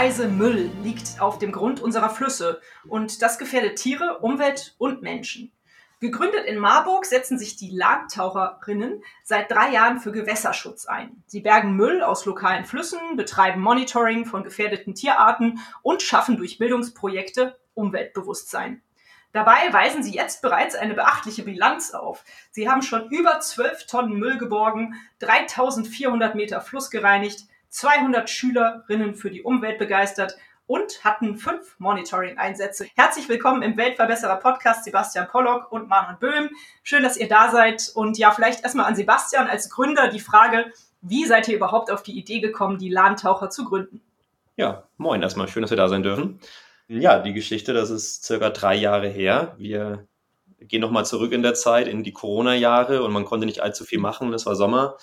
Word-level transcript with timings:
Tonnenweise 0.00 0.28
Müll 0.28 0.70
liegt 0.82 1.20
auf 1.20 1.36
dem 1.36 1.52
Grund 1.52 1.82
unserer 1.82 2.08
Flüsse 2.08 2.62
und 2.88 3.20
das 3.20 3.36
gefährdet 3.36 3.76
Tiere, 3.76 4.20
Umwelt 4.20 4.74
und 4.78 5.02
Menschen. 5.02 5.52
Gegründet 6.00 6.46
in 6.46 6.56
Marburg 6.56 7.04
setzen 7.04 7.38
sich 7.38 7.56
die 7.56 7.68
Landtaucherinnen 7.68 9.04
seit 9.24 9.50
drei 9.50 9.72
Jahren 9.72 10.00
für 10.00 10.10
Gewässerschutz 10.10 10.86
ein. 10.86 11.22
Sie 11.26 11.42
bergen 11.42 11.76
Müll 11.76 12.02
aus 12.02 12.24
lokalen 12.24 12.64
Flüssen, 12.64 12.98
betreiben 13.16 13.60
Monitoring 13.60 14.24
von 14.24 14.42
gefährdeten 14.42 14.94
Tierarten 14.94 15.60
und 15.82 16.00
schaffen 16.00 16.38
durch 16.38 16.56
Bildungsprojekte 16.56 17.58
Umweltbewusstsein. 17.74 18.80
Dabei 19.32 19.70
weisen 19.70 20.02
sie 20.02 20.14
jetzt 20.14 20.40
bereits 20.40 20.76
eine 20.76 20.94
beachtliche 20.94 21.42
Bilanz 21.42 21.92
auf. 21.92 22.24
Sie 22.52 22.70
haben 22.70 22.80
schon 22.80 23.10
über 23.10 23.38
12 23.38 23.86
Tonnen 23.86 24.18
Müll 24.18 24.38
geborgen, 24.38 24.94
3400 25.18 26.34
Meter 26.36 26.62
Fluss 26.62 26.90
gereinigt, 26.90 27.44
200 27.70 28.28
Schülerinnen 28.28 29.14
für 29.14 29.30
die 29.30 29.42
Umwelt 29.42 29.78
begeistert 29.78 30.36
und 30.66 31.04
hatten 31.04 31.36
fünf 31.36 31.78
Monitoring-Einsätze. 31.78 32.86
Herzlich 32.96 33.28
willkommen 33.28 33.62
im 33.62 33.76
Weltverbesserer 33.76 34.36
Podcast 34.36 34.84
Sebastian 34.84 35.28
Pollock 35.28 35.70
und 35.70 35.88
Manon 35.88 36.18
Böhm. 36.18 36.50
Schön, 36.82 37.04
dass 37.04 37.16
ihr 37.16 37.28
da 37.28 37.50
seid. 37.52 37.90
Und 37.94 38.18
ja, 38.18 38.32
vielleicht 38.32 38.64
erstmal 38.64 38.86
an 38.86 38.96
Sebastian 38.96 39.46
als 39.46 39.70
Gründer 39.70 40.08
die 40.08 40.20
Frage, 40.20 40.72
wie 41.00 41.24
seid 41.26 41.46
ihr 41.48 41.56
überhaupt 41.56 41.92
auf 41.92 42.02
die 42.02 42.18
Idee 42.18 42.40
gekommen, 42.40 42.78
die 42.78 42.88
Lahntaucher 42.88 43.50
zu 43.50 43.64
gründen? 43.64 44.00
Ja, 44.56 44.82
moin 44.96 45.22
erstmal. 45.22 45.48
Schön, 45.48 45.62
dass 45.62 45.70
wir 45.70 45.76
da 45.76 45.88
sein 45.88 46.02
dürfen. 46.02 46.40
Ja, 46.88 47.20
die 47.20 47.32
Geschichte, 47.32 47.72
das 47.72 47.90
ist 47.90 48.24
circa 48.24 48.50
drei 48.50 48.74
Jahre 48.74 49.08
her. 49.08 49.54
Wir 49.58 50.08
gehen 50.58 50.80
nochmal 50.80 51.06
zurück 51.06 51.32
in 51.32 51.42
der 51.42 51.54
Zeit, 51.54 51.86
in 51.86 52.02
die 52.02 52.12
Corona-Jahre 52.12 53.04
und 53.04 53.12
man 53.12 53.24
konnte 53.24 53.46
nicht 53.46 53.62
allzu 53.62 53.84
viel 53.84 54.00
machen. 54.00 54.32
Das 54.32 54.44
war 54.44 54.56
Sommer. 54.56 54.96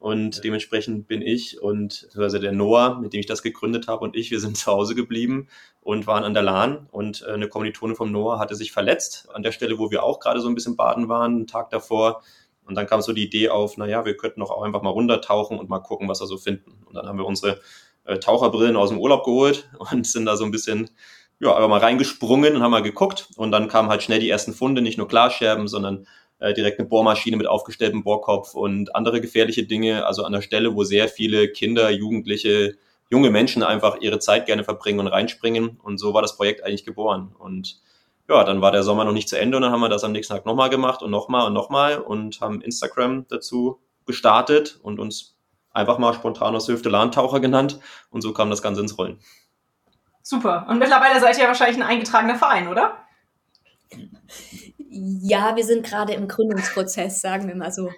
Und 0.00 0.44
dementsprechend 0.44 1.08
bin 1.08 1.20
ich 1.20 1.60
und 1.60 2.08
also 2.16 2.38
der 2.38 2.52
Noah, 2.52 2.98
mit 2.98 3.12
dem 3.12 3.20
ich 3.20 3.26
das 3.26 3.42
gegründet 3.42 3.86
habe, 3.86 4.02
und 4.02 4.16
ich, 4.16 4.30
wir 4.30 4.40
sind 4.40 4.56
zu 4.56 4.72
Hause 4.72 4.94
geblieben 4.94 5.48
und 5.82 6.06
waren 6.06 6.24
an 6.24 6.32
der 6.32 6.42
Lahn. 6.42 6.88
Und 6.90 7.22
äh, 7.22 7.32
eine 7.32 7.48
Kommilitone 7.48 7.94
vom 7.94 8.10
Noah 8.10 8.38
hatte 8.38 8.56
sich 8.56 8.72
verletzt 8.72 9.28
an 9.34 9.42
der 9.42 9.52
Stelle, 9.52 9.78
wo 9.78 9.90
wir 9.90 10.02
auch 10.02 10.18
gerade 10.18 10.40
so 10.40 10.48
ein 10.48 10.54
bisschen 10.54 10.74
baden 10.74 11.10
waren, 11.10 11.34
einen 11.36 11.46
Tag 11.46 11.68
davor. 11.68 12.22
Und 12.64 12.76
dann 12.76 12.86
kam 12.86 13.02
so 13.02 13.12
die 13.12 13.24
Idee 13.24 13.50
auf, 13.50 13.76
naja, 13.76 14.06
wir 14.06 14.16
könnten 14.16 14.40
doch 14.40 14.50
auch 14.50 14.62
einfach 14.62 14.80
mal 14.80 14.88
runtertauchen 14.88 15.58
und 15.58 15.68
mal 15.68 15.80
gucken, 15.80 16.08
was 16.08 16.20
wir 16.20 16.26
so 16.26 16.38
finden. 16.38 16.82
Und 16.86 16.94
dann 16.94 17.06
haben 17.06 17.18
wir 17.18 17.26
unsere 17.26 17.60
äh, 18.04 18.18
Taucherbrillen 18.18 18.76
aus 18.76 18.88
dem 18.88 18.98
Urlaub 18.98 19.22
geholt 19.22 19.68
und 19.92 20.06
sind 20.06 20.24
da 20.24 20.34
so 20.36 20.44
ein 20.46 20.50
bisschen 20.50 20.88
ja, 21.40 21.54
aber 21.54 21.68
mal 21.68 21.80
reingesprungen 21.80 22.56
und 22.56 22.62
haben 22.62 22.70
mal 22.70 22.82
geguckt. 22.82 23.28
Und 23.36 23.50
dann 23.52 23.68
kamen 23.68 23.90
halt 23.90 24.02
schnell 24.02 24.20
die 24.20 24.30
ersten 24.30 24.54
Funde, 24.54 24.80
nicht 24.80 24.96
nur 24.96 25.08
Glasscherben, 25.08 25.68
sondern 25.68 26.06
äh, 26.40 26.54
direkt 26.54 26.78
eine 26.78 26.88
Bohrmaschine 26.88 27.36
mit 27.36 27.46
aufgestelltem 27.46 28.02
Bohrkopf 28.02 28.54
und 28.54 28.94
andere 28.96 29.20
gefährliche 29.20 29.64
Dinge. 29.64 30.06
Also 30.06 30.24
an 30.24 30.32
der 30.32 30.42
Stelle, 30.42 30.74
wo 30.74 30.84
sehr 30.84 31.08
viele 31.08 31.48
Kinder, 31.48 31.90
Jugendliche, 31.90 32.76
junge 33.10 33.30
Menschen 33.30 33.62
einfach 33.62 34.00
ihre 34.00 34.18
Zeit 34.18 34.46
gerne 34.46 34.64
verbringen 34.64 35.00
und 35.00 35.08
reinspringen. 35.08 35.78
Und 35.82 35.98
so 35.98 36.14
war 36.14 36.22
das 36.22 36.36
Projekt 36.36 36.64
eigentlich 36.64 36.84
geboren. 36.84 37.34
Und 37.38 37.80
ja, 38.28 38.44
dann 38.44 38.62
war 38.62 38.72
der 38.72 38.82
Sommer 38.82 39.04
noch 39.04 39.12
nicht 39.12 39.28
zu 39.28 39.38
Ende 39.38 39.56
und 39.56 39.62
dann 39.62 39.72
haben 39.72 39.80
wir 39.80 39.88
das 39.88 40.04
am 40.04 40.12
nächsten 40.12 40.34
Tag 40.34 40.46
nochmal 40.46 40.70
gemacht 40.70 41.02
und 41.02 41.10
nochmal 41.10 41.46
und 41.46 41.52
nochmal 41.52 41.98
und 41.98 42.40
haben 42.40 42.60
Instagram 42.60 43.26
dazu 43.28 43.80
gestartet 44.06 44.78
und 44.82 45.00
uns 45.00 45.36
einfach 45.72 45.98
mal 45.98 46.14
spontan 46.14 46.54
aus 46.54 46.68
Hüfte 46.68 46.88
Lahntaucher 46.88 47.40
genannt. 47.40 47.80
Und 48.10 48.22
so 48.22 48.32
kam 48.32 48.50
das 48.50 48.62
Ganze 48.62 48.80
ins 48.80 48.96
Rollen. 48.96 49.18
Super. 50.22 50.66
Und 50.68 50.78
mittlerweile 50.78 51.20
seid 51.20 51.38
ihr 51.38 51.46
wahrscheinlich 51.46 51.76
ein 51.76 51.82
eingetragener 51.82 52.36
Verein, 52.36 52.68
oder? 52.68 53.04
Ja, 54.92 55.54
wir 55.54 55.64
sind 55.64 55.86
gerade 55.86 56.14
im 56.14 56.26
Gründungsprozess, 56.26 57.20
sagen 57.20 57.46
wir 57.46 57.54
mal 57.54 57.70
so. 57.70 57.92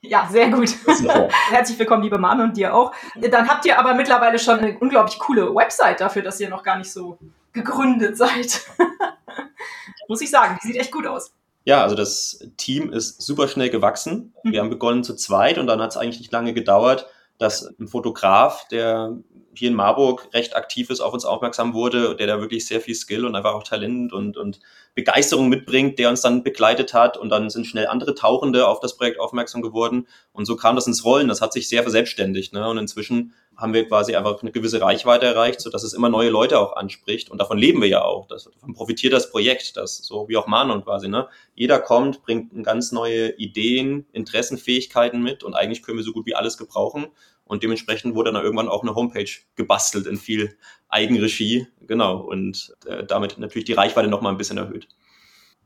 Ja, 0.00 0.28
sehr 0.30 0.50
gut. 0.50 0.74
Herzlich 1.48 1.78
willkommen, 1.78 2.02
liebe 2.02 2.18
Mann 2.18 2.40
und 2.40 2.56
dir 2.56 2.74
auch. 2.74 2.92
Dann 3.30 3.48
habt 3.48 3.64
ihr 3.66 3.78
aber 3.78 3.94
mittlerweile 3.94 4.40
schon 4.40 4.58
eine 4.58 4.76
unglaublich 4.76 5.20
coole 5.20 5.54
Website 5.54 6.00
dafür, 6.00 6.22
dass 6.22 6.40
ihr 6.40 6.48
noch 6.48 6.64
gar 6.64 6.76
nicht 6.76 6.90
so 6.90 7.18
gegründet 7.52 8.16
seid. 8.16 8.62
Muss 10.08 10.22
ich 10.22 10.30
sagen, 10.30 10.58
die 10.60 10.66
sieht 10.66 10.76
echt 10.76 10.90
gut 10.90 11.06
aus. 11.06 11.32
Ja, 11.62 11.84
also 11.84 11.94
das 11.94 12.44
Team 12.56 12.92
ist 12.92 13.22
super 13.22 13.46
schnell 13.46 13.70
gewachsen. 13.70 14.34
Wir 14.42 14.60
mhm. 14.60 14.64
haben 14.64 14.70
begonnen 14.70 15.04
zu 15.04 15.14
zweit 15.14 15.56
und 15.56 15.68
dann 15.68 15.80
hat 15.80 15.92
es 15.92 15.96
eigentlich 15.96 16.18
nicht 16.18 16.32
lange 16.32 16.52
gedauert, 16.52 17.06
dass 17.38 17.74
ein 17.78 17.88
Fotograf, 17.88 18.68
der 18.68 19.16
hier 19.56 19.68
in 19.68 19.74
Marburg 19.74 20.28
recht 20.32 20.56
aktiv 20.56 20.90
ist, 20.90 21.00
auf 21.00 21.12
uns 21.12 21.24
aufmerksam 21.24 21.74
wurde, 21.74 22.16
der 22.16 22.26
da 22.26 22.40
wirklich 22.40 22.66
sehr 22.66 22.80
viel 22.80 22.94
Skill 22.94 23.24
und 23.24 23.34
einfach 23.34 23.54
auch 23.54 23.62
Talent 23.62 24.12
und, 24.12 24.36
und 24.36 24.60
Begeisterung 24.94 25.48
mitbringt, 25.48 25.98
der 25.98 26.10
uns 26.10 26.20
dann 26.20 26.42
begleitet 26.42 26.94
hat 26.94 27.16
und 27.16 27.28
dann 27.30 27.50
sind 27.50 27.66
schnell 27.66 27.86
andere 27.86 28.14
Tauchende 28.14 28.66
auf 28.66 28.80
das 28.80 28.96
Projekt 28.96 29.20
aufmerksam 29.20 29.62
geworden 29.62 30.06
und 30.32 30.44
so 30.44 30.56
kam 30.56 30.76
das 30.76 30.86
ins 30.86 31.04
Rollen. 31.04 31.28
Das 31.28 31.40
hat 31.40 31.52
sich 31.52 31.68
sehr 31.68 31.82
verselbstständigt 31.82 32.52
ne? 32.52 32.68
und 32.68 32.78
inzwischen 32.78 33.34
haben 33.56 33.74
wir 33.74 33.86
quasi 33.86 34.14
einfach 34.14 34.40
eine 34.42 34.52
gewisse 34.52 34.80
Reichweite 34.80 35.26
erreicht, 35.26 35.60
so 35.60 35.70
dass 35.70 35.82
es 35.82 35.92
immer 35.92 36.08
neue 36.08 36.30
Leute 36.30 36.58
auch 36.58 36.76
anspricht 36.76 37.30
und 37.30 37.38
davon 37.38 37.58
leben 37.58 37.80
wir 37.80 37.88
ja 37.88 38.02
auch. 38.02 38.26
Das, 38.28 38.44
davon 38.44 38.74
profitiert 38.74 39.12
das 39.12 39.30
Projekt, 39.30 39.76
das 39.76 39.98
so 39.98 40.28
wie 40.28 40.36
auch 40.36 40.46
Manon 40.46 40.84
quasi. 40.84 41.08
Ne? 41.08 41.28
Jeder 41.54 41.78
kommt, 41.78 42.22
bringt 42.22 42.52
ganz 42.64 42.92
neue 42.92 43.36
Ideen, 43.36 44.06
Interessen, 44.12 44.58
Fähigkeiten 44.58 45.22
mit 45.22 45.44
und 45.44 45.54
eigentlich 45.54 45.82
können 45.82 45.98
wir 45.98 46.04
so 46.04 46.12
gut 46.12 46.26
wie 46.26 46.34
alles 46.34 46.58
gebrauchen 46.58 47.06
und 47.44 47.62
dementsprechend 47.62 48.14
wurde 48.14 48.32
dann 48.32 48.42
irgendwann 48.42 48.68
auch 48.68 48.82
eine 48.82 48.94
Homepage 48.94 49.30
gebastelt 49.56 50.06
in 50.06 50.16
viel 50.16 50.56
Eigenregie. 50.88 51.66
Genau. 51.86 52.18
Und 52.18 52.74
äh, 52.86 53.04
damit 53.04 53.38
natürlich 53.38 53.66
die 53.66 53.74
Reichweite 53.74 54.08
nochmal 54.08 54.32
ein 54.32 54.38
bisschen 54.38 54.58
erhöht. 54.58 54.88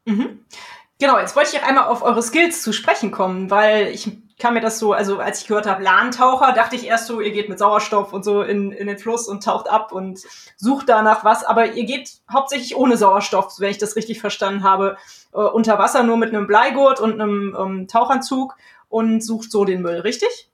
Mhm. 0.05 0.45
Genau, 1.01 1.19
jetzt 1.19 1.37
wollte 1.37 1.57
ich 1.57 1.63
einmal 1.63 1.85
auf 1.85 2.03
eure 2.03 2.23
Skills 2.23 2.63
zu 2.63 2.73
sprechen 2.73 3.13
kommen, 3.13 3.51
weil 3.51 3.89
ich 3.89 4.11
kann 4.39 4.55
mir 4.55 4.61
das 4.61 4.79
so, 4.79 4.93
also 4.93 5.19
als 5.19 5.43
ich 5.43 5.49
gehört 5.49 5.67
habe, 5.67 5.83
Lahntaucher, 5.83 6.53
dachte 6.53 6.77
ich 6.77 6.87
erst 6.87 7.07
so, 7.07 7.21
ihr 7.21 7.33
geht 7.33 7.49
mit 7.49 7.59
Sauerstoff 7.59 8.13
und 8.13 8.25
so 8.25 8.43
in, 8.43 8.73
in 8.73 8.87
den 8.87 8.99
Fluss 8.99 9.29
und 9.29 9.43
taucht 9.43 9.69
ab 9.69 9.93
und 9.93 10.21
sucht 10.57 10.89
danach 10.89 11.25
was, 11.25 11.45
aber 11.45 11.73
ihr 11.73 11.85
geht 11.85 12.11
hauptsächlich 12.33 12.77
ohne 12.77 12.97
Sauerstoff, 12.97 13.59
wenn 13.59 13.71
ich 13.71 13.79
das 13.79 13.97
richtig 13.97 14.21
verstanden 14.21 14.63
habe, 14.63 14.97
äh, 15.33 15.39
unter 15.39 15.79
Wasser 15.79 16.03
nur 16.03 16.17
mit 16.17 16.29
einem 16.29 16.47
Bleigurt 16.47 17.01
und 17.01 17.21
einem 17.21 17.57
ähm, 17.59 17.89
Tauchanzug 17.89 18.57
und 18.89 19.23
sucht 19.23 19.51
so 19.51 19.65
den 19.65 19.83
Müll, 19.83 20.01
richtig? 20.01 20.49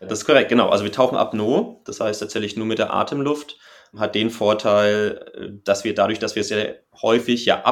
Das 0.00 0.20
ist 0.20 0.24
korrekt, 0.24 0.48
genau. 0.48 0.68
Also 0.68 0.84
wir 0.84 0.92
tauchen 0.92 1.16
apno, 1.16 1.80
das 1.84 2.00
heißt 2.00 2.20
tatsächlich 2.20 2.56
nur 2.56 2.66
mit 2.66 2.78
der 2.78 2.92
Atemluft, 2.92 3.58
hat 3.96 4.14
den 4.14 4.30
Vorteil, 4.30 5.60
dass 5.64 5.84
wir 5.84 5.94
dadurch, 5.94 6.18
dass 6.18 6.34
wir 6.34 6.44
sehr 6.44 6.80
häufig 7.00 7.44
ja 7.46 7.64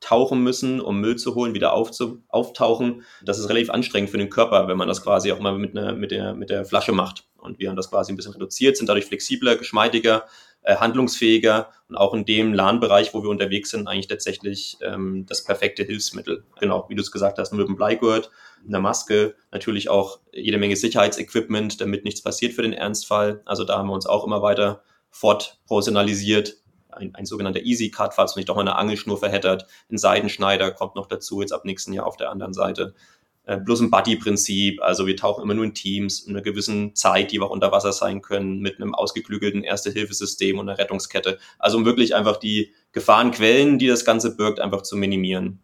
abtauchen 0.00 0.42
müssen, 0.42 0.80
um 0.80 1.00
Müll 1.00 1.16
zu 1.16 1.34
holen, 1.34 1.54
wieder 1.54 1.72
aufzu 1.72 2.22
auftauchen, 2.28 3.02
das 3.24 3.38
ist 3.38 3.48
relativ 3.48 3.70
anstrengend 3.70 4.10
für 4.10 4.18
den 4.18 4.30
Körper, 4.30 4.68
wenn 4.68 4.76
man 4.76 4.88
das 4.88 5.02
quasi 5.02 5.32
auch 5.32 5.40
mal 5.40 5.56
mit, 5.58 5.76
einer, 5.76 5.94
mit, 5.94 6.10
der, 6.10 6.34
mit 6.34 6.50
der 6.50 6.64
Flasche 6.64 6.92
macht. 6.92 7.24
Und 7.38 7.58
wir 7.58 7.68
haben 7.68 7.76
das 7.76 7.90
quasi 7.90 8.12
ein 8.12 8.16
bisschen 8.16 8.32
reduziert, 8.32 8.76
sind 8.76 8.88
dadurch 8.88 9.06
flexibler, 9.06 9.56
geschmeidiger, 9.56 10.24
äh, 10.62 10.76
handlungsfähiger 10.76 11.70
und 11.88 11.96
auch 11.96 12.12
in 12.12 12.24
dem 12.24 12.52
LAN-Bereich, 12.52 13.14
wo 13.14 13.22
wir 13.22 13.30
unterwegs 13.30 13.70
sind, 13.70 13.88
eigentlich 13.88 14.08
tatsächlich 14.08 14.78
ähm, 14.82 15.24
das 15.28 15.44
perfekte 15.44 15.84
Hilfsmittel. 15.84 16.44
Genau, 16.60 16.86
wie 16.88 16.94
du 16.94 17.02
es 17.02 17.12
gesagt 17.12 17.38
hast, 17.38 17.52
mit 17.52 17.66
dem 17.66 17.76
Bleigurt, 17.76 18.30
einer 18.66 18.80
Maske, 18.80 19.34
natürlich 19.52 19.88
auch 19.88 20.20
jede 20.32 20.58
Menge 20.58 20.76
Sicherheitsequipment, 20.76 21.80
damit 21.80 22.04
nichts 22.04 22.22
passiert 22.22 22.52
für 22.52 22.62
den 22.62 22.72
Ernstfall. 22.72 23.42
Also 23.44 23.64
da 23.64 23.78
haben 23.78 23.88
wir 23.88 23.94
uns 23.94 24.06
auch 24.06 24.24
immer 24.24 24.42
weiter 24.42 24.82
fortprofessionalisiert. 25.10 26.56
Ein, 26.96 27.14
ein 27.14 27.26
sogenannter 27.26 27.62
Easy 27.62 27.90
Cut, 27.90 28.14
falls 28.14 28.36
nicht 28.36 28.48
doch 28.48 28.56
mal 28.56 28.62
eine 28.62 28.76
Angelschnur 28.76 29.18
verheddert. 29.18 29.66
Ein 29.90 29.98
Seidenschneider 29.98 30.70
kommt 30.72 30.96
noch 30.96 31.06
dazu, 31.06 31.40
jetzt 31.40 31.52
ab 31.52 31.64
nächsten 31.64 31.92
Jahr 31.92 32.06
auf 32.06 32.16
der 32.16 32.30
anderen 32.30 32.54
Seite. 32.54 32.94
Äh, 33.46 33.58
bloß 33.58 33.80
ein 33.80 33.90
Buddy-Prinzip. 33.90 34.82
Also 34.82 35.06
wir 35.06 35.16
tauchen 35.16 35.42
immer 35.42 35.54
nur 35.54 35.64
in 35.64 35.72
Teams 35.72 36.20
in 36.20 36.32
einer 36.32 36.42
gewissen 36.42 36.96
Zeit, 36.96 37.30
die 37.30 37.40
wir 37.40 37.46
auch 37.46 37.50
unter 37.50 37.70
Wasser 37.70 37.92
sein 37.92 38.20
können, 38.20 38.60
mit 38.60 38.76
einem 38.76 38.94
ausgeklügelten 38.94 39.62
Erste-Hilfesystem 39.62 40.58
und 40.58 40.68
einer 40.68 40.78
Rettungskette. 40.78 41.38
Also 41.58 41.78
um 41.78 41.84
wirklich 41.84 42.14
einfach 42.14 42.38
die 42.38 42.72
Gefahrenquellen, 42.90 43.78
die 43.78 43.86
das 43.86 44.04
Ganze 44.04 44.36
birgt, 44.36 44.58
einfach 44.58 44.82
zu 44.82 44.96
minimieren. 44.96 45.60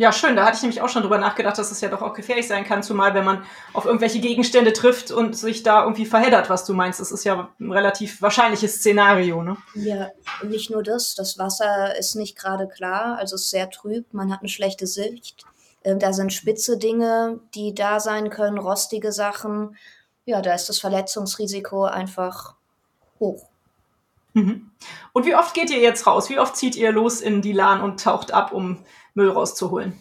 Ja, 0.00 0.12
schön. 0.12 0.34
Da 0.34 0.46
hatte 0.46 0.56
ich 0.56 0.62
nämlich 0.62 0.80
auch 0.80 0.88
schon 0.88 1.02
drüber 1.02 1.18
nachgedacht, 1.18 1.58
dass 1.58 1.70
es 1.70 1.82
ja 1.82 1.90
doch 1.90 2.00
auch 2.00 2.14
gefährlich 2.14 2.48
sein 2.48 2.64
kann, 2.64 2.82
zumal 2.82 3.12
wenn 3.12 3.22
man 3.26 3.44
auf 3.74 3.84
irgendwelche 3.84 4.18
Gegenstände 4.18 4.72
trifft 4.72 5.10
und 5.10 5.36
sich 5.36 5.62
da 5.62 5.82
irgendwie 5.82 6.06
verheddert, 6.06 6.48
was 6.48 6.64
du 6.64 6.72
meinst. 6.72 7.00
Das 7.00 7.12
ist 7.12 7.24
ja 7.24 7.50
ein 7.60 7.70
relativ 7.70 8.22
wahrscheinliches 8.22 8.76
Szenario, 8.76 9.42
ne? 9.42 9.58
Ja, 9.74 10.08
nicht 10.42 10.70
nur 10.70 10.82
das. 10.82 11.14
Das 11.16 11.36
Wasser 11.36 11.98
ist 11.98 12.14
nicht 12.14 12.38
gerade 12.38 12.66
klar, 12.66 13.18
also 13.18 13.34
ist 13.34 13.50
sehr 13.50 13.68
trüb. 13.68 14.06
Man 14.14 14.32
hat 14.32 14.40
eine 14.40 14.48
schlechte 14.48 14.86
Sicht. 14.86 15.44
Ähm, 15.84 15.98
da 15.98 16.14
sind 16.14 16.32
spitze 16.32 16.78
Dinge, 16.78 17.38
die 17.54 17.74
da 17.74 18.00
sein 18.00 18.30
können, 18.30 18.56
rostige 18.56 19.12
Sachen. 19.12 19.76
ja, 20.24 20.40
da 20.40 20.54
ist 20.54 20.70
das 20.70 20.78
Verletzungsrisiko 20.78 21.84
einfach 21.84 22.54
hoch. 23.18 23.50
Mhm. 24.32 24.70
Und 25.12 25.26
wie 25.26 25.34
oft 25.34 25.52
geht 25.52 25.68
ihr 25.68 25.80
jetzt 25.80 26.06
raus? 26.06 26.30
Wie 26.30 26.38
oft 26.38 26.56
zieht 26.56 26.76
ihr 26.76 26.90
los 26.90 27.20
in 27.20 27.42
die 27.42 27.52
Lahn 27.52 27.82
und 27.82 28.02
taucht 28.02 28.32
ab, 28.32 28.52
um 28.52 28.82
Müll 29.14 29.30
rauszuholen? 29.30 30.00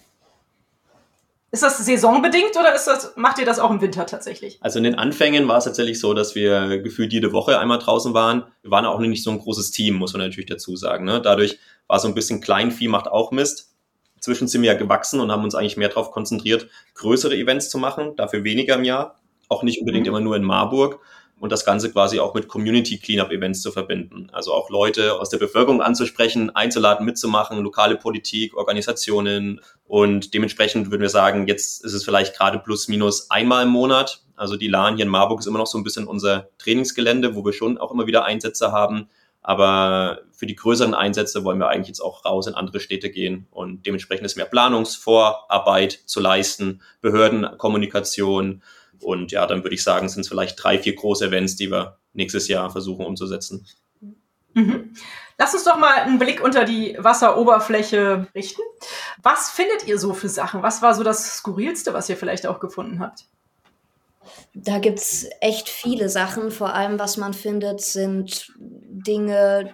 Ist 1.52 1.64
das 1.64 1.84
saisonbedingt 1.84 2.56
oder 2.60 2.76
ist 2.76 2.86
das, 2.86 3.14
macht 3.16 3.40
ihr 3.40 3.46
das 3.46 3.58
auch 3.58 3.72
im 3.72 3.82
Winter 3.82 4.06
tatsächlich? 4.06 4.60
Also 4.62 4.78
in 4.78 4.84
den 4.84 4.96
Anfängen 4.96 5.48
war 5.48 5.58
es 5.58 5.64
tatsächlich 5.64 6.00
so, 6.00 6.14
dass 6.14 6.36
wir 6.36 6.80
gefühlt 6.80 7.12
jede 7.12 7.34
Woche 7.34 7.58
einmal 7.58 7.80
draußen 7.80 8.14
waren. 8.14 8.44
Wir 8.62 8.70
waren 8.70 8.86
auch 8.86 9.00
nicht 9.00 9.24
so 9.24 9.32
ein 9.32 9.40
großes 9.40 9.72
Team, 9.72 9.96
muss 9.96 10.14
man 10.14 10.22
natürlich 10.22 10.50
dazu 10.50 10.76
sagen. 10.76 11.06
Ne? 11.06 11.22
Dadurch 11.22 11.58
war 11.88 12.00
so 12.00 12.08
ein 12.08 12.14
bisschen 12.14 12.40
Kleinvieh 12.40 12.88
macht 12.88 13.08
auch 13.08 13.32
Mist. 13.32 13.74
Inzwischen 14.16 14.48
sind 14.48 14.62
wir 14.62 14.74
ja 14.74 14.78
gewachsen 14.78 15.20
und 15.22 15.32
haben 15.32 15.44
uns 15.44 15.56
eigentlich 15.56 15.78
mehr 15.78 15.90
darauf 15.90 16.12
konzentriert, 16.12 16.68
größere 16.94 17.36
Events 17.36 17.70
zu 17.70 17.80
machen, 17.80 18.16
dafür 18.16 18.44
weniger 18.44 18.76
im 18.76 18.84
Jahr. 18.84 19.20
Auch 19.48 19.64
nicht 19.64 19.80
unbedingt 19.80 20.06
mhm. 20.06 20.10
immer 20.10 20.20
nur 20.20 20.36
in 20.36 20.44
Marburg 20.44 21.00
und 21.40 21.52
das 21.52 21.66
Ganze 21.66 21.92
quasi 21.92 22.20
auch 22.20 22.34
mit 22.34 22.48
Community 22.48 22.98
Cleanup 22.98 23.32
Events 23.32 23.62
zu 23.62 23.72
verbinden. 23.72 24.30
Also 24.32 24.54
auch 24.54 24.70
Leute 24.70 25.20
aus 25.20 25.30
der 25.30 25.38
Bevölkerung 25.38 25.82
anzusprechen, 25.82 26.56
einzuladen, 26.56 27.06
mitzumachen, 27.06 27.60
lokale 27.60 27.96
Politik, 27.96 28.56
Organisationen 28.56 29.62
und 29.86 30.34
dementsprechend 30.34 30.92
würden 30.92 31.02
wir 31.02 31.10
sagen, 31.10 31.48
jetzt 31.48 31.84
ist 31.84 31.94
es 31.94 32.04
vielleicht 32.04 32.38
gerade 32.38 32.60
plus 32.60 32.88
minus 32.88 33.32
einmal 33.32 33.64
im 33.64 33.70
Monat. 33.70 34.22
Also 34.36 34.56
die 34.56 34.68
LAN 34.68 34.96
hier 34.96 35.06
in 35.06 35.12
Marburg 35.12 35.40
ist 35.40 35.48
immer 35.48 35.60
noch 35.60 35.68
so 35.68 35.78
ein 35.78 35.84
bisschen 35.84 36.08
unser 36.08 36.50
Trainingsgelände, 36.60 37.36
wo 37.36 37.44
wir 37.44 37.54
schon 37.54 37.78
auch 37.78 37.92
immer 37.92 38.08
wieder 38.08 38.24
Einsätze 38.24 38.72
haben. 38.72 39.10
Aber 39.42 40.20
für 40.32 40.46
die 40.46 40.56
größeren 40.56 40.94
Einsätze 40.94 41.44
wollen 41.44 41.60
wir 41.60 41.70
eigentlich 41.70 41.88
jetzt 41.88 42.02
auch 42.02 42.26
raus 42.26 42.48
in 42.48 42.56
andere 42.56 42.80
Städte 42.80 43.10
gehen 43.10 43.48
und 43.52 43.86
dementsprechend 43.86 44.26
ist 44.26 44.36
mehr 44.36 44.46
Planungsvorarbeit 44.46 46.00
zu 46.06 46.20
leisten, 46.20 46.82
Behördenkommunikation, 47.02 48.62
und 49.02 49.32
ja, 49.32 49.46
dann 49.46 49.64
würde 49.64 49.76
ich 49.76 49.84
sagen, 49.84 50.10
sind 50.10 50.22
es 50.22 50.28
vielleicht 50.28 50.62
drei, 50.62 50.80
vier 50.80 50.96
große 50.96 51.26
Events, 51.26 51.56
die 51.56 51.72
wir 51.72 51.98
nächstes 52.14 52.48
Jahr 52.48 52.70
versuchen 52.70 53.06
umzusetzen. 53.06 53.66
Mhm. 54.54 54.94
Lass 55.38 55.54
uns 55.54 55.64
doch 55.64 55.78
mal 55.78 55.94
einen 55.94 56.20
Blick 56.20 56.44
unter 56.44 56.66
die 56.66 56.98
Wasseroberfläche 57.00 58.28
richten. 58.36 58.62
Was 59.22 59.50
findet 59.50 59.88
ihr 59.88 59.98
so 59.98 60.14
für 60.14 60.28
Sachen? 60.30 60.64
Was 60.64 60.82
war 60.82 60.94
so 60.94 61.04
das 61.04 61.38
Skurrilste, 61.38 61.94
was 61.94 62.10
ihr 62.10 62.18
vielleicht 62.18 62.46
auch 62.46 62.60
gefunden 62.60 63.00
habt? 63.00 63.26
Da 64.54 64.80
gibt 64.80 65.00
es 65.00 65.30
echt 65.40 65.70
viele 65.70 66.10
Sachen. 66.10 66.52
Vor 66.52 66.74
allem, 66.74 67.00
was 67.00 67.18
man 67.18 67.34
findet, 67.34 67.82
sind 67.82 68.52
Dinge, 68.58 69.74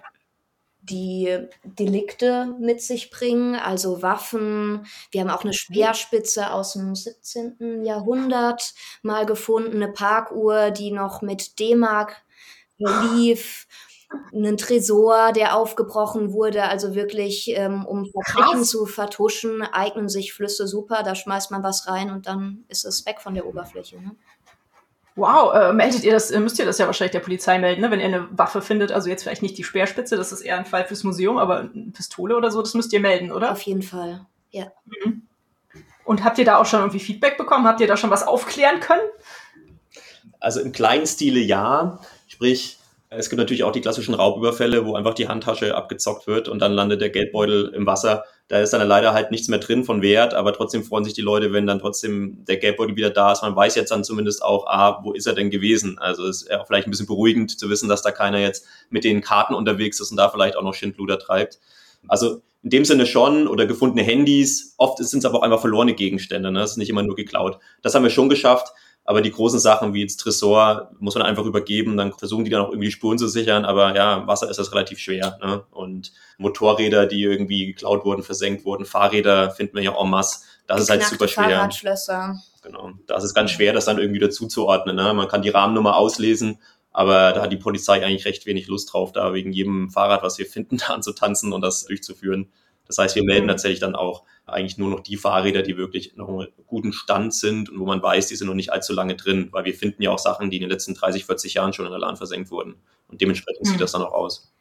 die 0.90 1.38
Delikte 1.64 2.54
mit 2.58 2.80
sich 2.80 3.10
bringen, 3.10 3.54
also 3.54 4.02
Waffen. 4.02 4.86
Wir 5.10 5.20
haben 5.20 5.30
auch 5.30 5.44
eine 5.44 5.52
Speerspitze 5.52 6.50
aus 6.50 6.74
dem 6.74 6.94
17. 6.94 7.84
Jahrhundert 7.84 8.74
mal 9.02 9.26
gefunden, 9.26 9.82
eine 9.82 9.92
Parkuhr, 9.92 10.70
die 10.70 10.92
noch 10.92 11.22
mit 11.22 11.58
D-Mark 11.58 12.22
lief, 12.78 13.66
einen 14.32 14.56
Tresor, 14.56 15.32
der 15.32 15.56
aufgebrochen 15.56 16.32
wurde, 16.32 16.64
also 16.64 16.94
wirklich, 16.94 17.50
ähm, 17.56 17.84
um 17.84 18.06
Verbrechen 18.06 18.64
zu 18.64 18.86
vertuschen, 18.86 19.62
eignen 19.62 20.08
sich 20.08 20.32
Flüsse 20.32 20.68
super, 20.68 21.02
da 21.02 21.14
schmeißt 21.14 21.50
man 21.50 21.62
was 21.62 21.88
rein 21.88 22.10
und 22.10 22.26
dann 22.26 22.64
ist 22.68 22.84
es 22.84 23.04
weg 23.06 23.20
von 23.20 23.34
der 23.34 23.46
Oberfläche. 23.46 24.00
Ne? 24.00 24.14
Wow, 25.16 25.54
äh, 25.54 25.72
meldet 25.72 26.04
ihr 26.04 26.12
das, 26.12 26.30
müsst 26.30 26.58
ihr 26.58 26.66
das 26.66 26.76
ja 26.76 26.84
wahrscheinlich 26.84 27.12
der 27.12 27.20
Polizei 27.20 27.58
melden, 27.58 27.80
ne? 27.80 27.90
wenn 27.90 28.00
ihr 28.00 28.06
eine 28.06 28.28
Waffe 28.38 28.60
findet, 28.60 28.92
also 28.92 29.08
jetzt 29.08 29.22
vielleicht 29.22 29.40
nicht 29.40 29.56
die 29.56 29.64
Speerspitze, 29.64 30.14
das 30.14 30.30
ist 30.30 30.42
eher 30.42 30.58
ein 30.58 30.66
Fall 30.66 30.84
fürs 30.84 31.04
Museum, 31.04 31.38
aber 31.38 31.60
eine 31.60 31.90
Pistole 31.94 32.36
oder 32.36 32.50
so, 32.50 32.60
das 32.60 32.74
müsst 32.74 32.92
ihr 32.92 33.00
melden, 33.00 33.32
oder? 33.32 33.50
Auf 33.52 33.62
jeden 33.62 33.80
Fall, 33.80 34.26
ja. 34.50 34.66
Mhm. 34.84 35.22
Und 36.04 36.22
habt 36.22 36.36
ihr 36.38 36.44
da 36.44 36.58
auch 36.58 36.66
schon 36.66 36.80
irgendwie 36.80 37.00
Feedback 37.00 37.38
bekommen? 37.38 37.66
Habt 37.66 37.80
ihr 37.80 37.86
da 37.86 37.96
schon 37.96 38.10
was 38.10 38.26
aufklären 38.26 38.78
können? 38.80 39.08
Also 40.38 40.60
im 40.60 40.72
kleinen 40.72 41.06
Stile 41.06 41.40
ja, 41.40 41.98
sprich, 42.28 42.78
es 43.08 43.30
gibt 43.30 43.38
natürlich 43.38 43.62
auch 43.64 43.72
die 43.72 43.80
klassischen 43.80 44.14
Raubüberfälle, 44.14 44.84
wo 44.84 44.94
einfach 44.94 45.14
die 45.14 45.28
Handtasche 45.28 45.76
abgezockt 45.76 46.26
wird 46.26 46.48
und 46.48 46.60
dann 46.60 46.72
landet 46.72 47.00
der 47.00 47.10
Geldbeutel 47.10 47.72
im 47.74 47.86
Wasser. 47.86 48.24
Da 48.48 48.60
ist 48.60 48.72
dann 48.72 48.86
leider 48.86 49.12
halt 49.12 49.30
nichts 49.30 49.48
mehr 49.48 49.58
drin 49.58 49.84
von 49.84 50.02
Wert, 50.02 50.34
aber 50.34 50.52
trotzdem 50.52 50.84
freuen 50.84 51.04
sich 51.04 51.14
die 51.14 51.20
Leute, 51.20 51.52
wenn 51.52 51.66
dann 51.66 51.78
trotzdem 51.78 52.44
der 52.46 52.56
Geldbeutel 52.56 52.96
wieder 52.96 53.10
da 53.10 53.32
ist. 53.32 53.42
Man 53.42 53.54
weiß 53.54 53.74
jetzt 53.76 53.90
dann 53.90 54.04
zumindest 54.04 54.42
auch, 54.42 54.66
ah, 54.66 55.00
wo 55.04 55.12
ist 55.12 55.26
er 55.26 55.34
denn 55.34 55.50
gewesen? 55.50 55.98
Also 55.98 56.26
ist 56.26 56.50
auch 56.52 56.66
vielleicht 56.66 56.88
ein 56.88 56.90
bisschen 56.90 57.06
beruhigend 57.06 57.58
zu 57.58 57.70
wissen, 57.70 57.88
dass 57.88 58.02
da 58.02 58.10
keiner 58.10 58.38
jetzt 58.38 58.66
mit 58.90 59.04
den 59.04 59.20
Karten 59.20 59.54
unterwegs 59.54 60.00
ist 60.00 60.10
und 60.10 60.16
da 60.16 60.28
vielleicht 60.28 60.56
auch 60.56 60.62
noch 60.62 60.74
Schindluder 60.74 61.18
treibt. 61.18 61.60
Also 62.08 62.42
in 62.62 62.70
dem 62.70 62.84
Sinne 62.84 63.06
schon 63.06 63.46
oder 63.46 63.66
gefundene 63.66 64.02
Handys. 64.02 64.74
Oft 64.76 64.98
sind 64.98 65.20
es 65.20 65.24
aber 65.24 65.38
auch 65.38 65.42
einfach 65.42 65.60
verlorene 65.60 65.94
Gegenstände. 65.94 66.50
Ne? 66.50 66.58
Das 66.58 66.72
ist 66.72 66.76
nicht 66.76 66.90
immer 66.90 67.04
nur 67.04 67.14
geklaut. 67.14 67.60
Das 67.82 67.94
haben 67.94 68.02
wir 68.02 68.10
schon 68.10 68.28
geschafft. 68.28 68.72
Aber 69.08 69.22
die 69.22 69.30
großen 69.30 69.60
Sachen 69.60 69.94
wie 69.94 70.02
jetzt 70.02 70.18
Tresor 70.18 70.90
muss 70.98 71.14
man 71.14 71.22
einfach 71.22 71.44
übergeben, 71.44 71.96
dann 71.96 72.12
versuchen 72.12 72.44
die 72.44 72.50
dann 72.50 72.62
auch 72.62 72.70
irgendwie 72.70 72.90
Spuren 72.90 73.18
zu 73.18 73.28
sichern. 73.28 73.64
Aber 73.64 73.94
ja, 73.94 74.26
Wasser 74.26 74.50
ist 74.50 74.58
das 74.58 74.72
relativ 74.72 74.98
schwer. 74.98 75.38
Ne? 75.40 75.62
Und 75.70 76.12
Motorräder, 76.38 77.06
die 77.06 77.22
irgendwie 77.22 77.66
geklaut 77.66 78.04
wurden, 78.04 78.24
versenkt 78.24 78.64
wurden, 78.64 78.84
Fahrräder 78.84 79.52
finden 79.52 79.76
wir 79.76 79.82
ja 79.84 79.94
en 79.96 80.10
masse. 80.10 80.40
Das 80.66 80.80
ist 80.80 80.90
halt 80.90 81.04
super 81.04 81.28
schwer. 81.28 81.44
Fahrradschlösser. 81.44 82.42
Genau. 82.62 82.90
Das 83.06 83.22
ist 83.22 83.32
ganz 83.32 83.52
schwer, 83.52 83.72
das 83.72 83.84
dann 83.84 83.98
irgendwie 83.98 84.18
dazu 84.18 84.48
zu 84.48 84.66
ordnen. 84.66 84.96
Ne? 84.96 85.14
Man 85.14 85.28
kann 85.28 85.42
die 85.42 85.50
Rahmennummer 85.50 85.96
auslesen, 85.96 86.58
aber 86.90 87.32
da 87.32 87.42
hat 87.42 87.52
die 87.52 87.58
Polizei 87.58 88.04
eigentlich 88.04 88.24
recht 88.24 88.44
wenig 88.46 88.66
Lust 88.66 88.92
drauf, 88.92 89.12
da 89.12 89.32
wegen 89.32 89.52
jedem 89.52 89.90
Fahrrad, 89.90 90.24
was 90.24 90.38
wir 90.38 90.46
finden, 90.46 90.78
da 90.86 90.94
anzutanzen 90.94 91.52
und 91.52 91.60
das 91.60 91.84
durchzuführen. 91.84 92.50
Das 92.86 92.98
heißt, 92.98 93.16
wir 93.16 93.24
melden 93.24 93.46
mhm. 93.46 93.50
tatsächlich 93.50 93.80
dann 93.80 93.94
auch 93.94 94.24
eigentlich 94.46 94.78
nur 94.78 94.90
noch 94.90 95.00
die 95.00 95.16
Fahrräder, 95.16 95.62
die 95.62 95.76
wirklich 95.76 96.16
noch 96.16 96.28
einen 96.28 96.48
guten 96.66 96.92
Stand 96.92 97.34
sind 97.34 97.68
und 97.68 97.80
wo 97.80 97.86
man 97.86 98.02
weiß, 98.02 98.28
die 98.28 98.36
sind 98.36 98.46
noch 98.46 98.54
nicht 98.54 98.72
allzu 98.72 98.92
lange 98.92 99.16
drin, 99.16 99.48
weil 99.50 99.64
wir 99.64 99.74
finden 99.74 100.02
ja 100.02 100.10
auch 100.10 100.18
Sachen, 100.18 100.50
die 100.50 100.56
in 100.56 100.62
den 100.62 100.70
letzten 100.70 100.94
30, 100.94 101.26
40 101.26 101.54
Jahren 101.54 101.72
schon 101.72 101.86
in 101.86 101.90
der 101.90 102.00
Lahn 102.00 102.16
versenkt 102.16 102.50
wurden. 102.50 102.76
Und 103.08 103.20
dementsprechend 103.20 103.66
mhm. 103.66 103.70
sieht 103.70 103.80
das 103.80 103.92
dann 103.92 104.02
auch 104.02 104.12
aus. 104.12 104.52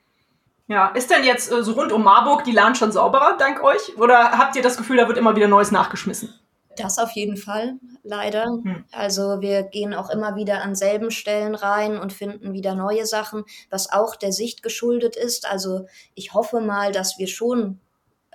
Ja, 0.68 0.88
ist 0.88 1.12
denn 1.12 1.24
jetzt 1.24 1.52
äh, 1.52 1.64
so 1.64 1.74
rund 1.74 1.92
um 1.92 2.04
Marburg 2.04 2.44
die 2.44 2.52
Lahn 2.52 2.74
schon 2.74 2.92
sauberer, 2.92 3.36
dank 3.38 3.64
euch? 3.64 3.98
Oder 3.98 4.32
habt 4.32 4.56
ihr 4.56 4.64
das 4.64 4.78
Gefühl, 4.78 4.98
da 4.98 5.08
wird 5.08 5.18
immer 5.18 5.36
wieder 5.36 5.48
Neues 5.48 5.72
nachgeschmissen? 5.72 6.34
Das 6.78 6.98
auf 6.98 7.12
jeden 7.12 7.38
Fall, 7.38 7.76
leider. 8.04 8.46
Hm. 8.46 8.84
Also 8.92 9.40
wir 9.40 9.64
gehen 9.64 9.94
auch 9.94 10.10
immer 10.10 10.36
wieder 10.36 10.62
an 10.62 10.76
selben 10.76 11.12
Stellen 11.12 11.56
rein 11.56 11.98
und 11.98 12.12
finden 12.12 12.54
wieder 12.54 12.76
neue 12.76 13.06
Sachen, 13.06 13.46
was 13.70 13.92
auch 13.92 14.16
der 14.16 14.32
Sicht 14.32 14.64
geschuldet 14.64 15.16
ist. 15.16 15.50
Also 15.50 15.86
ich 16.16 16.34
hoffe 16.34 16.62
mal, 16.62 16.92
dass 16.92 17.18
wir 17.18 17.28
schon 17.28 17.80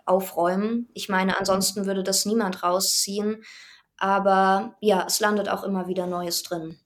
aufräumen. 0.06 0.88
Ich 0.94 1.08
meine, 1.08 1.38
ansonsten 1.38 1.86
würde 1.86 2.02
das 2.02 2.26
niemand 2.26 2.62
rausziehen. 2.62 3.42
Aber 3.96 4.76
ja, 4.80 5.04
es 5.06 5.20
landet 5.20 5.48
auch 5.48 5.62
immer 5.62 5.86
wieder 5.86 6.06
Neues 6.06 6.42
drin. 6.42 6.78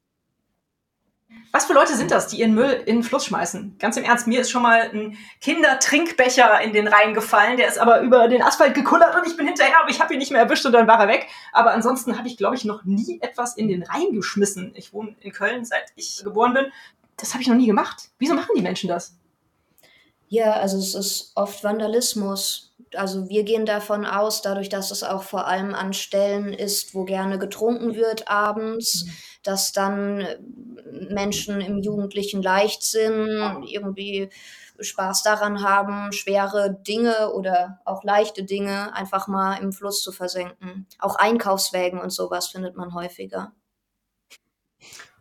Was 1.52 1.66
für 1.66 1.72
Leute 1.72 1.94
sind 1.94 2.10
das, 2.10 2.26
die 2.26 2.40
ihren 2.40 2.54
Müll 2.54 2.82
in 2.86 2.96
den 2.96 3.02
Fluss 3.04 3.26
schmeißen? 3.26 3.76
Ganz 3.78 3.96
im 3.96 4.02
Ernst, 4.02 4.26
mir 4.26 4.40
ist 4.40 4.50
schon 4.50 4.62
mal 4.62 4.90
ein 4.92 5.16
Kindertrinkbecher 5.40 6.60
in 6.62 6.72
den 6.72 6.88
Rhein 6.88 7.14
gefallen, 7.14 7.56
der 7.56 7.68
ist 7.68 7.78
aber 7.78 8.00
über 8.00 8.26
den 8.26 8.42
Asphalt 8.42 8.74
gekullert 8.74 9.14
und 9.14 9.24
ich 9.24 9.36
bin 9.36 9.46
hinterher, 9.46 9.80
aber 9.80 9.88
ich 9.88 10.00
habe 10.00 10.12
ihn 10.12 10.18
nicht 10.18 10.32
mehr 10.32 10.40
erwischt 10.40 10.66
und 10.66 10.72
dann 10.72 10.88
war 10.88 10.98
er 10.98 11.06
weg. 11.06 11.28
Aber 11.52 11.70
ansonsten 11.70 12.18
habe 12.18 12.26
ich, 12.26 12.36
glaube 12.36 12.56
ich, 12.56 12.64
noch 12.64 12.82
nie 12.84 13.20
etwas 13.22 13.56
in 13.56 13.68
den 13.68 13.84
Rhein 13.84 14.12
geschmissen. 14.12 14.72
Ich 14.74 14.92
wohne 14.92 15.14
in 15.20 15.30
Köln, 15.30 15.64
seit 15.64 15.92
ich 15.94 16.24
geboren 16.24 16.54
bin. 16.54 16.66
Das 17.16 17.34
habe 17.34 17.42
ich 17.42 17.48
noch 17.48 17.54
nie 17.54 17.66
gemacht. 17.66 18.08
Wieso 18.18 18.34
machen 18.34 18.54
die 18.56 18.62
Menschen 18.62 18.88
das? 18.88 19.16
Ja, 20.26 20.54
also 20.54 20.78
es 20.78 20.96
ist 20.96 21.32
oft 21.36 21.62
Vandalismus 21.62 22.73
also 22.96 23.28
wir 23.28 23.44
gehen 23.44 23.66
davon 23.66 24.06
aus, 24.06 24.42
dadurch, 24.42 24.68
dass 24.68 24.90
es 24.90 25.02
auch 25.02 25.22
vor 25.22 25.46
allem 25.46 25.74
an 25.74 25.92
Stellen 25.92 26.52
ist, 26.52 26.94
wo 26.94 27.04
gerne 27.04 27.38
getrunken 27.38 27.94
wird 27.94 28.28
abends, 28.28 29.04
mhm. 29.04 29.10
dass 29.42 29.72
dann 29.72 30.26
Menschen 31.10 31.60
im 31.60 31.78
jugendlichen 31.78 32.42
Leichtsinn 32.42 33.64
irgendwie 33.66 34.30
Spaß 34.80 35.22
daran 35.22 35.62
haben, 35.62 36.12
schwere 36.12 36.74
Dinge 36.86 37.32
oder 37.32 37.80
auch 37.84 38.02
leichte 38.02 38.44
Dinge 38.44 38.94
einfach 38.94 39.28
mal 39.28 39.56
im 39.56 39.72
Fluss 39.72 40.02
zu 40.02 40.10
versenken. 40.10 40.86
Auch 40.98 41.16
Einkaufswägen 41.16 42.00
und 42.00 42.10
sowas 42.10 42.48
findet 42.48 42.76
man 42.76 42.94
häufiger. 42.94 43.52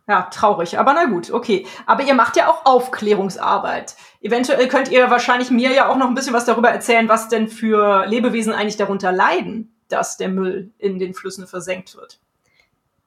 Ja, 0.06 0.22
traurig, 0.30 0.78
aber 0.78 0.92
na 0.92 1.06
gut, 1.06 1.30
okay. 1.30 1.66
Aber 1.86 2.02
ihr 2.02 2.14
macht 2.14 2.36
ja 2.36 2.50
auch 2.50 2.66
Aufklärungsarbeit. 2.66 3.96
Eventuell 4.20 4.68
könnt 4.68 4.90
ihr 4.90 5.10
wahrscheinlich 5.10 5.50
mir 5.50 5.72
ja 5.72 5.88
auch 5.88 5.96
noch 5.96 6.08
ein 6.08 6.14
bisschen 6.14 6.34
was 6.34 6.44
darüber 6.44 6.68
erzählen, 6.68 7.08
was 7.08 7.28
denn 7.28 7.48
für 7.48 8.04
Lebewesen 8.06 8.52
eigentlich 8.52 8.76
darunter 8.76 9.12
leiden, 9.12 9.74
dass 9.88 10.18
der 10.18 10.28
Müll 10.28 10.72
in 10.76 10.98
den 10.98 11.14
Flüssen 11.14 11.46
versenkt 11.46 11.96
wird. 11.96 12.20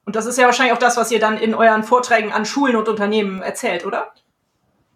Und 0.05 0.15
das 0.15 0.25
ist 0.25 0.37
ja 0.39 0.45
wahrscheinlich 0.45 0.73
auch 0.73 0.79
das, 0.79 0.97
was 0.97 1.11
ihr 1.11 1.19
dann 1.19 1.37
in 1.37 1.53
euren 1.53 1.83
Vorträgen 1.83 2.31
an 2.31 2.45
Schulen 2.45 2.75
und 2.75 2.89
Unternehmen 2.89 3.41
erzählt, 3.41 3.85
oder? 3.85 4.13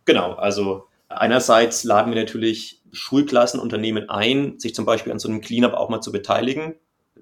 Genau, 0.06 0.34
also 0.34 0.88
einerseits 1.08 1.84
laden 1.84 2.14
wir 2.14 2.20
natürlich 2.20 2.82
Schulklassen, 2.92 3.60
Unternehmen 3.60 4.10
ein, 4.10 4.60
sich 4.60 4.74
zum 4.74 4.86
Beispiel 4.86 5.12
an 5.12 5.20
so 5.20 5.30
einem 5.30 5.42
Cleanup 5.42 5.74
auch 5.74 5.90
mal 5.90 6.02
zu 6.02 6.12
beteiligen 6.12 6.76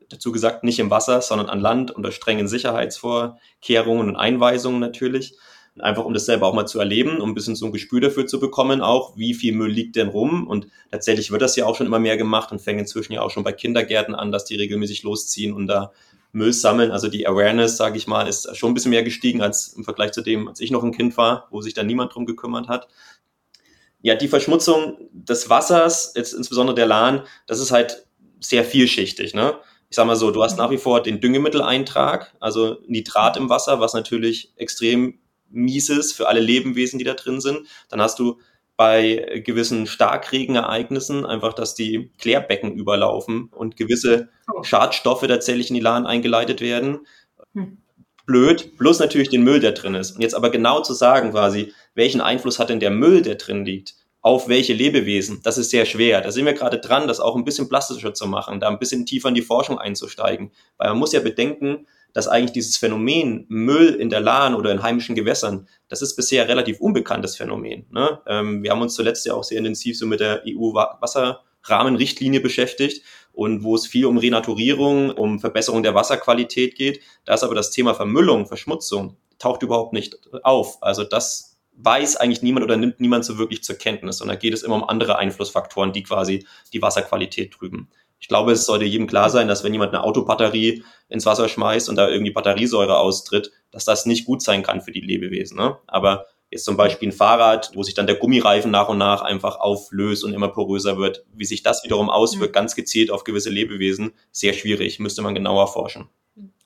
dazu 0.10 0.32
gesagt, 0.32 0.64
nicht 0.64 0.80
im 0.80 0.90
Wasser, 0.90 1.22
sondern 1.22 1.50
an 1.50 1.60
Land 1.60 1.92
unter 1.92 2.12
strengen 2.12 2.48
Sicherheitsvorkehrungen 2.48 4.10
und 4.10 4.16
Einweisungen 4.16 4.80
natürlich. 4.80 5.36
Einfach 5.78 6.04
um 6.04 6.14
das 6.14 6.26
selber 6.26 6.48
auch 6.48 6.54
mal 6.54 6.66
zu 6.66 6.80
erleben, 6.80 7.22
um 7.22 7.30
ein 7.30 7.36
bisschen 7.36 7.56
so 7.56 7.66
ein 7.66 7.72
Gespür 7.72 8.02
dafür 8.02 8.28
zu 8.28 8.40
bekommen, 8.40 8.82
auch 8.82 9.16
wie 9.16 9.34
viel 9.34 9.54
Müll 9.54 9.72
liegt 9.72 9.96
denn 9.96 10.10
rum. 10.10 10.46
Und 10.46 10.68
tatsächlich 10.92 11.32
wird 11.32 11.42
das 11.42 11.56
ja 11.56 11.66
auch 11.66 11.76
schon 11.76 11.88
immer 11.88 12.00
mehr 12.00 12.18
gemacht 12.18 12.52
und 12.52 12.60
fängt 12.60 12.80
inzwischen 12.80 13.14
ja 13.14 13.22
auch 13.22 13.32
schon 13.32 13.44
bei 13.44 13.54
Kindergärten 13.54 14.14
an, 14.14 14.32
dass 14.32 14.46
die 14.46 14.56
regelmäßig 14.56 15.04
losziehen 15.04 15.54
und 15.54 15.68
da 15.68 15.94
Müll 16.32 16.54
sammeln. 16.54 16.92
Also 16.92 17.08
die 17.08 17.28
Awareness, 17.28 17.78
sage 17.78 17.98
ich 17.98 18.08
mal, 18.08 18.28
ist 18.28 18.56
schon 18.58 18.72
ein 18.72 18.74
bisschen 18.74 18.92
mehr 18.92 19.04
gestiegen 19.04 19.42
als 19.42 19.70
im 19.70 19.84
Vergleich 19.84 20.12
zu 20.12 20.22
dem, 20.22 20.48
als 20.48 20.60
ich 20.60 20.72
noch 20.72 20.84
ein 20.84 20.92
Kind 20.92 21.16
war, 21.18 21.48
wo 21.50 21.62
sich 21.62 21.74
da 21.74 21.84
niemand 21.84 22.14
drum 22.14 22.26
gekümmert 22.26 22.68
hat. 22.68 22.88
Ja, 24.02 24.16
die 24.16 24.28
Verschmutzung 24.28 24.98
des 25.12 25.50
Wassers, 25.50 26.14
jetzt 26.16 26.34
insbesondere 26.34 26.76
der 26.76 26.88
Lahn, 26.88 27.24
das 27.48 27.60
ist 27.60 27.72
halt 27.72 28.06
sehr 28.40 28.64
vielschichtig. 28.64 29.34
Ne? 29.34 29.56
Ich 29.90 29.96
sag 29.96 30.06
mal 30.06 30.16
so, 30.16 30.32
du 30.32 30.44
hast 30.44 30.58
nach 30.58 30.70
wie 30.70 30.78
vor 30.78 31.02
den 31.02 31.20
Düngemitteleintrag, 31.20 32.36
also 32.40 32.78
Nitrat 32.86 33.38
im 33.38 33.50
Wasser, 33.50 33.80
was 33.80 33.94
natürlich 33.94 34.54
extrem 34.56 35.20
mies 35.50 35.90
ist 35.90 36.14
für 36.14 36.28
alle 36.28 36.40
Lebewesen, 36.40 37.00
die 37.00 37.06
da 37.06 37.16
drin 37.16 37.42
sind. 37.42 37.68
Dann 37.90 38.02
hast 38.02 38.20
du 38.20 38.40
bei 38.78 39.42
gewissen 39.44 39.88
Starkregenereignissen 39.88 41.26
einfach, 41.26 41.54
dass 41.54 41.76
die 41.76 42.12
Klärbecken 42.18 42.72
überlaufen 42.72 43.50
und 43.52 43.76
gewisse 43.76 44.30
oh. 44.54 44.64
Schadstoffe 44.64 45.28
tatsächlich 45.28 45.70
in 45.70 45.74
die 45.74 45.82
Lahn 45.82 46.06
eingeleitet 46.06 46.62
werden. 46.62 47.00
Hm. 47.54 47.80
Blöd, 48.26 48.78
bloß 48.78 49.00
natürlich 49.00 49.30
den 49.30 49.44
Müll, 49.44 49.60
der 49.60 49.72
drin 49.72 49.96
ist. 49.96 50.12
Und 50.12 50.22
jetzt 50.22 50.36
aber 50.36 50.52
genau 50.52 50.82
zu 50.82 50.94
sagen 50.94 51.32
quasi, 51.32 51.74
welchen 51.96 52.22
Einfluss 52.22 52.60
hat 52.60 52.70
denn 52.70 52.80
der 52.80 52.92
Müll, 52.92 53.22
der 53.22 53.36
drin 53.36 53.66
liegt, 53.66 53.96
auf 54.22 54.50
welche 54.50 54.74
Lebewesen, 54.74 55.40
das 55.44 55.58
ist 55.58 55.70
sehr 55.70 55.86
schwer. 55.86 56.22
Da 56.22 56.32
sind 56.32 56.46
wir 56.46 56.54
gerade 56.54 56.80
dran, 56.80 57.08
das 57.08 57.20
auch 57.20 57.36
ein 57.36 57.46
bisschen 57.46 57.70
plastischer 57.70 58.14
zu 58.14 58.28
machen, 58.28 58.60
da 58.60 58.68
ein 58.68 58.80
bisschen 58.80 59.06
tiefer 59.06 59.30
in 59.30 59.36
die 59.36 59.42
Forschung 59.42 59.80
einzusteigen. 59.80 60.52
Weil 60.78 60.90
man 60.90 61.00
muss 61.00 61.14
ja 61.14 61.22
bedenken, 61.22 61.88
dass 62.14 62.28
eigentlich 62.28 62.52
dieses 62.52 62.76
Phänomen 62.76 63.46
Müll 63.48 63.96
in 63.96 64.10
der 64.10 64.20
Lahn 64.20 64.56
oder 64.56 64.72
in 64.72 64.84
heimischen 64.84 65.16
Gewässern, 65.16 65.68
das 65.88 66.02
ist 66.02 66.16
bisher 66.16 66.48
relativ 66.48 66.82
unbekanntes 66.82 67.38
Phänomen. 67.38 67.86
Ne? 67.92 68.20
Ähm, 68.28 68.64
wir 68.64 68.72
haben 68.72 68.82
uns 68.82 68.96
zuletzt 68.96 69.26
ja 69.26 69.36
auch 69.36 69.44
sehr 69.44 69.60
intensiv 69.60 69.98
so 69.98 70.06
mit 70.06 70.20
der 70.20 70.44
EU-Wasserrahmenrichtlinie 70.46 72.42
beschäftigt 72.42 73.04
und 73.32 73.64
wo 73.64 73.76
es 73.76 73.88
viel 73.88 74.06
um 74.06 74.18
Renaturierung, 74.18 75.12
um 75.12 75.40
Verbesserung 75.40 75.84
der 75.84 75.96
Wasserqualität 75.96 76.76
geht. 76.76 77.02
Da 77.26 77.36
ist 77.36 77.44
aber 77.44 77.56
das 77.56 77.72
Thema 77.72 77.94
Vermüllung, 77.94 78.48
Verschmutzung, 78.48 79.16
taucht 79.38 79.64
überhaupt 79.64 79.94
nicht 79.94 80.18
auf. 80.44 80.82
Also 80.82 81.04
das 81.04 81.49
weiß 81.82 82.18
eigentlich 82.18 82.42
niemand 82.42 82.66
oder 82.66 82.78
nimmt 82.78 83.00
niemand 83.00 83.26
so 83.26 83.38
wirklich 83.38 83.64
zur 83.64 83.78
Kenntnis, 83.78 84.18
sondern 84.18 84.40
geht 84.40 84.54
es 84.54 84.64
immer 84.64 84.76
um 84.76 84.84
andere 84.84 85.18
Einflussfaktoren, 85.18 85.94
die 85.94 86.04
quasi 86.04 86.46
die 86.74 86.82
Wasserqualität 86.82 87.52
trüben. 87.52 87.90
Ich 88.20 88.28
glaube, 88.28 88.52
es 88.52 88.66
sollte 88.66 88.86
jedem 88.86 89.08
klar 89.08 89.30
sein, 89.30 89.48
dass 89.48 89.64
wenn 89.64 89.72
jemand 89.72 89.94
eine 89.94 90.04
Autobatterie 90.04 90.84
ins 91.08 91.26
Wasser 91.26 91.48
schmeißt 91.48 91.88
und 91.88 91.96
da 91.96 92.10
irgendwie 92.10 92.32
Batteriesäure 92.32 92.98
austritt, 92.98 93.52
dass 93.72 93.86
das 93.86 94.06
nicht 94.06 94.26
gut 94.26 94.42
sein 94.42 94.62
kann 94.62 94.82
für 94.82 94.92
die 94.92 95.00
Lebewesen. 95.00 95.58
Ne? 95.58 95.78
Aber 95.88 96.26
jetzt 96.52 96.66
zum 96.66 96.76
Beispiel 96.76 97.10
ein 97.10 97.14
Fahrrad, 97.14 97.72
wo 97.76 97.84
sich 97.84 97.94
dann 97.94 98.08
der 98.08 98.18
Gummireifen 98.18 98.72
nach 98.72 98.90
und 98.90 98.98
nach 98.98 99.22
einfach 99.22 99.58
auflöst 99.58 100.26
und 100.26 100.34
immer 100.34 100.50
poröser 100.50 100.98
wird, 100.98 101.24
wie 101.34 101.46
sich 101.46 101.64
das 101.64 101.86
wiederum 101.86 102.10
auswirkt, 102.10 102.54
ganz 102.54 102.76
gezielt 102.76 103.10
auf 103.10 103.24
gewisse 103.24 103.50
Lebewesen, 103.50 104.12
sehr 104.32 104.52
schwierig, 104.52 105.00
müsste 105.00 105.22
man 105.22 105.34
genauer 105.34 105.68
forschen. 105.68 106.10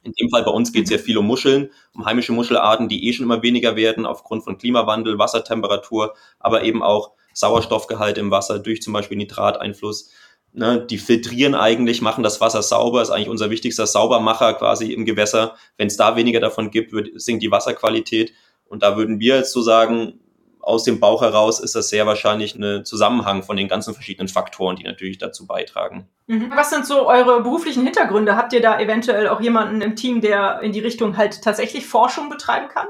In 0.03 0.13
dem 0.13 0.29
Fall 0.29 0.43
bei 0.43 0.51
uns 0.51 0.73
geht 0.73 0.83
es 0.83 0.89
sehr 0.89 0.99
viel 0.99 1.17
um 1.17 1.25
Muscheln, 1.25 1.71
um 1.93 2.05
heimische 2.05 2.33
Muschelarten, 2.33 2.89
die 2.89 3.07
eh 3.07 3.13
schon 3.13 3.25
immer 3.25 3.41
weniger 3.41 3.75
werden 3.75 4.05
aufgrund 4.05 4.43
von 4.43 4.57
Klimawandel, 4.57 5.17
Wassertemperatur, 5.17 6.13
aber 6.39 6.63
eben 6.63 6.83
auch 6.83 7.11
Sauerstoffgehalt 7.33 8.17
im 8.17 8.29
Wasser 8.29 8.59
durch 8.59 8.81
zum 8.81 8.93
Beispiel 8.93 9.17
Nitrateinfluss. 9.17 10.11
Ne, 10.55 10.85
die 10.87 10.99
filtrieren 10.99 11.55
eigentlich, 11.55 12.01
machen 12.01 12.23
das 12.23 12.39
Wasser 12.39 12.61
sauber, 12.61 13.01
ist 13.01 13.09
eigentlich 13.09 13.29
unser 13.29 13.49
wichtigster 13.49 13.87
Saubermacher 13.87 14.53
quasi 14.53 14.93
im 14.93 15.03
Gewässer. 15.03 15.55
Wenn 15.77 15.87
es 15.87 15.97
da 15.97 16.15
weniger 16.15 16.39
davon 16.39 16.69
gibt, 16.69 16.91
wird, 16.91 17.09
sinkt 17.19 17.41
die 17.41 17.49
Wasserqualität. 17.49 18.33
Und 18.65 18.83
da 18.83 18.95
würden 18.95 19.19
wir 19.19 19.37
jetzt 19.37 19.51
so 19.51 19.61
sagen, 19.61 20.19
aus 20.63 20.83
dem 20.83 20.99
Bauch 20.99 21.21
heraus 21.21 21.59
ist 21.59 21.75
das 21.75 21.89
sehr 21.89 22.07
wahrscheinlich 22.07 22.55
ein 22.55 22.85
Zusammenhang 22.85 23.43
von 23.43 23.57
den 23.57 23.67
ganzen 23.67 23.93
verschiedenen 23.93 24.29
Faktoren, 24.29 24.75
die 24.75 24.83
natürlich 24.83 25.17
dazu 25.17 25.45
beitragen. 25.45 26.07
Mhm. 26.27 26.51
Was 26.55 26.69
sind 26.69 26.85
so 26.85 27.07
eure 27.07 27.43
beruflichen 27.43 27.83
Hintergründe? 27.83 28.35
Habt 28.37 28.53
ihr 28.53 28.61
da 28.61 28.79
eventuell 28.79 29.27
auch 29.27 29.41
jemanden 29.41 29.81
im 29.81 29.95
Team, 29.95 30.21
der 30.21 30.61
in 30.61 30.71
die 30.71 30.79
Richtung 30.79 31.17
halt 31.17 31.41
tatsächlich 31.41 31.85
Forschung 31.85 32.29
betreiben 32.29 32.69
kann? 32.69 32.87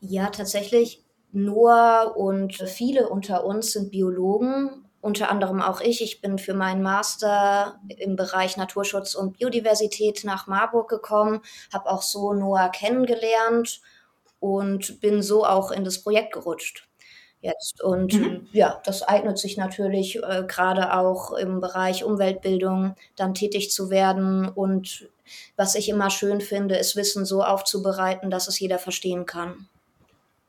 Ja, 0.00 0.30
tatsächlich. 0.30 1.02
Noah 1.32 2.16
und 2.16 2.54
viele 2.54 3.08
unter 3.08 3.44
uns 3.44 3.72
sind 3.72 3.90
Biologen 3.90 4.86
unter 5.06 5.30
anderem 5.30 5.62
auch 5.62 5.80
ich. 5.80 6.02
Ich 6.02 6.20
bin 6.20 6.36
für 6.36 6.52
meinen 6.52 6.82
Master 6.82 7.80
im 7.98 8.16
Bereich 8.16 8.56
Naturschutz 8.56 9.14
und 9.14 9.38
Biodiversität 9.38 10.24
nach 10.24 10.48
Marburg 10.48 10.88
gekommen, 10.88 11.42
habe 11.72 11.88
auch 11.88 12.02
so 12.02 12.32
Noah 12.32 12.70
kennengelernt 12.70 13.80
und 14.40 15.00
bin 15.00 15.22
so 15.22 15.46
auch 15.46 15.70
in 15.70 15.84
das 15.84 16.02
Projekt 16.02 16.34
gerutscht. 16.34 16.85
Jetzt. 17.46 17.80
Und 17.80 18.12
mhm. 18.14 18.48
ja, 18.52 18.80
das 18.84 19.04
eignet 19.04 19.38
sich 19.38 19.56
natürlich 19.56 20.16
äh, 20.16 20.42
gerade 20.48 20.94
auch 20.94 21.32
im 21.32 21.60
Bereich 21.60 22.02
Umweltbildung 22.02 22.96
dann 23.14 23.34
tätig 23.34 23.70
zu 23.70 23.88
werden. 23.88 24.48
Und 24.48 25.08
was 25.56 25.76
ich 25.76 25.88
immer 25.88 26.10
schön 26.10 26.40
finde, 26.40 26.74
ist 26.74 26.96
Wissen 26.96 27.24
so 27.24 27.44
aufzubereiten, 27.44 28.32
dass 28.32 28.48
es 28.48 28.58
jeder 28.58 28.80
verstehen 28.80 29.26
kann. 29.26 29.68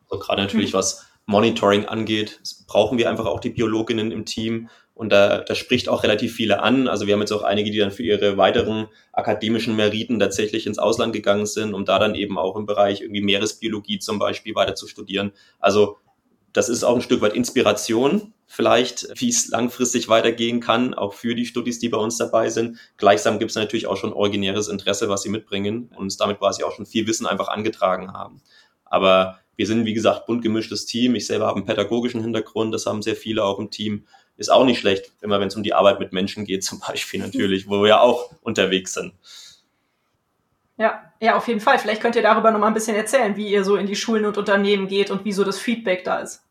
Also 0.09 0.19
gerade 0.23 0.41
natürlich, 0.41 0.73
mhm. 0.73 0.77
was 0.79 1.05
Monitoring 1.27 1.85
angeht, 1.85 2.39
brauchen 2.65 2.97
wir 2.97 3.11
einfach 3.11 3.27
auch 3.27 3.41
die 3.41 3.51
Biologinnen 3.51 4.11
im 4.11 4.25
Team. 4.25 4.69
Und 4.95 5.11
da, 5.11 5.41
da 5.41 5.53
spricht 5.53 5.89
auch 5.89 6.01
relativ 6.01 6.33
viele 6.33 6.63
an. 6.63 6.87
Also 6.87 7.05
wir 7.05 7.13
haben 7.13 7.19
jetzt 7.19 7.31
auch 7.31 7.43
einige, 7.43 7.69
die 7.69 7.77
dann 7.77 7.91
für 7.91 8.01
ihre 8.01 8.37
weiteren 8.37 8.87
akademischen 9.13 9.75
Meriten 9.75 10.17
tatsächlich 10.17 10.65
ins 10.65 10.79
Ausland 10.79 11.13
gegangen 11.13 11.45
sind, 11.45 11.75
um 11.75 11.85
da 11.85 11.99
dann 11.99 12.15
eben 12.15 12.39
auch 12.39 12.55
im 12.55 12.65
Bereich 12.65 13.01
irgendwie 13.01 13.21
Meeresbiologie 13.21 13.99
zum 13.99 14.17
Beispiel 14.17 14.55
weiter 14.55 14.73
zu 14.73 14.87
studieren. 14.87 15.31
Also 15.59 15.97
das 16.57 16.69
ist 16.69 16.83
auch 16.83 16.95
ein 16.95 17.03
Stück 17.03 17.21
weit 17.21 17.33
Inspiration, 17.33 18.33
vielleicht, 18.47 19.09
wie 19.21 19.29
es 19.29 19.49
langfristig 19.49 20.09
weitergehen 20.09 20.59
kann, 20.59 20.95
auch 20.95 21.13
für 21.13 21.35
die 21.35 21.45
Studis, 21.45 21.77
die 21.77 21.87
bei 21.87 21.99
uns 21.99 22.17
dabei 22.17 22.49
sind. 22.49 22.79
Gleichsam 22.97 23.37
gibt 23.37 23.51
es 23.51 23.55
natürlich 23.55 23.85
auch 23.85 23.95
schon 23.95 24.11
originäres 24.11 24.67
Interesse, 24.67 25.07
was 25.07 25.21
sie 25.21 25.29
mitbringen 25.29 25.91
und 25.91 25.97
uns 25.97 26.17
damit 26.17 26.39
quasi 26.39 26.63
auch 26.63 26.71
schon 26.71 26.87
viel 26.87 27.05
Wissen 27.05 27.27
einfach 27.27 27.49
angetragen 27.49 28.11
haben. 28.11 28.41
Aber 28.85 29.37
wir 29.55 29.67
sind, 29.67 29.85
wie 29.85 29.93
gesagt, 29.93 30.25
bunt 30.25 30.41
gemischtes 30.41 30.87
Team. 30.87 31.13
Ich 31.13 31.27
selber 31.27 31.45
habe 31.45 31.57
einen 31.57 31.67
pädagogischen 31.67 32.23
Hintergrund, 32.23 32.73
das 32.73 32.87
haben 32.87 33.03
sehr 33.03 33.15
viele 33.15 33.43
auch 33.43 33.59
im 33.59 33.69
Team. 33.69 34.07
Ist 34.35 34.51
auch 34.51 34.65
nicht 34.65 34.79
schlecht, 34.79 35.11
immer 35.21 35.39
wenn 35.39 35.49
es 35.49 35.55
um 35.55 35.61
die 35.61 35.75
Arbeit 35.75 35.99
mit 35.99 36.11
Menschen 36.11 36.43
geht, 36.43 36.63
zum 36.63 36.79
Beispiel 36.79 37.19
natürlich, 37.19 37.69
wo 37.69 37.83
wir 37.83 37.89
ja 37.89 37.99
auch 37.99 38.31
unterwegs 38.41 38.95
sind. 38.95 39.13
Ja, 40.79 41.03
ja, 41.19 41.37
auf 41.37 41.47
jeden 41.47 41.59
Fall. 41.59 41.77
Vielleicht 41.77 42.01
könnt 42.01 42.15
ihr 42.15 42.23
darüber 42.23 42.49
noch 42.49 42.59
mal 42.59 42.67
ein 42.67 42.73
bisschen 42.73 42.95
erzählen, 42.95 43.35
wie 43.35 43.47
ihr 43.47 43.63
so 43.63 43.75
in 43.75 43.85
die 43.85 43.95
Schulen 43.95 44.25
und 44.25 44.39
Unternehmen 44.39 44.87
geht 44.87 45.11
und 45.11 45.23
wie 45.23 45.31
so 45.31 45.43
das 45.43 45.59
Feedback 45.59 46.03
da 46.03 46.17
ist. 46.17 46.46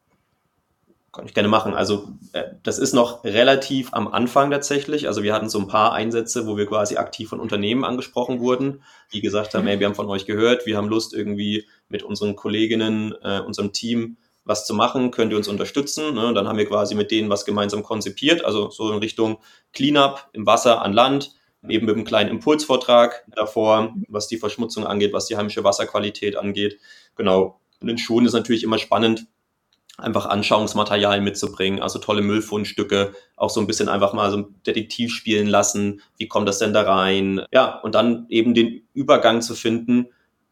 Kann 1.16 1.26
ich 1.26 1.35
gerne 1.35 1.49
machen. 1.49 1.73
Also 1.73 2.08
äh, 2.32 2.44
das 2.62 2.78
ist 2.78 2.92
noch 2.92 3.25
relativ 3.25 3.94
am 3.94 4.06
Anfang 4.06 4.50
tatsächlich. 4.50 5.08
Also 5.08 5.23
wir 5.23 5.32
hatten 5.32 5.49
so 5.49 5.58
ein 5.58 5.66
paar 5.66 5.94
Einsätze, 5.94 6.46
wo 6.46 6.58
wir 6.58 6.66
quasi 6.66 6.96
aktiv 6.96 7.30
von 7.30 7.40
Unternehmen 7.40 7.85
angesprochen 7.85 8.40
wurden, 8.40 8.82
die 9.14 9.23
gesagt 9.23 9.54
haben, 9.54 9.66
hey, 9.66 9.80
wir 9.80 9.87
haben 9.87 9.94
von 9.94 10.08
euch 10.08 10.26
gehört, 10.26 10.66
wir 10.66 10.76
haben 10.76 10.88
Lust 10.88 11.14
irgendwie 11.14 11.66
mit 11.88 12.02
unseren 12.02 12.37
Kolleginnen, 12.37 13.14
äh, 13.23 13.40
unserem 13.40 13.73
Team 13.73 14.18
was 14.44 14.66
zu 14.66 14.75
machen, 14.75 15.11
könnt 15.11 15.32
ihr 15.32 15.38
uns 15.38 15.49
unterstützen. 15.49 16.14
Ne? 16.14 16.35
Dann 16.35 16.46
haben 16.46 16.58
wir 16.58 16.66
quasi 16.66 16.94
mit 16.94 17.11
denen 17.11 17.30
was 17.30 17.46
gemeinsam 17.46 17.82
konzipiert, 17.82 18.44
also 18.44 18.70
so 18.70 18.92
in 18.92 18.99
Richtung 18.99 19.38
Cleanup 19.73 20.28
im 20.35 20.44
Wasser 20.44 20.82
an 20.82 20.92
Land, 20.92 21.32
eben 21.66 21.87
mit 21.87 21.96
einem 21.96 22.04
kleinen 22.04 22.30
Impulsvortrag 22.30 23.25
davor, 23.35 23.94
was 24.08 24.28
die 24.28 24.37
Verschmutzung 24.37 24.87
angeht, 24.87 25.12
was 25.12 25.26
die 25.26 25.37
heimische 25.37 25.64
Wasserqualität 25.64 26.37
angeht. 26.37 26.78
Genau. 27.16 27.61
Und 27.80 27.88
in 27.88 27.99
Schulen 27.99 28.26
ist 28.26 28.35
natürlich 28.35 28.64
immer 28.64 28.78
spannend, 28.78 29.26
einfach 29.98 30.26
Anschauungsmaterial 30.26 31.20
mitzubringen, 31.20 31.80
also 31.80 31.98
tolle 31.98 32.22
Müllfundstücke, 32.22 33.12
auch 33.36 33.50
so 33.50 33.60
ein 33.60 33.66
bisschen 33.66 33.88
einfach 33.88 34.12
mal 34.12 34.30
so 34.30 34.38
ein 34.38 34.54
Detektiv 34.66 35.12
spielen 35.12 35.46
lassen, 35.46 36.02
wie 36.18 36.28
kommt 36.28 36.48
das 36.48 36.58
denn 36.58 36.72
da 36.72 36.82
rein? 36.82 37.42
Ja, 37.52 37.80
und 37.80 37.94
dann 37.94 38.26
eben 38.28 38.54
den 38.54 38.82
Übergang 38.92 39.40
zu 39.40 39.54
finden, 39.54 40.08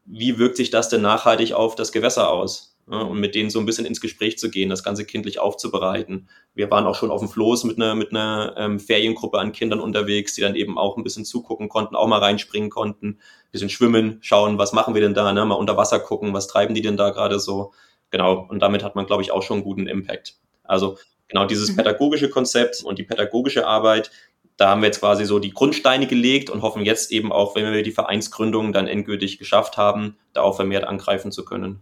wie 0.07 0.39
wirkt 0.39 0.57
sich 0.57 0.71
das 0.71 0.89
denn 0.89 1.03
nachhaltig 1.03 1.53
auf 1.55 1.75
das 1.75 1.93
Gewässer 1.93 2.31
aus? 2.31 2.77
Ja, 2.91 2.99
und 3.01 3.19
mit 3.19 3.35
denen 3.35 3.49
so 3.49 3.59
ein 3.59 3.65
bisschen 3.65 3.87
ins 3.87 4.01
Gespräch 4.03 4.37
zu 4.37 4.51
gehen, 4.51 4.69
das 4.69 4.83
Ganze 4.83 5.07
kindlich 5.07 5.39
aufzubereiten. 5.39 6.29
Wir 6.55 6.71
waren 6.71 6.87
auch 6.87 6.95
schon 6.95 7.11
auf 7.11 7.21
dem 7.21 7.31
Floß 7.31 7.65
mit 7.65 7.79
einer, 7.79 7.95
mit 7.95 8.11
einer 8.11 8.55
ähm, 8.59 8.79
Feriengruppe 8.79 9.39
an 9.39 9.53
Kindern 9.53 9.81
unterwegs, 9.81 10.35
die 10.35 10.43
dann 10.43 10.55
eben 10.55 10.77
auch 10.77 10.99
ein 10.99 11.03
bisschen 11.03 11.25
zugucken 11.25 11.71
konnten, 11.71 11.97
auch 11.97 12.07
mal 12.07 12.19
reinspringen 12.19 12.69
konnten, 12.69 13.21
bisschen 13.53 13.71
schwimmen, 13.71 14.19
schauen, 14.21 14.59
was 14.59 14.75
machen 14.75 14.93
wir 14.93 15.01
denn 15.01 15.15
da, 15.15 15.33
ne? 15.33 15.47
mal 15.47 15.55
unter 15.55 15.79
Wasser 15.79 15.99
gucken, 15.99 16.35
was 16.35 16.47
treiben 16.47 16.75
die 16.75 16.83
denn 16.83 16.99
da 16.99 17.09
gerade 17.09 17.41
so. 17.41 17.73
Genau, 18.15 18.47
und 18.49 18.61
damit 18.61 18.85
hat 18.85 18.95
man, 18.95 19.07
glaube 19.07 19.25
ich, 19.25 19.33
auch 19.33 19.43
schon 19.43 19.57
einen 19.57 19.65
guten 19.65 19.89
Impact. 19.89 20.37
Also 20.63 20.99
genau 21.27 21.47
dieses 21.47 21.73
mhm. 21.73 21.77
pädagogische 21.79 22.31
Konzept 22.31 22.81
und 22.85 22.97
die 23.01 23.03
pädagogische 23.03 23.67
Arbeit, 23.67 24.13
da 24.57 24.69
haben 24.69 24.83
wir 24.83 24.87
jetzt 24.87 25.01
quasi 25.01 25.25
so 25.25 25.41
die 25.41 25.51
Grundsteine 25.51 26.07
gelegt 26.07 26.49
und 26.49 26.63
hoffen 26.63 26.85
jetzt 26.85 27.11
eben 27.11 27.33
auch, 27.33 27.57
wenn 27.57 27.73
wir 27.73 27.83
die 27.83 27.91
Vereinsgründung 27.91 28.73
dann 28.73 28.87
endgültig 28.87 29.39
geschafft 29.39 29.77
haben, 29.77 30.17
da 30.33 30.43
auch 30.43 30.55
vermehrt 30.55 30.85
angreifen 30.85 31.33
zu 31.33 31.45
können. 31.45 31.81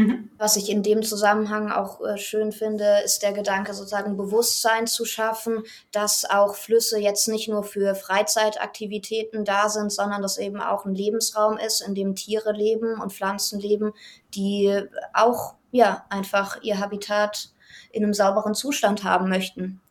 Mhm. 0.00 0.30
Was 0.38 0.56
ich 0.56 0.70
in 0.70 0.82
dem 0.82 1.02
Zusammenhang 1.02 1.70
auch 1.70 2.00
äh, 2.00 2.16
schön 2.16 2.52
finde, 2.52 3.02
ist 3.04 3.22
der 3.22 3.34
Gedanke, 3.34 3.74
sozusagen 3.74 4.16
Bewusstsein 4.16 4.86
zu 4.86 5.04
schaffen, 5.04 5.62
dass 5.92 6.24
auch 6.24 6.54
Flüsse 6.54 6.98
jetzt 6.98 7.28
nicht 7.28 7.50
nur 7.50 7.64
für 7.64 7.94
Freizeitaktivitäten 7.94 9.44
da 9.44 9.68
sind, 9.68 9.92
sondern 9.92 10.22
dass 10.22 10.38
eben 10.38 10.62
auch 10.62 10.86
ein 10.86 10.94
Lebensraum 10.94 11.58
ist, 11.58 11.82
in 11.82 11.94
dem 11.94 12.14
Tiere 12.14 12.52
leben 12.52 12.98
und 12.98 13.12
Pflanzen 13.12 13.60
leben, 13.60 13.92
die 14.34 14.84
auch 15.12 15.56
ja 15.70 16.06
einfach 16.08 16.62
ihr 16.62 16.78
Habitat 16.78 17.50
in 17.92 18.02
einem 18.02 18.14
sauberen 18.14 18.54
Zustand 18.54 19.04
haben 19.04 19.28
möchten. 19.28 19.82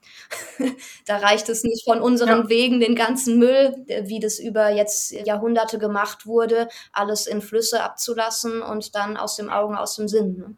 da 1.05 1.17
reicht 1.17 1.50
es 1.50 1.63
nicht 1.63 1.86
von 1.86 2.01
unseren 2.01 2.43
ja. 2.43 2.50
Wegen, 2.50 2.79
den 2.79 2.95
ganzen 2.95 3.39
Müll, 3.39 3.75
wie 4.03 4.19
das 4.19 4.39
über 4.39 4.69
jetzt 4.69 5.12
Jahrhunderte 5.12 5.79
gemacht 5.79 6.25
wurde, 6.25 6.67
alles 6.91 7.27
in 7.27 7.41
Flüsse 7.41 7.83
abzulassen 7.83 8.62
und 8.62 8.95
dann 8.95 9.17
aus 9.17 9.36
dem 9.36 9.50
Augen, 9.50 9.75
aus 9.75 9.95
dem 9.95 10.07
Sinn. 10.07 10.38
Ne? 10.38 10.55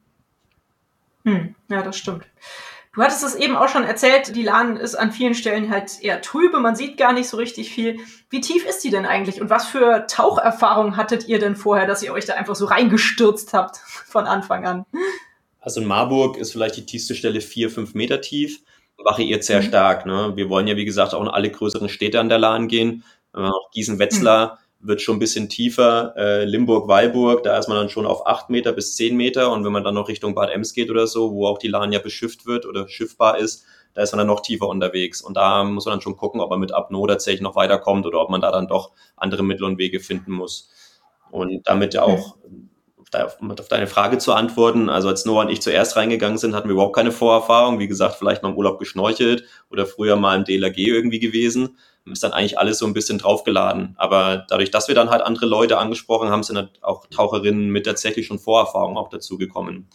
Hm, 1.32 1.56
ja, 1.70 1.82
das 1.82 1.98
stimmt. 1.98 2.26
Du 2.94 3.02
hattest 3.02 3.24
es 3.24 3.36
eben 3.36 3.56
auch 3.56 3.70
schon 3.70 3.86
erzählt, 3.86 4.36
die 4.36 4.44
Lahn 4.44 4.76
ist 4.76 4.96
an 4.96 5.14
vielen 5.14 5.34
Stellen 5.34 5.72
halt 5.72 6.02
eher 6.02 6.22
trübe, 6.22 6.60
man 6.60 6.76
sieht 6.76 6.98
gar 6.98 7.14
nicht 7.14 7.30
so 7.30 7.38
richtig 7.38 7.74
viel. 7.74 8.00
Wie 8.30 8.42
tief 8.42 8.66
ist 8.66 8.84
die 8.84 8.90
denn 8.90 9.06
eigentlich 9.06 9.40
und 9.40 9.50
was 9.50 9.66
für 9.66 10.08
Taucherfahrungen 10.08 10.98
hattet 10.98 11.26
ihr 11.30 11.40
denn 11.40 11.56
vorher, 11.56 11.88
dass 11.88 12.04
ihr 12.04 12.12
euch 12.12 12.26
da 12.26 12.34
einfach 12.34 12.56
so 12.56 12.66
reingestürzt 12.66 13.54
habt 13.54 13.78
von 14.08 14.26
Anfang 14.26 14.66
an? 14.66 14.86
Also 15.62 15.80
in 15.80 15.88
Marburg 15.88 16.38
ist 16.38 16.52
vielleicht 16.52 16.76
die 16.76 16.86
tiefste 16.86 17.16
Stelle 17.16 17.40
vier, 17.40 17.70
fünf 17.70 17.94
Meter 17.94 18.20
tief, 18.20 18.62
variiert 19.04 19.44
sehr 19.44 19.62
mhm. 19.62 19.66
stark. 19.66 20.06
Ne? 20.06 20.34
Wir 20.36 20.50
wollen 20.50 20.68
ja, 20.68 20.76
wie 20.76 20.86
gesagt, 20.86 21.14
auch 21.14 21.22
in 21.22 21.28
alle 21.28 21.50
größeren 21.50 21.90
Städte 21.90 22.20
an 22.20 22.30
der 22.30 22.40
Lahn 22.40 22.68
gehen. 22.68 23.04
Äh, 23.36 23.50
Gießen-Wetzlar 23.74 24.60
mhm. 24.80 24.88
wird 24.88 25.02
schon 25.02 25.18
ein 25.18 25.20
bisschen 25.20 25.50
tiefer. 25.50 26.14
Äh, 26.18 26.46
Limburg-Weilburg, 26.46 27.44
da 27.44 27.58
ist 27.58 27.68
man 27.68 27.78
dann 27.78 27.90
schon 27.90 28.06
auf 28.06 28.28
acht 28.28 28.50
Meter 28.50 28.74
bis 28.74 28.96
zehn 28.96 29.16
Meter. 29.16 29.52
Und 29.52 29.66
wenn 29.66 29.72
man 29.72 29.84
dann 29.84 29.96
noch 29.96 30.08
Richtung 30.08 30.36
Bad 30.36 30.50
Ems 30.50 30.74
geht 30.74 30.90
oder 30.90 31.08
so, 31.08 31.32
wo 31.32 31.48
auch 31.48 31.58
die 31.58 31.68
Lahn 31.68 31.92
ja 31.92 32.00
beschifft 32.00 32.46
wird 32.46 32.66
oder 32.66 32.88
schiffbar 32.88 33.38
ist, 33.38 33.66
da 33.94 34.02
ist 34.02 34.14
man 34.14 34.20
dann 34.20 34.28
noch 34.28 34.42
tiefer 34.42 34.68
unterwegs. 34.68 35.22
Und 35.22 35.36
da 35.36 35.64
muss 35.64 35.86
man 35.86 35.94
dann 35.94 36.02
schon 36.02 36.18
gucken, 36.18 36.40
ob 36.40 36.50
man 36.50 36.60
mit 36.60 36.74
Apnoe 36.74 37.08
tatsächlich 37.08 37.42
noch 37.42 37.56
weiterkommt 37.56 38.06
oder 38.06 38.22
ob 38.22 38.30
man 38.30 38.42
da 38.42 38.52
dann 38.52 38.68
doch 38.68 38.92
andere 39.18 39.44
Mittel 39.44 39.66
und 39.66 39.78
Wege 39.78 40.00
finden 40.00 40.32
muss. 40.32 40.70
Und 41.30 41.68
damit 41.68 41.94
ja 41.94 42.04
auch 42.04 42.38
mhm 42.38 42.71
um 43.40 43.52
auf 43.52 43.68
deine 43.68 43.88
Frage 43.88 44.18
zu 44.18 44.34
antworten, 44.34 44.90
also 44.90 45.08
als 45.08 45.26
Noah 45.26 45.42
und 45.42 45.50
ich 45.50 45.62
zuerst 45.62 45.96
reingegangen 45.96 46.38
sind, 46.38 46.56
hatten 46.56 46.70
wir 46.70 46.74
überhaupt 46.74 46.96
keine 46.96 47.12
Vorerfahrung. 47.12 47.80
Wie 47.80 47.88
gesagt, 47.88 48.16
vielleicht 48.16 48.44
mal 48.44 48.50
im 48.50 48.56
Urlaub 48.56 48.80
geschnorchelt 48.80 49.46
oder 49.70 49.86
früher 49.86 50.16
mal 50.16 50.38
im 50.38 50.46
DLRG 50.46 50.78
irgendwie 50.78 51.20
gewesen. 51.20 51.78
Ist 52.06 52.24
dann 52.24 52.34
eigentlich 52.34 52.58
alles 52.58 52.80
so 52.80 52.86
ein 52.88 52.94
bisschen 52.94 53.20
draufgeladen. 53.20 53.94
Aber 53.98 54.46
dadurch, 54.50 54.72
dass 54.72 54.88
wir 54.88 54.96
dann 54.96 55.10
halt 55.10 55.22
andere 55.22 55.46
Leute 55.46 55.78
angesprochen 55.78 56.30
haben, 56.30 56.42
sind 56.42 56.58
halt 56.58 56.70
auch 56.82 57.06
Taucherinnen 57.08 57.70
mit 57.70 57.86
tatsächlich 57.86 58.26
schon 58.26 58.40
Vorerfahrung 58.40 58.98
auch 58.98 59.10
dazu 59.10 59.38
gekommen. 59.38 59.88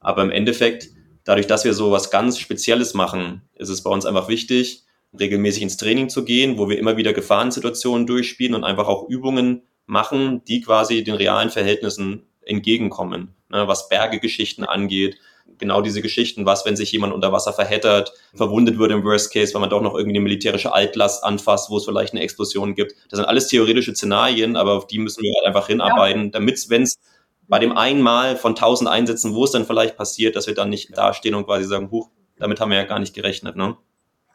Aber 0.00 0.22
im 0.22 0.30
Endeffekt, 0.30 0.88
dadurch, 1.24 1.46
dass 1.46 1.64
wir 1.64 1.72
so 1.72 1.90
was 1.90 2.10
ganz 2.10 2.38
Spezielles 2.38 2.92
machen, 2.92 3.42
ist 3.54 3.70
es 3.70 3.82
bei 3.82 3.90
uns 3.90 4.04
einfach 4.04 4.28
wichtig, 4.28 4.84
regelmäßig 5.18 5.62
ins 5.62 5.76
Training 5.76 6.08
zu 6.08 6.24
gehen, 6.24 6.58
wo 6.58 6.68
wir 6.68 6.78
immer 6.78 6.96
wieder 6.96 7.12
Gefahrensituationen 7.12 8.06
durchspielen 8.06 8.54
und 8.54 8.64
einfach 8.64 8.88
auch 8.88 9.08
Übungen 9.08 9.62
machen, 9.86 10.42
die 10.44 10.60
quasi 10.60 11.04
den 11.04 11.14
realen 11.14 11.50
Verhältnissen 11.50 12.26
entgegenkommen, 12.46 13.34
ne, 13.48 13.66
was 13.68 13.88
Bergegeschichten 13.88 14.64
angeht. 14.64 15.16
Genau 15.58 15.82
diese 15.82 16.02
Geschichten, 16.02 16.46
was, 16.46 16.64
wenn 16.64 16.74
sich 16.74 16.90
jemand 16.90 17.12
unter 17.12 17.30
Wasser 17.30 17.52
verheddert, 17.52 18.12
verwundet 18.34 18.78
wird 18.78 18.90
im 18.90 19.04
Worst 19.04 19.32
Case, 19.32 19.54
wenn 19.54 19.60
man 19.60 19.70
doch 19.70 19.82
noch 19.82 19.94
irgendwie 19.94 20.16
eine 20.16 20.24
militärische 20.24 20.72
Altlast 20.72 21.22
anfasst, 21.22 21.70
wo 21.70 21.76
es 21.76 21.84
vielleicht 21.84 22.12
eine 22.12 22.22
Explosion 22.22 22.74
gibt. 22.74 22.92
Das 23.10 23.18
sind 23.18 23.26
alles 23.26 23.48
theoretische 23.48 23.94
Szenarien, 23.94 24.56
aber 24.56 24.72
auf 24.72 24.86
die 24.86 24.98
müssen 24.98 25.22
wir 25.22 25.32
halt 25.36 25.46
einfach 25.46 25.68
hinarbeiten, 25.68 26.32
damit, 26.32 26.64
wenn 26.70 26.82
es 26.82 26.98
bei 27.46 27.58
dem 27.58 27.76
einen 27.76 28.00
Mal 28.00 28.36
von 28.36 28.56
tausend 28.56 28.88
Einsätzen, 28.88 29.34
wo 29.34 29.44
es 29.44 29.50
dann 29.50 29.66
vielleicht 29.66 29.96
passiert, 29.96 30.34
dass 30.34 30.46
wir 30.46 30.54
dann 30.54 30.70
nicht 30.70 30.96
dastehen 30.96 31.34
und 31.34 31.44
quasi 31.44 31.64
sagen, 31.64 31.90
huch, 31.90 32.08
damit 32.38 32.60
haben 32.60 32.70
wir 32.70 32.78
ja 32.78 32.84
gar 32.84 32.98
nicht 32.98 33.14
gerechnet. 33.14 33.54
Ne? 33.56 33.76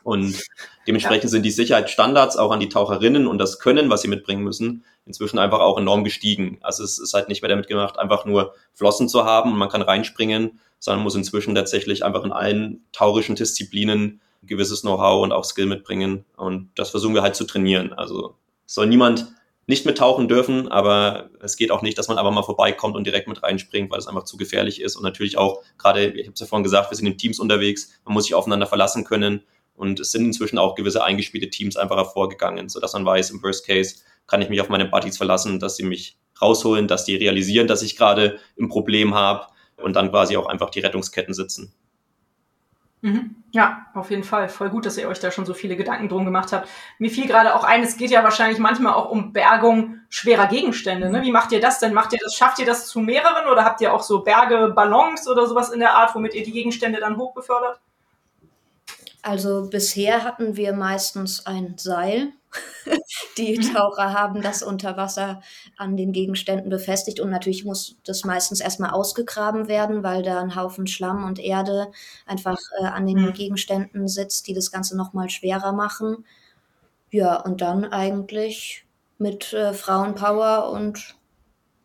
Und 0.09 0.41
dementsprechend 0.87 1.25
ja. 1.25 1.29
sind 1.29 1.43
die 1.43 1.51
Sicherheitsstandards 1.51 2.35
auch 2.35 2.49
an 2.49 2.59
die 2.59 2.67
Taucherinnen 2.67 3.27
und 3.27 3.37
das 3.37 3.59
Können, 3.59 3.91
was 3.91 4.01
sie 4.01 4.07
mitbringen 4.07 4.43
müssen, 4.43 4.83
inzwischen 5.05 5.37
einfach 5.37 5.59
auch 5.59 5.77
enorm 5.77 6.03
gestiegen. 6.03 6.57
Also 6.61 6.83
es 6.83 6.97
ist 6.97 7.13
halt 7.13 7.29
nicht 7.29 7.43
mehr 7.43 7.49
damit 7.49 7.67
gemacht, 7.67 7.99
einfach 7.99 8.25
nur 8.25 8.55
Flossen 8.73 9.07
zu 9.07 9.23
haben 9.23 9.51
und 9.51 9.59
man 9.59 9.69
kann 9.69 9.83
reinspringen, 9.83 10.59
sondern 10.79 11.03
muss 11.03 11.13
inzwischen 11.13 11.53
tatsächlich 11.53 12.03
einfach 12.03 12.23
in 12.23 12.31
allen 12.31 12.83
taurischen 12.91 13.35
Disziplinen 13.35 14.19
gewisses 14.41 14.81
Know-how 14.81 15.21
und 15.21 15.31
auch 15.31 15.43
Skill 15.43 15.67
mitbringen. 15.67 16.25
Und 16.35 16.71
das 16.75 16.89
versuchen 16.89 17.13
wir 17.13 17.21
halt 17.21 17.35
zu 17.35 17.43
trainieren. 17.43 17.93
Also 17.93 18.35
soll 18.65 18.87
niemand 18.87 19.27
nicht 19.69 19.85
mit 19.85 19.99
tauchen 19.99 20.27
dürfen, 20.27 20.67
aber 20.67 21.29
es 21.41 21.55
geht 21.55 21.69
auch 21.69 21.83
nicht, 21.83 21.95
dass 21.99 22.07
man 22.07 22.17
aber 22.17 22.31
mal 22.31 22.41
vorbeikommt 22.41 22.95
und 22.95 23.05
direkt 23.05 23.27
mit 23.27 23.43
reinspringt, 23.43 23.91
weil 23.91 23.99
es 23.99 24.07
einfach 24.07 24.23
zu 24.23 24.35
gefährlich 24.35 24.81
ist. 24.81 24.95
Und 24.95 25.03
natürlich 25.03 25.37
auch, 25.37 25.61
gerade, 25.77 26.07
ich 26.07 26.25
habe 26.25 26.33
es 26.33 26.39
ja 26.39 26.47
vorhin 26.47 26.63
gesagt, 26.63 26.89
wir 26.89 26.97
sind 26.97 27.05
in 27.05 27.19
Teams 27.19 27.39
unterwegs, 27.39 27.91
man 28.03 28.15
muss 28.15 28.23
sich 28.23 28.33
aufeinander 28.33 28.65
verlassen 28.65 29.03
können. 29.03 29.43
Und 29.79 30.01
es 30.01 30.11
sind 30.11 30.25
inzwischen 30.25 30.57
auch 30.57 30.75
gewisse 30.75 31.05
eingespielte 31.05 31.49
Teams 31.49 31.77
einfach 31.77 31.95
hervorgegangen, 31.95 32.67
sodass 32.67 32.91
man 32.91 33.05
weiß, 33.05 33.29
im 33.29 33.41
Worst 33.41 33.65
Case 33.65 34.03
kann 34.27 34.41
ich 34.41 34.49
mich 34.49 34.59
auf 34.59 34.67
meine 34.67 34.83
Buddies 34.83 35.15
verlassen, 35.15 35.57
dass 35.57 35.77
sie 35.77 35.85
mich 35.85 36.17
rausholen, 36.41 36.89
dass 36.89 37.05
die 37.05 37.15
realisieren, 37.15 37.65
dass 37.65 37.81
ich 37.81 37.95
gerade 37.95 38.39
ein 38.59 38.67
Problem 38.67 39.15
habe 39.15 39.47
und 39.77 39.95
dann 39.95 40.09
quasi 40.09 40.35
auch 40.35 40.47
einfach 40.47 40.69
die 40.69 40.81
Rettungsketten 40.81 41.33
sitzen. 41.33 41.73
Mhm. 42.99 43.37
Ja, 43.51 43.85
auf 43.93 44.11
jeden 44.11 44.25
Fall. 44.25 44.49
Voll 44.49 44.69
gut, 44.69 44.85
dass 44.85 44.97
ihr 44.97 45.07
euch 45.07 45.21
da 45.21 45.31
schon 45.31 45.45
so 45.45 45.53
viele 45.53 45.77
Gedanken 45.77 46.09
drum 46.09 46.25
gemacht 46.25 46.51
habt. 46.51 46.67
Mir 46.97 47.09
fiel 47.09 47.25
gerade 47.25 47.55
auch 47.55 47.63
ein, 47.63 47.81
es 47.81 47.95
geht 47.95 48.11
ja 48.11 48.21
wahrscheinlich 48.25 48.59
manchmal 48.59 48.95
auch 48.95 49.09
um 49.09 49.31
Bergung 49.31 50.01
schwerer 50.09 50.47
Gegenstände. 50.47 51.09
Ne? 51.09 51.21
Wie 51.21 51.31
macht 51.31 51.53
ihr 51.53 51.61
das 51.61 51.79
denn? 51.79 51.93
Macht 51.93 52.11
ihr 52.11 52.19
das, 52.21 52.35
schafft 52.35 52.59
ihr 52.59 52.65
das 52.65 52.87
zu 52.87 52.99
mehreren 52.99 53.49
oder 53.49 53.63
habt 53.63 53.79
ihr 53.79 53.93
auch 53.93 54.03
so 54.03 54.23
Berge, 54.23 54.73
Ballons 54.75 55.25
oder 55.29 55.47
sowas 55.47 55.69
in 55.69 55.79
der 55.79 55.95
Art, 55.95 56.13
womit 56.15 56.33
ihr 56.33 56.43
die 56.43 56.51
Gegenstände 56.51 56.99
dann 56.99 57.15
hochbefördert? 57.15 57.79
Also 59.21 59.67
bisher 59.69 60.23
hatten 60.23 60.55
wir 60.55 60.73
meistens 60.73 61.45
ein 61.45 61.75
Seil. 61.77 62.29
Die 63.37 63.57
mhm. 63.57 63.73
Taucher 63.73 64.13
haben 64.13 64.41
das 64.41 64.63
unter 64.63 64.97
Wasser 64.97 65.41
an 65.77 65.97
den 65.97 66.11
Gegenständen 66.11 66.69
befestigt 66.69 67.19
und 67.19 67.29
natürlich 67.29 67.63
muss 67.63 67.97
das 68.05 68.23
meistens 68.23 68.59
erstmal 68.59 68.91
ausgegraben 68.91 69.67
werden, 69.67 70.03
weil 70.03 70.23
da 70.23 70.41
ein 70.41 70.55
Haufen 70.55 70.87
Schlamm 70.87 71.25
und 71.25 71.39
Erde 71.39 71.91
einfach 72.25 72.57
äh, 72.79 72.85
an 72.85 73.05
den 73.05 73.21
mhm. 73.21 73.33
Gegenständen 73.33 74.07
sitzt, 74.07 74.47
die 74.47 74.53
das 74.53 74.71
Ganze 74.71 74.97
nochmal 74.97 75.29
schwerer 75.29 75.73
machen. 75.73 76.25
Ja, 77.11 77.35
und 77.41 77.61
dann 77.61 77.85
eigentlich 77.85 78.85
mit 79.17 79.53
äh, 79.53 79.73
Frauenpower 79.73 80.71
und 80.71 81.15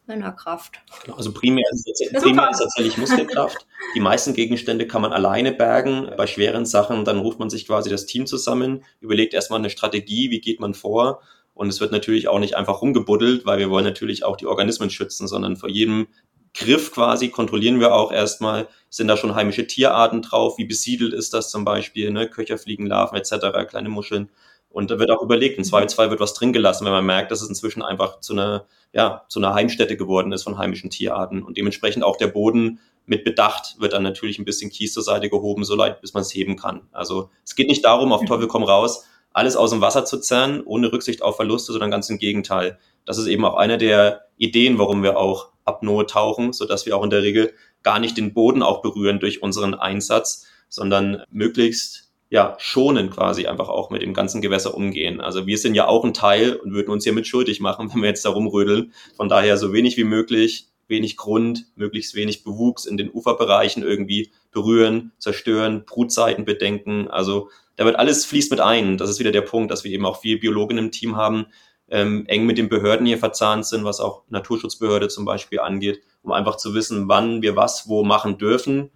Männerkraft. 0.06 0.80
Genau, 1.04 1.16
also 1.16 1.32
primär 1.32 1.64
ist, 1.72 1.84
primär 2.22 2.50
ist 2.50 2.58
tatsächlich 2.58 2.98
Muskelkraft. 2.98 3.66
Die 3.94 4.00
meisten 4.00 4.34
Gegenstände 4.34 4.86
kann 4.86 5.02
man 5.02 5.12
alleine 5.12 5.52
bergen. 5.52 6.10
Bei 6.16 6.26
schweren 6.26 6.66
Sachen, 6.66 7.04
dann 7.04 7.18
ruft 7.18 7.38
man 7.38 7.50
sich 7.50 7.66
quasi 7.66 7.90
das 7.90 8.06
Team 8.06 8.26
zusammen, 8.26 8.84
überlegt 9.00 9.34
erstmal 9.34 9.58
eine 9.58 9.70
Strategie, 9.70 10.30
wie 10.30 10.40
geht 10.40 10.60
man 10.60 10.74
vor. 10.74 11.22
Und 11.54 11.68
es 11.68 11.80
wird 11.80 11.92
natürlich 11.92 12.28
auch 12.28 12.38
nicht 12.38 12.56
einfach 12.56 12.82
rumgebuddelt, 12.82 13.46
weil 13.46 13.58
wir 13.58 13.70
wollen 13.70 13.84
natürlich 13.84 14.24
auch 14.24 14.36
die 14.36 14.46
Organismen 14.46 14.90
schützen, 14.90 15.28
sondern 15.28 15.56
vor 15.56 15.68
jedem 15.68 16.08
Griff 16.52 16.92
quasi 16.92 17.30
kontrollieren 17.30 17.80
wir 17.80 17.94
auch 17.94 18.12
erstmal, 18.12 18.68
sind 18.88 19.08
da 19.08 19.16
schon 19.16 19.34
heimische 19.34 19.66
Tierarten 19.66 20.22
drauf, 20.22 20.56
wie 20.56 20.64
besiedelt 20.64 21.12
ist 21.12 21.34
das 21.34 21.50
zum 21.50 21.64
Beispiel, 21.64 22.12
ne? 22.12 22.28
Köcherfliegenlarven 22.28 23.18
etc., 23.18 23.68
kleine 23.68 23.88
Muscheln. 23.88 24.30
Und 24.74 24.90
da 24.90 24.98
wird 24.98 25.12
auch 25.12 25.22
überlegt, 25.22 25.56
im. 25.56 25.62
Zweifelsfall 25.62 26.10
wird 26.10 26.18
was 26.18 26.34
drin 26.34 26.52
gelassen, 26.52 26.84
wenn 26.84 26.92
man 26.92 27.06
merkt, 27.06 27.30
dass 27.30 27.40
es 27.40 27.48
inzwischen 27.48 27.80
einfach 27.80 28.18
zu 28.18 28.32
einer, 28.32 28.66
ja, 28.92 29.24
zu 29.28 29.38
einer 29.38 29.54
Heimstätte 29.54 29.96
geworden 29.96 30.32
ist 30.32 30.42
von 30.42 30.58
heimischen 30.58 30.90
Tierarten. 30.90 31.44
Und 31.44 31.56
dementsprechend 31.56 32.02
auch 32.02 32.16
der 32.16 32.26
Boden 32.26 32.80
mit 33.06 33.22
Bedacht 33.22 33.76
wird 33.78 33.92
dann 33.92 34.02
natürlich 34.02 34.40
ein 34.40 34.44
bisschen 34.44 34.70
Kies 34.70 34.92
zur 34.92 35.04
Seite 35.04 35.30
gehoben, 35.30 35.62
so 35.62 35.76
leid, 35.76 36.00
bis 36.00 36.12
man 36.12 36.22
es 36.22 36.34
heben 36.34 36.56
kann. 36.56 36.88
Also 36.90 37.30
es 37.44 37.54
geht 37.54 37.68
nicht 37.68 37.84
darum, 37.84 38.12
auf. 38.12 38.24
Teufel 38.24 38.48
komm 38.48 38.64
raus, 38.64 39.06
alles 39.32 39.54
aus 39.54 39.70
dem 39.70 39.80
Wasser 39.80 40.04
zu 40.04 40.18
zerren, 40.18 40.60
ohne 40.64 40.92
Rücksicht 40.92 41.22
auf 41.22 41.36
Verluste, 41.36 41.70
sondern 41.70 41.92
ganz 41.92 42.10
im 42.10 42.18
Gegenteil. 42.18 42.78
Das 43.04 43.16
ist 43.16 43.28
eben 43.28 43.44
auch 43.44 43.54
eine 43.54 43.78
der 43.78 44.22
Ideen, 44.38 44.78
warum 44.78 45.04
wir 45.04 45.16
auch 45.16 45.50
Apnoe 45.64 46.04
tauchen, 46.06 46.52
sodass 46.52 46.84
wir 46.84 46.96
auch 46.96 47.04
in 47.04 47.10
der 47.10 47.22
Regel 47.22 47.52
gar 47.84 48.00
nicht 48.00 48.16
den 48.16 48.34
Boden 48.34 48.62
auch 48.62 48.82
berühren 48.82 49.20
durch 49.20 49.40
unseren 49.40 49.74
Einsatz, 49.74 50.46
sondern 50.68 51.22
möglichst 51.30 52.03
ja, 52.34 52.56
schonen 52.58 53.10
quasi 53.10 53.46
einfach 53.46 53.68
auch 53.68 53.90
mit 53.90 54.02
dem 54.02 54.12
ganzen 54.12 54.42
Gewässer 54.42 54.74
umgehen. 54.74 55.20
Also 55.20 55.46
wir 55.46 55.56
sind 55.56 55.76
ja 55.76 55.86
auch 55.86 56.04
ein 56.04 56.12
Teil 56.12 56.56
und 56.56 56.72
würden 56.72 56.90
uns 56.90 57.04
hiermit 57.04 57.28
schuldig 57.28 57.60
machen, 57.60 57.88
wenn 57.94 58.02
wir 58.02 58.08
jetzt 58.08 58.24
da 58.24 58.30
rumrödeln. 58.30 58.92
Von 59.16 59.28
daher 59.28 59.56
so 59.56 59.72
wenig 59.72 59.96
wie 59.96 60.02
möglich, 60.02 60.66
wenig 60.88 61.16
Grund, 61.16 61.66
möglichst 61.76 62.16
wenig 62.16 62.42
Bewuchs 62.42 62.86
in 62.86 62.96
den 62.96 63.08
Uferbereichen 63.08 63.84
irgendwie 63.84 64.32
berühren, 64.50 65.12
zerstören, 65.20 65.84
Brutzeiten 65.84 66.44
bedenken. 66.44 67.06
Also 67.06 67.50
da 67.76 67.84
wird 67.84 68.00
alles 68.00 68.24
fließt 68.24 68.50
mit 68.50 68.58
ein. 68.58 68.98
Das 68.98 69.10
ist 69.10 69.20
wieder 69.20 69.30
der 69.30 69.42
Punkt, 69.42 69.70
dass 69.70 69.84
wir 69.84 69.92
eben 69.92 70.04
auch 70.04 70.20
viel 70.20 70.40
Biologen 70.40 70.76
im 70.76 70.90
Team 70.90 71.14
haben, 71.14 71.46
ähm, 71.88 72.26
eng 72.26 72.46
mit 72.46 72.58
den 72.58 72.68
Behörden 72.68 73.06
hier 73.06 73.18
verzahnt 73.18 73.64
sind, 73.64 73.84
was 73.84 74.00
auch 74.00 74.24
Naturschutzbehörde 74.28 75.06
zum 75.06 75.24
Beispiel 75.24 75.60
angeht, 75.60 76.02
um 76.24 76.32
einfach 76.32 76.56
zu 76.56 76.74
wissen, 76.74 77.06
wann 77.06 77.42
wir 77.42 77.54
was 77.54 77.88
wo 77.88 78.02
machen 78.02 78.38
dürfen 78.38 78.90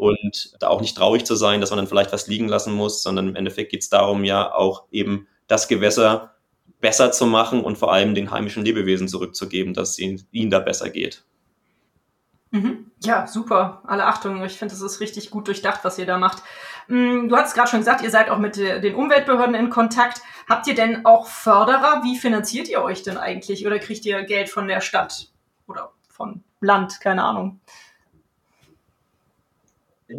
und 0.00 0.54
da 0.60 0.68
auch 0.68 0.80
nicht 0.80 0.96
traurig 0.96 1.24
zu 1.24 1.34
sein, 1.34 1.60
dass 1.60 1.70
man 1.70 1.76
dann 1.76 1.86
vielleicht 1.86 2.12
was 2.12 2.26
liegen 2.26 2.48
lassen 2.48 2.72
muss, 2.72 3.02
sondern 3.02 3.28
im 3.28 3.36
Endeffekt 3.36 3.70
geht 3.70 3.82
es 3.82 3.90
darum, 3.90 4.24
ja 4.24 4.52
auch 4.52 4.84
eben 4.90 5.28
das 5.46 5.68
Gewässer 5.68 6.34
besser 6.80 7.12
zu 7.12 7.26
machen 7.26 7.62
und 7.62 7.76
vor 7.76 7.92
allem 7.92 8.14
den 8.14 8.30
heimischen 8.30 8.64
Lebewesen 8.64 9.08
zurückzugeben, 9.08 9.74
dass 9.74 9.90
es 9.90 9.98
ihnen 9.98 10.50
da 10.50 10.58
besser 10.58 10.88
geht. 10.88 11.24
Mhm. 12.50 12.90
Ja, 13.02 13.26
super. 13.26 13.82
Alle 13.86 14.06
Achtung. 14.06 14.42
Ich 14.44 14.58
finde, 14.58 14.74
es 14.74 14.80
ist 14.80 15.00
richtig 15.00 15.30
gut 15.30 15.46
durchdacht, 15.46 15.80
was 15.84 15.98
ihr 15.98 16.06
da 16.06 16.18
macht. 16.18 16.42
Mm, 16.88 17.28
du 17.28 17.36
hast 17.36 17.54
gerade 17.54 17.68
schon 17.68 17.80
gesagt, 17.80 18.02
ihr 18.02 18.10
seid 18.10 18.30
auch 18.30 18.38
mit 18.38 18.56
den 18.56 18.94
Umweltbehörden 18.94 19.54
in 19.54 19.70
Kontakt. 19.70 20.22
Habt 20.48 20.66
ihr 20.66 20.74
denn 20.74 21.04
auch 21.04 21.26
Förderer? 21.26 22.02
Wie 22.02 22.16
finanziert 22.16 22.68
ihr 22.68 22.82
euch 22.82 23.02
denn 23.02 23.18
eigentlich? 23.18 23.66
Oder 23.66 23.78
kriegt 23.78 24.04
ihr 24.04 24.24
Geld 24.24 24.48
von 24.48 24.66
der 24.66 24.80
Stadt 24.80 25.30
oder 25.68 25.92
von 26.08 26.42
Land? 26.60 27.00
Keine 27.00 27.22
Ahnung. 27.22 27.60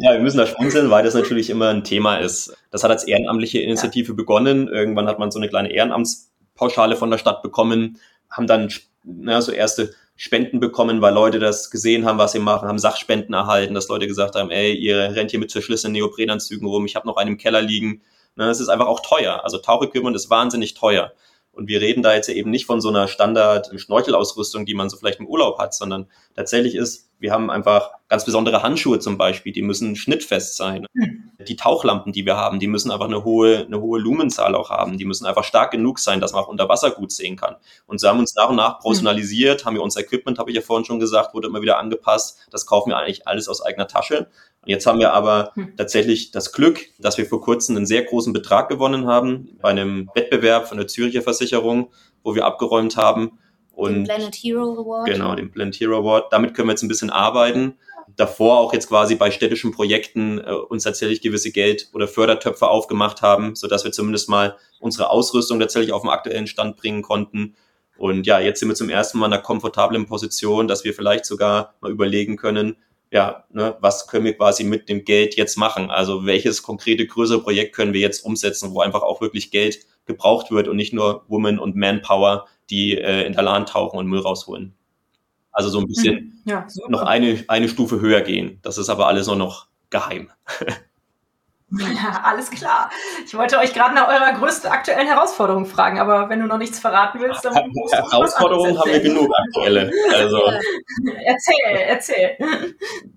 Ja, 0.00 0.12
wir 0.12 0.20
müssen 0.20 0.38
da 0.38 0.46
schmunzeln, 0.46 0.90
weil 0.90 1.04
das 1.04 1.14
natürlich 1.14 1.50
immer 1.50 1.68
ein 1.68 1.84
Thema 1.84 2.16
ist. 2.16 2.56
Das 2.70 2.82
hat 2.82 2.90
als 2.90 3.04
ehrenamtliche 3.04 3.60
Initiative 3.60 4.12
ja. 4.12 4.14
begonnen. 4.14 4.68
Irgendwann 4.68 5.06
hat 5.06 5.18
man 5.18 5.30
so 5.30 5.38
eine 5.38 5.48
kleine 5.48 5.70
Ehrenamtspauschale 5.72 6.96
von 6.96 7.10
der 7.10 7.18
Stadt 7.18 7.42
bekommen, 7.42 7.98
haben 8.30 8.46
dann 8.46 8.70
na, 9.04 9.40
so 9.42 9.52
erste 9.52 9.92
Spenden 10.16 10.60
bekommen, 10.60 11.02
weil 11.02 11.12
Leute 11.12 11.38
das 11.38 11.70
gesehen 11.70 12.06
haben, 12.06 12.18
was 12.18 12.32
sie 12.32 12.38
machen, 12.38 12.68
haben 12.68 12.78
Sachspenden 12.78 13.34
erhalten, 13.34 13.74
dass 13.74 13.88
Leute 13.88 14.06
gesagt 14.06 14.34
haben, 14.34 14.50
ey, 14.50 14.72
ihr 14.72 15.14
rennt 15.14 15.30
hier 15.30 15.40
mit 15.40 15.50
zerschlissenen 15.50 15.92
Neoprenanzügen 15.92 16.66
rum, 16.66 16.86
ich 16.86 16.96
habe 16.96 17.06
noch 17.06 17.16
einen 17.16 17.32
im 17.32 17.38
Keller 17.38 17.60
liegen. 17.60 18.02
Na, 18.34 18.46
das 18.46 18.60
ist 18.60 18.68
einfach 18.68 18.86
auch 18.86 19.00
teuer. 19.00 19.44
Also 19.44 19.58
Tauchequipment 19.58 20.16
ist 20.16 20.30
wahnsinnig 20.30 20.74
teuer. 20.74 21.12
Und 21.52 21.68
wir 21.68 21.82
reden 21.82 22.02
da 22.02 22.14
jetzt 22.14 22.30
eben 22.30 22.50
nicht 22.50 22.64
von 22.64 22.80
so 22.80 22.88
einer 22.88 23.08
Standard-Schnorchelausrüstung, 23.08 24.64
die 24.64 24.74
man 24.74 24.88
so 24.88 24.96
vielleicht 24.96 25.20
im 25.20 25.26
Urlaub 25.26 25.58
hat, 25.58 25.74
sondern 25.74 26.06
tatsächlich 26.34 26.74
ist, 26.74 27.10
wir 27.22 27.30
haben 27.30 27.50
einfach 27.50 27.92
ganz 28.08 28.24
besondere 28.24 28.64
Handschuhe 28.64 28.98
zum 28.98 29.16
Beispiel, 29.16 29.52
die 29.52 29.62
müssen 29.62 29.94
schnittfest 29.94 30.56
sein. 30.56 30.86
Hm. 30.92 31.30
Die 31.46 31.54
Tauchlampen, 31.54 32.12
die 32.12 32.26
wir 32.26 32.36
haben, 32.36 32.58
die 32.58 32.66
müssen 32.66 32.90
einfach 32.90 33.06
eine 33.06 33.22
hohe, 33.22 33.64
eine 33.64 33.80
hohe 33.80 34.00
Lumenzahl 34.00 34.56
auch 34.56 34.70
haben. 34.70 34.98
Die 34.98 35.04
müssen 35.04 35.24
einfach 35.24 35.44
stark 35.44 35.70
genug 35.70 36.00
sein, 36.00 36.20
dass 36.20 36.32
man 36.32 36.42
auch 36.42 36.48
unter 36.48 36.68
Wasser 36.68 36.90
gut 36.90 37.12
sehen 37.12 37.36
kann. 37.36 37.56
Und 37.86 38.00
so 38.00 38.08
haben 38.08 38.16
wir 38.16 38.22
uns 38.22 38.34
nach 38.34 38.50
und 38.50 38.56
nach 38.56 38.80
professionalisiert, 38.80 39.64
haben 39.64 39.74
wir 39.74 39.82
unser 39.82 40.00
Equipment, 40.00 40.40
habe 40.40 40.50
ich 40.50 40.56
ja 40.56 40.62
vorhin 40.62 40.84
schon 40.84 40.98
gesagt, 40.98 41.32
wurde 41.32 41.46
immer 41.46 41.62
wieder 41.62 41.78
angepasst. 41.78 42.40
Das 42.50 42.66
kaufen 42.66 42.90
wir 42.90 42.98
eigentlich 42.98 43.28
alles 43.28 43.48
aus 43.48 43.64
eigener 43.64 43.86
Tasche. 43.86 44.28
Und 44.62 44.68
jetzt 44.68 44.84
haben 44.86 44.98
wir 44.98 45.12
aber 45.12 45.52
hm. 45.54 45.76
tatsächlich 45.76 46.32
das 46.32 46.52
Glück, 46.52 46.80
dass 46.98 47.18
wir 47.18 47.26
vor 47.26 47.40
kurzem 47.40 47.76
einen 47.76 47.86
sehr 47.86 48.02
großen 48.02 48.32
Betrag 48.32 48.68
gewonnen 48.68 49.06
haben 49.06 49.56
bei 49.62 49.68
einem 49.68 50.10
Wettbewerb 50.14 50.66
von 50.66 50.76
der 50.76 50.88
Züricher 50.88 51.22
Versicherung, 51.22 51.92
wo 52.24 52.34
wir 52.34 52.44
abgeräumt 52.46 52.96
haben 52.96 53.38
und 53.72 53.94
den 53.94 54.04
Planet 54.04 54.34
Hero 54.34 54.80
Award. 54.80 55.06
Genau, 55.06 55.34
den 55.34 55.50
Planet 55.50 55.74
Hero 55.76 55.98
Award. 55.98 56.32
Damit 56.32 56.54
können 56.54 56.68
wir 56.68 56.72
jetzt 56.72 56.82
ein 56.82 56.88
bisschen 56.88 57.10
arbeiten. 57.10 57.74
Davor 58.16 58.58
auch 58.58 58.72
jetzt 58.72 58.88
quasi 58.88 59.14
bei 59.14 59.30
städtischen 59.30 59.72
Projekten 59.72 60.38
äh, 60.38 60.52
uns 60.52 60.84
tatsächlich 60.84 61.22
gewisse 61.22 61.50
Geld- 61.50 61.88
oder 61.94 62.08
Fördertöpfe 62.08 62.68
aufgemacht 62.68 63.22
haben, 63.22 63.54
sodass 63.54 63.84
wir 63.84 63.92
zumindest 63.92 64.28
mal 64.28 64.56
unsere 64.80 65.10
Ausrüstung 65.10 65.58
tatsächlich 65.60 65.92
auf 65.92 66.02
den 66.02 66.10
aktuellen 66.10 66.46
Stand 66.46 66.76
bringen 66.76 67.02
konnten. 67.02 67.54
Und 67.96 68.26
ja, 68.26 68.40
jetzt 68.40 68.60
sind 68.60 68.68
wir 68.68 68.74
zum 68.74 68.90
ersten 68.90 69.18
Mal 69.18 69.26
in 69.26 69.32
einer 69.32 69.42
komfortablen 69.42 70.06
Position, 70.06 70.68
dass 70.68 70.84
wir 70.84 70.92
vielleicht 70.92 71.24
sogar 71.24 71.74
mal 71.80 71.90
überlegen 71.90 72.36
können, 72.36 72.76
ja, 73.12 73.44
ne, 73.50 73.76
was 73.80 74.06
können 74.06 74.24
wir 74.24 74.34
quasi 74.34 74.64
mit 74.64 74.88
dem 74.88 75.04
Geld 75.04 75.36
jetzt 75.36 75.58
machen? 75.58 75.90
Also 75.90 76.24
welches 76.24 76.62
konkrete 76.62 77.06
größere 77.06 77.42
Projekt 77.42 77.74
können 77.76 77.92
wir 77.92 78.00
jetzt 78.00 78.24
umsetzen, 78.24 78.72
wo 78.72 78.80
einfach 78.80 79.02
auch 79.02 79.20
wirklich 79.20 79.50
Geld 79.50 79.80
gebraucht 80.06 80.50
wird 80.50 80.66
und 80.66 80.76
nicht 80.76 80.94
nur 80.94 81.24
Woman 81.28 81.58
und 81.58 81.76
Manpower, 81.76 82.46
die 82.72 82.96
äh, 82.96 83.26
in 83.26 83.34
der 83.34 83.42
LAN 83.42 83.66
tauchen 83.66 83.98
und 83.98 84.06
Müll 84.06 84.20
rausholen. 84.20 84.74
Also 85.52 85.68
so 85.68 85.78
ein 85.78 85.86
bisschen 85.86 86.40
mhm. 86.44 86.50
ja, 86.50 86.66
noch 86.88 87.02
eine, 87.02 87.44
eine 87.48 87.68
Stufe 87.68 88.00
höher 88.00 88.22
gehen. 88.22 88.58
Das 88.62 88.78
ist 88.78 88.88
aber 88.88 89.06
alles 89.06 89.26
nur 89.26 89.36
noch 89.36 89.66
geheim. 89.90 90.30
Ja, 91.70 92.22
alles 92.24 92.50
klar. 92.50 92.90
Ich 93.26 93.34
wollte 93.34 93.58
euch 93.58 93.74
gerade 93.74 93.94
nach 93.94 94.08
eurer 94.08 94.32
größten 94.38 94.70
aktuellen 94.70 95.06
Herausforderung 95.06 95.66
fragen, 95.66 95.98
aber 95.98 96.30
wenn 96.30 96.40
du 96.40 96.46
noch 96.46 96.56
nichts 96.56 96.78
verraten 96.78 97.20
willst, 97.20 97.44
dann 97.44 97.54
Herausforderungen 97.54 98.78
haben 98.78 98.90
wir 98.90 99.00
genug 99.00 99.28
aktuelle. 99.46 99.92
Also 100.14 100.38
erzähl, 101.24 101.76
erzähl. 101.86 102.36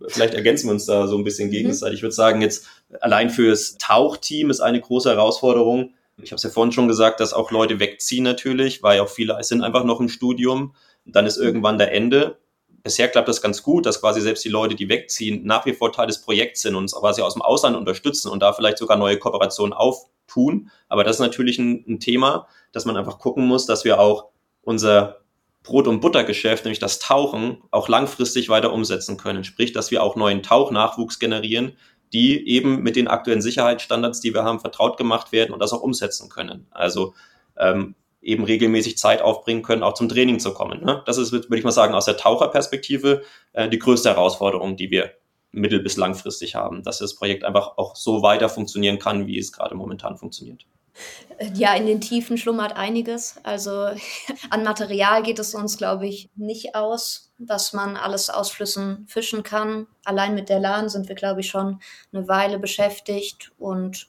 Vielleicht 0.09 0.33
ergänzen 0.33 0.67
wir 0.67 0.73
uns 0.73 0.85
da 0.85 1.07
so 1.07 1.17
ein 1.17 1.23
bisschen 1.23 1.47
mhm. 1.47 1.53
gegenseitig. 1.53 1.99
Ich 1.99 2.03
würde 2.03 2.15
sagen, 2.15 2.41
jetzt 2.41 2.67
allein 2.99 3.29
fürs 3.29 3.77
Tauchteam 3.77 4.49
ist 4.49 4.59
eine 4.59 4.81
große 4.81 5.09
Herausforderung, 5.09 5.93
ich 6.21 6.31
habe 6.31 6.37
es 6.37 6.43
ja 6.43 6.49
vorhin 6.49 6.71
schon 6.71 6.87
gesagt, 6.87 7.19
dass 7.19 7.33
auch 7.33 7.51
Leute 7.51 7.79
wegziehen 7.79 8.23
natürlich, 8.23 8.83
weil 8.83 8.99
auch 8.99 9.09
viele 9.09 9.37
sind 9.43 9.61
einfach 9.61 9.83
noch 9.83 9.99
im 9.99 10.09
Studium. 10.09 10.73
Dann 11.05 11.25
ist 11.25 11.37
irgendwann 11.37 11.77
der 11.77 11.91
Ende. 11.91 12.39
Bisher 12.83 13.07
klappt 13.07 13.27
das 13.27 13.41
ganz 13.41 13.63
gut, 13.63 13.85
dass 13.85 13.99
quasi 13.99 14.21
selbst 14.21 14.45
die 14.45 14.49
Leute, 14.49 14.75
die 14.75 14.89
wegziehen, 14.89 15.45
nach 15.45 15.65
wie 15.65 15.73
vor 15.73 15.91
Teil 15.91 16.07
des 16.07 16.21
Projekts 16.21 16.61
sind 16.61 16.75
und 16.75 16.83
uns 16.83 16.93
quasi 16.93 17.21
aus 17.21 17.33
dem 17.33 17.41
Ausland 17.41 17.75
unterstützen 17.75 18.29
und 18.29 18.41
da 18.41 18.53
vielleicht 18.53 18.77
sogar 18.77 18.97
neue 18.97 19.17
Kooperationen 19.17 19.73
auftun. 19.73 20.69
Aber 20.87 21.03
das 21.03 21.17
ist 21.17 21.21
natürlich 21.21 21.59
ein, 21.59 21.83
ein 21.87 21.99
Thema, 21.99 22.47
dass 22.71 22.85
man 22.85 22.95
einfach 22.95 23.19
gucken 23.19 23.45
muss, 23.45 23.65
dass 23.65 23.85
wir 23.85 23.99
auch 23.99 24.29
unser 24.61 25.21
Brot- 25.63 25.87
und 25.87 25.99
Buttergeschäft, 25.99 26.63
nämlich 26.63 26.79
das 26.79 26.99
Tauchen, 26.99 27.57
auch 27.71 27.89
langfristig 27.89 28.49
weiter 28.49 28.71
umsetzen 28.71 29.17
können. 29.17 29.43
Sprich, 29.43 29.73
dass 29.73 29.89
wir 29.89 30.03
auch 30.03 30.15
neuen 30.15 30.43
Tauchnachwuchs 30.43 31.17
generieren, 31.17 31.75
die 32.13 32.47
eben 32.47 32.81
mit 32.81 32.95
den 32.95 33.07
aktuellen 33.07 33.41
Sicherheitsstandards, 33.41 34.21
die 34.21 34.33
wir 34.33 34.43
haben, 34.43 34.59
vertraut 34.59 34.97
gemacht 34.97 35.31
werden 35.31 35.53
und 35.53 35.59
das 35.59 35.73
auch 35.73 35.81
umsetzen 35.81 36.29
können. 36.29 36.67
Also 36.71 37.13
ähm, 37.57 37.95
eben 38.21 38.43
regelmäßig 38.43 38.97
Zeit 38.97 39.21
aufbringen 39.21 39.61
können, 39.61 39.83
auch 39.83 39.93
zum 39.93 40.09
Training 40.09 40.39
zu 40.39 40.53
kommen. 40.53 40.83
Ne? 40.83 41.03
Das 41.05 41.17
ist, 41.17 41.31
würde 41.31 41.57
ich 41.57 41.63
mal 41.63 41.71
sagen, 41.71 41.93
aus 41.93 42.05
der 42.05 42.17
Taucherperspektive 42.17 43.21
äh, 43.53 43.69
die 43.69 43.79
größte 43.79 44.09
Herausforderung, 44.09 44.77
die 44.77 44.89
wir 44.89 45.11
mittel- 45.51 45.81
bis 45.81 45.95
langfristig 45.95 46.55
haben, 46.55 46.83
dass 46.83 46.97
das 46.97 47.15
Projekt 47.15 47.43
einfach 47.43 47.77
auch 47.77 47.95
so 47.95 48.21
weiter 48.21 48.49
funktionieren 48.49 48.99
kann, 48.99 49.27
wie 49.27 49.37
es 49.37 49.51
gerade 49.51 49.75
momentan 49.75 50.17
funktioniert. 50.17 50.65
Ja, 51.53 51.73
in 51.75 51.85
den 51.85 52.01
Tiefen 52.01 52.37
schlummert 52.37 52.77
einiges. 52.77 53.35
Also 53.43 53.89
an 54.49 54.63
Material 54.63 55.23
geht 55.23 55.39
es 55.39 55.53
uns, 55.53 55.77
glaube 55.77 56.07
ich, 56.07 56.29
nicht 56.35 56.75
aus, 56.75 57.33
was 57.37 57.73
man 57.73 57.97
alles 57.97 58.29
aus 58.29 58.51
Flüssen 58.51 59.05
fischen 59.07 59.43
kann. 59.43 59.87
Allein 60.05 60.35
mit 60.35 60.49
der 60.49 60.59
Lahn 60.59 60.89
sind 60.89 61.07
wir, 61.09 61.15
glaube 61.15 61.41
ich, 61.41 61.47
schon 61.47 61.79
eine 62.13 62.27
Weile 62.27 62.59
beschäftigt. 62.59 63.51
Und 63.57 64.07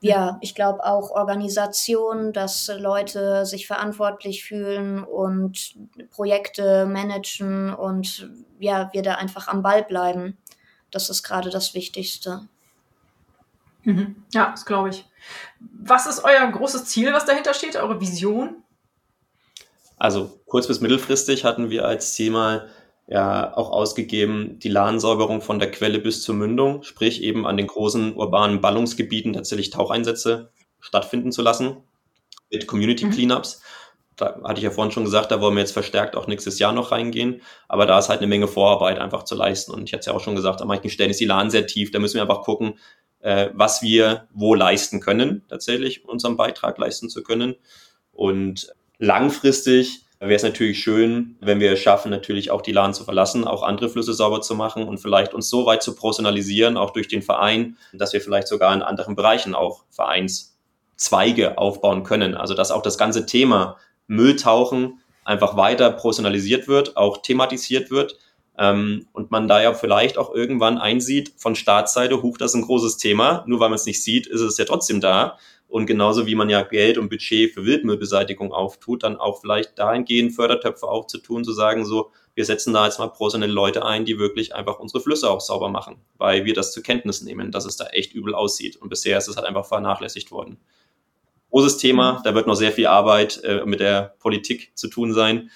ja, 0.00 0.38
ich 0.40 0.54
glaube 0.54 0.84
auch 0.84 1.10
Organisation, 1.10 2.32
dass 2.32 2.70
Leute 2.76 3.46
sich 3.46 3.66
verantwortlich 3.66 4.44
fühlen 4.44 5.02
und 5.04 5.74
Projekte 6.10 6.86
managen 6.86 7.72
und 7.72 8.30
ja, 8.58 8.90
wir 8.92 9.02
da 9.02 9.14
einfach 9.14 9.48
am 9.48 9.62
Ball 9.62 9.82
bleiben. 9.82 10.36
Das 10.90 11.10
ist 11.10 11.22
gerade 11.22 11.50
das 11.50 11.74
Wichtigste. 11.74 12.48
Mhm. 13.86 14.16
Ja, 14.34 14.50
das 14.50 14.66
glaube 14.66 14.90
ich. 14.90 15.04
Was 15.60 16.06
ist 16.06 16.24
euer 16.24 16.46
großes 16.50 16.86
Ziel, 16.86 17.12
was 17.12 17.24
dahinter 17.24 17.54
steht, 17.54 17.76
eure 17.76 18.00
Vision? 18.00 18.56
Also 19.96 20.40
kurz- 20.44 20.66
bis 20.66 20.80
mittelfristig 20.80 21.44
hatten 21.44 21.70
wir 21.70 21.86
als 21.86 22.14
Ziel 22.14 22.32
mal 22.32 22.68
ja 23.06 23.56
auch 23.56 23.70
ausgegeben, 23.70 24.58
die 24.58 24.68
Lahnsäuberung 24.68 25.40
von 25.40 25.60
der 25.60 25.70
Quelle 25.70 26.00
bis 26.00 26.22
zur 26.22 26.34
Mündung, 26.34 26.82
sprich 26.82 27.22
eben 27.22 27.46
an 27.46 27.56
den 27.56 27.68
großen 27.68 28.16
urbanen 28.16 28.60
Ballungsgebieten 28.60 29.32
tatsächlich 29.32 29.70
Taucheinsätze 29.70 30.50
stattfinden 30.80 31.30
zu 31.30 31.42
lassen 31.42 31.76
mit 32.50 32.66
Community 32.66 33.06
mhm. 33.06 33.10
Cleanups. 33.12 33.62
Da 34.16 34.40
hatte 34.42 34.58
ich 34.58 34.64
ja 34.64 34.70
vorhin 34.70 34.90
schon 34.90 35.04
gesagt, 35.04 35.30
da 35.30 35.40
wollen 35.40 35.54
wir 35.54 35.60
jetzt 35.60 35.72
verstärkt 35.72 36.16
auch 36.16 36.26
nächstes 36.26 36.58
Jahr 36.58 36.72
noch 36.72 36.90
reingehen. 36.90 37.42
Aber 37.68 37.86
da 37.86 37.98
ist 37.98 38.08
halt 38.08 38.18
eine 38.18 38.26
Menge 38.26 38.48
Vorarbeit 38.48 38.98
einfach 38.98 39.24
zu 39.24 39.34
leisten. 39.36 39.72
Und 39.72 39.84
ich 39.84 39.92
hatte 39.92 40.00
es 40.00 40.06
ja 40.06 40.14
auch 40.14 40.20
schon 40.20 40.34
gesagt, 40.34 40.60
an 40.60 40.68
manchen 40.68 40.90
Stellen 40.90 41.10
ist 41.10 41.20
die 41.20 41.26
Lahn 41.26 41.50
sehr 41.50 41.66
tief. 41.66 41.90
Da 41.90 41.98
müssen 41.98 42.14
wir 42.14 42.22
einfach 42.22 42.42
gucken, 42.42 42.78
äh, 43.20 43.50
was 43.54 43.82
wir 43.82 44.28
wo 44.32 44.54
leisten 44.54 45.00
können, 45.00 45.44
tatsächlich 45.48 46.04
unseren 46.04 46.36
Beitrag 46.36 46.78
leisten 46.78 47.08
zu 47.08 47.22
können. 47.22 47.56
Und 48.12 48.72
langfristig 48.98 50.06
wäre 50.18 50.34
es 50.34 50.42
natürlich 50.42 50.80
schön, 50.80 51.36
wenn 51.40 51.60
wir 51.60 51.72
es 51.72 51.80
schaffen, 51.80 52.10
natürlich 52.10 52.50
auch 52.50 52.62
die 52.62 52.72
Lahn 52.72 52.94
zu 52.94 53.04
verlassen, 53.04 53.46
auch 53.46 53.62
andere 53.62 53.88
Flüsse 53.88 54.14
sauber 54.14 54.40
zu 54.40 54.54
machen 54.54 54.84
und 54.84 54.98
vielleicht 54.98 55.34
uns 55.34 55.50
so 55.50 55.66
weit 55.66 55.82
zu 55.82 55.94
professionalisieren, 55.94 56.76
auch 56.76 56.90
durch 56.90 57.08
den 57.08 57.22
Verein, 57.22 57.76
dass 57.92 58.12
wir 58.12 58.20
vielleicht 58.20 58.48
sogar 58.48 58.74
in 58.74 58.82
anderen 58.82 59.14
Bereichen 59.14 59.54
auch 59.54 59.84
Vereinszweige 59.90 61.58
aufbauen 61.58 62.02
können. 62.02 62.34
Also 62.34 62.54
dass 62.54 62.70
auch 62.70 62.82
das 62.82 62.96
ganze 62.96 63.26
Thema 63.26 63.76
Mülltauchen 64.06 65.00
einfach 65.24 65.56
weiter 65.56 65.90
professionalisiert 65.90 66.68
wird, 66.68 66.96
auch 66.96 67.18
thematisiert 67.18 67.90
wird 67.90 68.16
ähm, 68.58 69.06
und 69.12 69.30
man 69.30 69.48
da 69.48 69.62
ja 69.62 69.74
vielleicht 69.74 70.18
auch 70.18 70.34
irgendwann 70.34 70.78
einsieht 70.78 71.32
von 71.36 71.54
Staatsseite, 71.54 72.22
huch, 72.22 72.38
das 72.38 72.52
ist 72.52 72.56
ein 72.56 72.62
großes 72.62 72.96
Thema. 72.96 73.44
Nur 73.46 73.60
weil 73.60 73.68
man 73.68 73.76
es 73.76 73.86
nicht 73.86 74.02
sieht, 74.02 74.26
ist 74.26 74.40
es 74.40 74.56
ja 74.56 74.64
trotzdem 74.64 75.00
da. 75.00 75.38
Und 75.68 75.86
genauso 75.86 76.26
wie 76.26 76.36
man 76.36 76.48
ja 76.48 76.62
Geld 76.62 76.96
und 76.96 77.08
Budget 77.08 77.52
für 77.52 77.64
Wildmüllbeseitigung 77.64 78.52
auftut, 78.52 79.02
dann 79.02 79.16
auch 79.16 79.40
vielleicht 79.40 79.78
dahingehend 79.78 80.32
Fördertöpfe 80.32 80.86
aufzutun, 80.86 81.44
zu 81.44 81.52
sagen, 81.52 81.84
so, 81.84 82.12
wir 82.34 82.44
setzen 82.44 82.72
da 82.72 82.84
jetzt 82.84 82.98
mal 82.98 83.08
professionelle 83.08 83.52
Leute 83.52 83.84
ein, 83.84 84.04
die 84.04 84.18
wirklich 84.18 84.54
einfach 84.54 84.78
unsere 84.78 85.02
Flüsse 85.02 85.28
auch 85.28 85.40
sauber 85.40 85.68
machen, 85.68 85.96
weil 86.18 86.44
wir 86.44 86.54
das 86.54 86.72
zur 86.72 86.82
Kenntnis 86.82 87.22
nehmen, 87.22 87.50
dass 87.50 87.64
es 87.64 87.76
da 87.76 87.86
echt 87.86 88.14
übel 88.14 88.34
aussieht. 88.34 88.76
Und 88.76 88.90
bisher 88.90 89.18
ist 89.18 89.26
es 89.26 89.36
halt 89.36 89.46
einfach 89.46 89.66
vernachlässigt 89.66 90.30
worden. 90.30 90.58
Großes 91.50 91.78
Thema, 91.78 92.20
da 92.24 92.34
wird 92.34 92.46
noch 92.46 92.54
sehr 92.54 92.72
viel 92.72 92.86
Arbeit 92.86 93.42
äh, 93.42 93.64
mit 93.64 93.80
der 93.80 94.14
Politik 94.18 94.70
zu 94.74 94.88
tun 94.88 95.12
sein, 95.12 95.50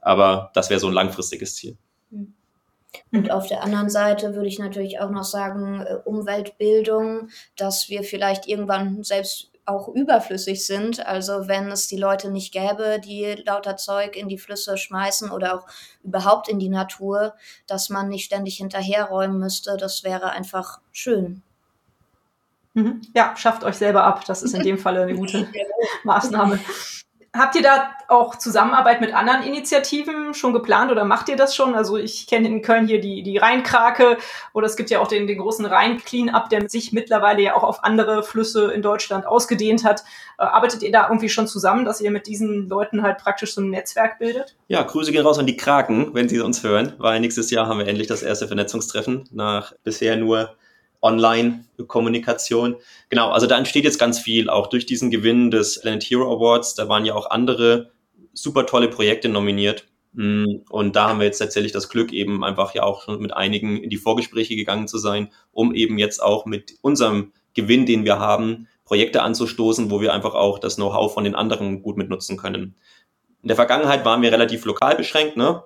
aber 0.00 0.50
das 0.54 0.70
wäre 0.70 0.78
so 0.78 0.86
ein 0.86 0.92
langfristiges 0.92 1.56
Ziel. 1.56 1.76
Mhm. 2.10 2.35
Und 3.12 3.30
auf 3.30 3.46
der 3.46 3.62
anderen 3.62 3.88
Seite 3.88 4.34
würde 4.34 4.48
ich 4.48 4.58
natürlich 4.58 5.00
auch 5.00 5.10
noch 5.10 5.24
sagen, 5.24 5.80
äh, 5.80 5.96
Umweltbildung, 6.04 7.28
dass 7.56 7.88
wir 7.88 8.02
vielleicht 8.02 8.46
irgendwann 8.46 9.02
selbst 9.02 9.50
auch 9.66 9.88
überflüssig 9.88 10.64
sind. 10.64 11.04
Also 11.04 11.48
wenn 11.48 11.70
es 11.70 11.88
die 11.88 11.96
Leute 11.96 12.30
nicht 12.30 12.52
gäbe, 12.52 13.00
die 13.04 13.42
lauter 13.44 13.76
Zeug 13.76 14.16
in 14.16 14.28
die 14.28 14.38
Flüsse 14.38 14.78
schmeißen 14.78 15.30
oder 15.30 15.56
auch 15.56 15.66
überhaupt 16.04 16.48
in 16.48 16.58
die 16.58 16.68
Natur, 16.68 17.34
dass 17.66 17.90
man 17.90 18.08
nicht 18.08 18.24
ständig 18.24 18.56
hinterherräumen 18.56 19.38
müsste, 19.38 19.76
das 19.76 20.04
wäre 20.04 20.30
einfach 20.30 20.80
schön. 20.92 21.42
Mhm. 22.74 23.00
Ja, 23.14 23.34
schafft 23.36 23.64
euch 23.64 23.76
selber 23.76 24.04
ab. 24.04 24.24
Das 24.26 24.42
ist 24.42 24.54
in 24.54 24.62
dem 24.62 24.78
Falle 24.78 25.02
eine 25.02 25.14
gute 25.14 25.48
Maßnahme. 26.04 26.60
Habt 27.36 27.54
ihr 27.54 27.62
da 27.62 27.90
auch 28.08 28.36
Zusammenarbeit 28.36 29.00
mit 29.00 29.14
anderen 29.14 29.42
Initiativen 29.42 30.32
schon 30.32 30.52
geplant 30.52 30.90
oder 30.90 31.04
macht 31.04 31.28
ihr 31.28 31.36
das 31.36 31.54
schon? 31.54 31.74
Also 31.74 31.96
ich 31.96 32.26
kenne 32.26 32.48
in 32.48 32.62
Köln 32.62 32.86
hier 32.86 33.00
die, 33.00 33.22
die 33.22 33.36
Rheinkrake 33.36 34.18
oder 34.52 34.66
es 34.66 34.76
gibt 34.76 34.90
ja 34.90 35.00
auch 35.00 35.08
den, 35.08 35.26
den 35.26 35.38
großen 35.38 35.66
Rhein-Clean-Up, 35.66 36.48
der 36.48 36.68
sich 36.68 36.92
mittlerweile 36.92 37.42
ja 37.42 37.56
auch 37.56 37.64
auf 37.64 37.84
andere 37.84 38.22
Flüsse 38.22 38.72
in 38.72 38.82
Deutschland 38.82 39.26
ausgedehnt 39.26 39.84
hat. 39.84 40.02
Äh, 40.38 40.44
arbeitet 40.44 40.82
ihr 40.82 40.92
da 40.92 41.08
irgendwie 41.08 41.28
schon 41.28 41.48
zusammen, 41.48 41.84
dass 41.84 42.00
ihr 42.00 42.10
mit 42.10 42.26
diesen 42.26 42.68
Leuten 42.68 43.02
halt 43.02 43.18
praktisch 43.18 43.54
so 43.54 43.60
ein 43.60 43.70
Netzwerk 43.70 44.18
bildet? 44.18 44.54
Ja, 44.68 44.82
Grüße 44.82 45.12
gehen 45.12 45.26
raus 45.26 45.38
an 45.38 45.46
die 45.46 45.56
Kraken, 45.56 46.14
wenn 46.14 46.28
sie 46.28 46.40
uns 46.40 46.62
hören, 46.62 46.94
weil 46.98 47.20
nächstes 47.20 47.50
Jahr 47.50 47.66
haben 47.66 47.78
wir 47.78 47.88
endlich 47.88 48.06
das 48.06 48.22
erste 48.22 48.46
Vernetzungstreffen 48.46 49.28
nach 49.32 49.72
bisher 49.82 50.16
nur 50.16 50.56
Online-Kommunikation. 51.06 52.76
Genau, 53.08 53.30
also 53.30 53.46
da 53.46 53.56
entsteht 53.56 53.84
jetzt 53.84 53.98
ganz 53.98 54.18
viel, 54.18 54.50
auch 54.50 54.66
durch 54.66 54.86
diesen 54.86 55.10
Gewinn 55.10 55.50
des 55.50 55.80
Planet 55.80 56.04
Hero 56.04 56.34
Awards. 56.34 56.74
Da 56.74 56.88
waren 56.88 57.04
ja 57.04 57.14
auch 57.14 57.30
andere 57.30 57.90
super 58.32 58.66
tolle 58.66 58.88
Projekte 58.88 59.28
nominiert. 59.28 59.86
Mm, 60.12 60.62
und 60.70 60.96
da 60.96 61.08
haben 61.08 61.20
wir 61.20 61.26
jetzt 61.26 61.38
tatsächlich 61.38 61.72
das 61.72 61.88
Glück, 61.88 62.12
eben 62.12 62.44
einfach 62.44 62.74
ja 62.74 62.82
auch 62.82 63.02
schon 63.02 63.20
mit 63.20 63.34
einigen 63.34 63.82
in 63.82 63.90
die 63.90 63.96
Vorgespräche 63.96 64.56
gegangen 64.56 64.88
zu 64.88 64.98
sein, 64.98 65.30
um 65.52 65.74
eben 65.74 65.98
jetzt 65.98 66.22
auch 66.22 66.46
mit 66.46 66.74
unserem 66.82 67.32
Gewinn, 67.54 67.86
den 67.86 68.04
wir 68.04 68.18
haben, 68.18 68.68
Projekte 68.84 69.22
anzustoßen, 69.22 69.90
wo 69.90 70.00
wir 70.00 70.12
einfach 70.12 70.34
auch 70.34 70.58
das 70.58 70.76
Know-how 70.76 71.12
von 71.12 71.24
den 71.24 71.34
anderen 71.34 71.82
gut 71.82 71.96
mitnutzen 71.96 72.36
können. 72.36 72.76
In 73.42 73.48
der 73.48 73.56
Vergangenheit 73.56 74.04
waren 74.04 74.22
wir 74.22 74.32
relativ 74.32 74.64
lokal 74.64 74.96
beschränkt, 74.96 75.36
ne? 75.36 75.62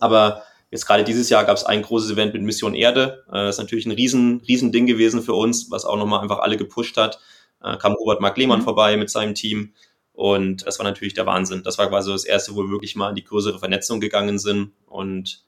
aber 0.00 0.42
Jetzt 0.72 0.86
gerade 0.86 1.04
dieses 1.04 1.28
Jahr 1.28 1.44
gab 1.44 1.58
es 1.58 1.64
ein 1.64 1.82
großes 1.82 2.10
Event 2.12 2.32
mit 2.32 2.42
Mission 2.42 2.74
Erde. 2.74 3.24
Äh, 3.28 3.44
das 3.44 3.56
ist 3.56 3.60
natürlich 3.60 3.84
ein 3.84 3.92
riesen, 3.92 4.40
riesen 4.48 4.72
Ding 4.72 4.86
gewesen 4.86 5.22
für 5.22 5.34
uns, 5.34 5.70
was 5.70 5.84
auch 5.84 5.98
nochmal 5.98 6.20
einfach 6.20 6.38
alle 6.38 6.56
gepusht 6.56 6.96
hat. 6.96 7.20
Äh, 7.62 7.76
kam 7.76 7.92
Robert 7.92 8.22
Mark 8.22 8.38
Lehmann 8.38 8.60
mhm. 8.60 8.64
vorbei 8.64 8.96
mit 8.96 9.10
seinem 9.10 9.34
Team. 9.34 9.74
Und 10.14 10.66
das 10.66 10.78
war 10.78 10.84
natürlich 10.84 11.12
der 11.12 11.26
Wahnsinn. 11.26 11.62
Das 11.62 11.76
war 11.76 11.88
quasi 11.88 12.10
das 12.10 12.24
erste, 12.24 12.56
wo 12.56 12.62
wir 12.62 12.70
wirklich 12.70 12.96
mal 12.96 13.10
in 13.10 13.14
die 13.14 13.24
größere 13.24 13.58
Vernetzung 13.58 14.00
gegangen 14.00 14.38
sind. 14.38 14.72
Und 14.86 15.44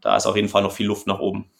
da 0.00 0.16
ist 0.16 0.26
auf 0.26 0.36
jeden 0.36 0.48
Fall 0.48 0.62
noch 0.62 0.72
viel 0.72 0.86
Luft 0.86 1.06
nach 1.06 1.18
oben. 1.18 1.50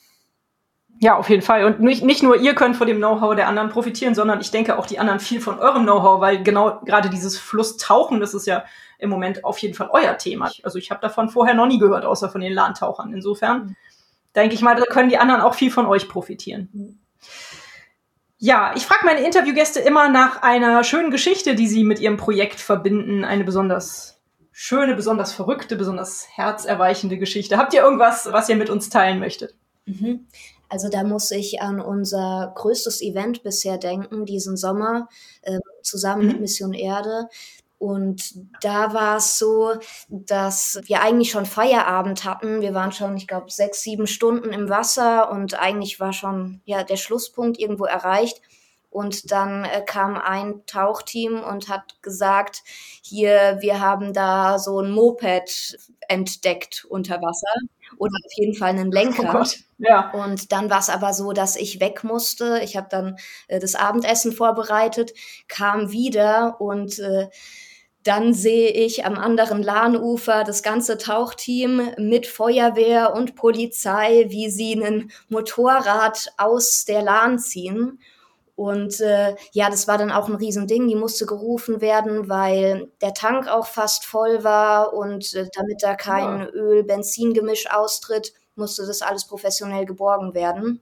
Ja, 1.01 1.19
auf 1.19 1.29
jeden 1.29 1.43
Fall. 1.43 1.67
Und 1.67 1.81
nicht, 1.81 2.03
nicht 2.03 2.23
nur 2.23 2.37
ihr 2.37 2.55
könnt 2.55 2.77
von 2.77 2.87
dem 2.87 2.97
Know-how 2.97 3.37
der 3.37 3.49
anderen 3.49 3.69
profitieren, 3.69 4.15
sondern 4.15 4.41
ich 4.41 4.51
denke 4.51 4.79
auch 4.79 4.87
die 4.87 4.99
anderen 4.99 5.21
viel 5.21 5.41
von 5.41 5.59
eurem 5.59 5.83
Know-how, 5.83 6.21
weil 6.21 6.43
genau 6.43 6.81
gerade 6.87 7.11
dieses 7.11 7.37
Flusstauchen, 7.37 8.21
das 8.21 8.33
ist 8.33 8.47
ja 8.47 8.65
im 8.99 9.11
Moment 9.11 9.45
auf 9.45 9.59
jeden 9.59 9.75
Fall 9.75 9.89
euer 9.93 10.17
Thema. 10.19 10.51
Also 10.63 10.79
ich 10.79 10.91
habe 10.91 11.01
davon 11.01 11.29
vorher 11.29 11.55
noch 11.55 11.67
nie 11.67 11.79
gehört, 11.79 12.05
außer 12.05 12.29
von 12.29 12.41
den 12.41 12.53
LAN-Tauchern. 12.53 13.13
Insofern 13.13 13.59
mhm. 13.59 13.77
denke 14.35 14.55
ich 14.55 14.63
mal, 14.63 14.77
da 14.77 14.85
können 14.85 15.09
die 15.09 15.19
anderen 15.19 15.41
auch 15.41 15.55
viel 15.55 15.71
von 15.71 15.87
euch 15.87 16.09
profitieren. 16.09 16.69
Mhm. 16.73 16.99
Ja, 18.39 18.73
ich 18.77 18.85
frage 18.85 19.07
meine 19.07 19.25
Interviewgäste 19.25 19.81
immer 19.81 20.09
nach 20.09 20.43
einer 20.43 20.85
schönen 20.85 21.11
Geschichte, 21.11 21.55
die 21.55 21.67
sie 21.67 21.83
mit 21.83 21.99
ihrem 21.99 22.19
Projekt 22.19 22.61
verbinden. 22.61 23.25
Eine 23.25 23.45
besonders 23.45 24.21
schöne, 24.53 24.95
besonders 24.95 25.33
verrückte, 25.33 25.77
besonders 25.77 26.27
herzerweichende 26.31 27.17
Geschichte. 27.17 27.57
Habt 27.57 27.75
ihr 27.75 27.83
irgendwas, 27.83 28.29
was 28.31 28.49
ihr 28.49 28.57
mit 28.57 28.71
uns 28.71 28.91
teilen 28.91 29.19
möchtet? 29.19 29.55
Mhm. 29.87 30.27
Also 30.69 30.89
da 30.89 31.05
muss 31.05 31.31
ich 31.31 31.61
an 31.61 31.81
unser 31.81 32.53
größtes 32.55 33.01
Event 33.03 33.43
bisher 33.43 33.79
denken, 33.79 34.27
diesen 34.27 34.57
Sommer, 34.57 35.09
äh, 35.43 35.59
zusammen 35.83 36.23
mhm. 36.23 36.29
mit 36.29 36.41
Mission 36.41 36.73
Erde. 36.73 37.29
Und 37.79 38.35
da 38.63 38.95
war 38.95 39.17
es 39.17 39.39
so, 39.39 39.75
dass 40.09 40.81
wir 40.85 41.03
eigentlich 41.03 41.31
schon 41.31 41.45
Feierabend 41.45 42.25
hatten. 42.25 42.61
Wir 42.61 42.73
waren 42.73 42.93
schon, 42.93 43.17
ich 43.17 43.27
glaube, 43.27 43.51
sechs, 43.51 43.83
sieben 43.83 44.07
Stunden 44.07 44.53
im 44.53 44.69
Wasser 44.69 45.31
und 45.31 45.59
eigentlich 45.59 46.01
war 46.01 46.13
schon 46.13 46.63
ja 46.65 46.83
der 46.85 46.97
Schlusspunkt 46.97 47.59
irgendwo 47.59 47.85
erreicht. 47.85 48.41
Und 48.95 49.33
dann 49.33 49.65
äh, 49.65 49.83
kam 49.85 50.17
ein 50.17 50.63
Tauchteam 50.67 51.43
und 51.43 51.69
hat 51.69 52.01
gesagt, 52.01 52.63
hier, 53.03 53.59
wir 53.59 53.81
haben 53.81 54.13
da 54.13 54.61
so 54.61 54.79
ein 54.79 54.93
Moped 54.93 55.77
entdeckt 56.07 56.87
unter 56.89 57.21
Wasser 57.21 57.53
oder 57.99 58.13
auf 58.25 58.33
jeden 58.37 58.55
Fall 58.55 58.69
einen 58.69 58.93
Lenker. 58.93 59.31
Oh 59.31 59.39
Gott. 59.39 59.57
Ja. 59.79 60.13
Und 60.13 60.53
dann 60.53 60.71
war 60.71 60.79
es 60.79 60.91
aber 60.91 61.13
so, 61.13 61.33
dass 61.33 61.57
ich 61.57 61.81
weg 61.81 62.05
musste. 62.05 62.61
Ich 62.63 62.77
habe 62.77 62.87
dann 62.89 63.17
äh, 63.49 63.59
das 63.59 63.75
Abendessen 63.75 64.31
vorbereitet, 64.31 65.13
kam 65.49 65.91
wieder 65.91 66.61
und 66.61 67.01
äh, 67.01 67.27
dann 68.05 68.33
sehe 68.33 68.71
ich 68.71 69.05
am 69.05 69.19
anderen 69.19 69.61
Lahnufer 69.61 70.45
das 70.45 70.63
ganze 70.63 70.99
Tauchteam 70.99 71.91
mit 71.99 72.29
Feuerwehr 72.29 73.13
und 73.13 73.35
Polizei, 73.35 74.27
wie 74.29 74.51
sie 74.51 74.75
ein 74.75 75.11
Motorrad 75.31 76.33
aus 76.37 76.85
der 76.85 77.03
Lahn 77.03 77.41
ziehen. 77.41 77.99
Und 78.57 79.01
äh, 79.01 79.35
ja, 79.53 79.69
das 79.69 79.89
war 79.89 79.99
dann 79.99 80.13
auch 80.13 80.29
ein 80.29 80.37
Riesending. 80.37 80.87
Die 80.87 80.95
musste 80.95 81.27
gerufen 81.27 81.81
werden, 81.81 82.29
weil 82.29 82.91
der 83.01 83.13
Tank 83.13 83.49
auch 83.49 83.67
fast 83.67 84.07
voll 84.07 84.45
war 84.45 84.93
und 84.93 85.35
äh, 85.35 85.49
damit 85.55 85.83
da 85.83 85.95
kein 85.95 86.41
ja. 86.41 86.49
Öl-Benzin-Gemisch 86.51 87.71
austritt, 87.73 88.33
musste 88.55 88.87
das 88.87 89.03
alles 89.03 89.27
professionell 89.27 89.87
geborgen 89.87 90.35
werden. 90.35 90.81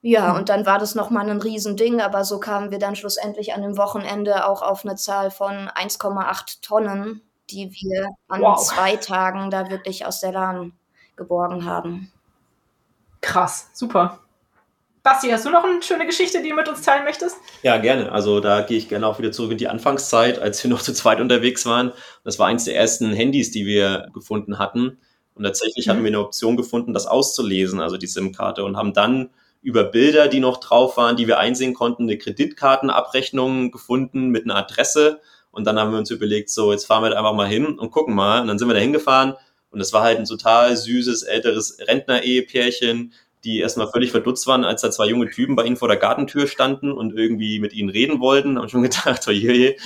Ja, 0.00 0.30
mhm. 0.30 0.38
und 0.38 0.48
dann 0.48 0.66
war 0.66 0.78
das 0.78 0.94
nochmal 0.94 1.28
ein 1.28 1.40
Riesending, 1.40 2.00
aber 2.00 2.24
so 2.24 2.38
kamen 2.38 2.70
wir 2.70 2.78
dann 2.78 2.94
schlussendlich 2.94 3.54
an 3.54 3.62
dem 3.62 3.76
Wochenende 3.76 4.46
auch 4.46 4.62
auf 4.62 4.84
eine 4.84 4.94
Zahl 4.94 5.32
von 5.32 5.68
1,8 5.68 6.60
Tonnen, 6.62 7.22
die 7.50 7.72
wir 7.72 8.08
an 8.28 8.42
wow. 8.42 8.64
zwei 8.64 8.96
Tagen 8.96 9.50
da 9.50 9.70
wirklich 9.70 10.06
aus 10.06 10.20
der 10.20 10.32
Lahn 10.32 10.72
geborgen 11.16 11.64
haben. 11.64 12.12
Krass, 13.20 13.70
super. 13.72 14.20
Basti, 15.08 15.30
hast 15.30 15.46
du 15.46 15.50
noch 15.50 15.64
eine 15.64 15.82
schöne 15.82 16.04
Geschichte, 16.04 16.42
die 16.42 16.50
du 16.50 16.54
mit 16.54 16.68
uns 16.68 16.82
teilen 16.82 17.02
möchtest? 17.04 17.38
Ja, 17.62 17.78
gerne. 17.78 18.12
Also 18.12 18.40
da 18.40 18.60
gehe 18.60 18.76
ich 18.76 18.90
gerne 18.90 19.06
auch 19.06 19.18
wieder 19.18 19.32
zurück 19.32 19.52
in 19.52 19.56
die 19.56 19.66
Anfangszeit, 19.66 20.38
als 20.38 20.62
wir 20.62 20.68
noch 20.68 20.82
zu 20.82 20.92
zweit 20.92 21.22
unterwegs 21.22 21.64
waren. 21.64 21.92
Das 22.24 22.38
war 22.38 22.46
eins 22.46 22.64
der 22.64 22.76
ersten 22.76 23.14
Handys, 23.14 23.50
die 23.50 23.64
wir 23.64 24.10
gefunden 24.12 24.58
hatten. 24.58 24.98
Und 25.34 25.44
tatsächlich 25.44 25.86
mhm. 25.86 25.90
hatten 25.92 26.04
wir 26.04 26.08
eine 26.08 26.20
Option 26.20 26.58
gefunden, 26.58 26.92
das 26.92 27.06
auszulesen, 27.06 27.80
also 27.80 27.96
die 27.96 28.06
SIM-Karte, 28.06 28.64
und 28.64 28.76
haben 28.76 28.92
dann 28.92 29.30
über 29.62 29.82
Bilder, 29.82 30.28
die 30.28 30.40
noch 30.40 30.58
drauf 30.58 30.98
waren, 30.98 31.16
die 31.16 31.26
wir 31.26 31.38
einsehen 31.38 31.72
konnten, 31.72 32.02
eine 32.02 32.18
Kreditkartenabrechnung 32.18 33.70
gefunden 33.70 34.28
mit 34.28 34.44
einer 34.44 34.56
Adresse. 34.56 35.22
Und 35.50 35.64
dann 35.64 35.78
haben 35.78 35.90
wir 35.90 35.98
uns 35.98 36.10
überlegt, 36.10 36.50
so, 36.50 36.70
jetzt 36.70 36.84
fahren 36.84 37.02
wir 37.02 37.08
da 37.08 37.16
einfach 37.16 37.32
mal 37.32 37.48
hin 37.48 37.78
und 37.78 37.92
gucken 37.92 38.14
mal. 38.14 38.42
Und 38.42 38.48
dann 38.48 38.58
sind 38.58 38.68
wir 38.68 38.74
da 38.74 38.80
hingefahren. 38.80 39.36
Und 39.70 39.80
es 39.80 39.94
war 39.94 40.02
halt 40.02 40.18
ein 40.18 40.26
total 40.26 40.76
süßes, 40.76 41.22
älteres 41.22 41.78
Rentner-Ehepärchen, 41.80 43.14
die 43.48 43.60
erstmal 43.60 43.88
völlig 43.88 44.10
verdutzt 44.10 44.46
waren, 44.46 44.64
als 44.64 44.82
da 44.82 44.90
zwei 44.90 45.06
junge 45.06 45.30
Typen 45.30 45.56
bei 45.56 45.64
ihnen 45.64 45.76
vor 45.76 45.88
der 45.88 45.96
Gartentür 45.96 46.46
standen 46.46 46.92
und 46.92 47.16
irgendwie 47.16 47.60
mit 47.60 47.72
ihnen 47.72 47.88
reden 47.88 48.20
wollten. 48.20 48.58
Haben 48.58 48.68
schon 48.68 48.82
gedacht, 48.82 49.24
oh 49.26 49.30
je, 49.30 49.76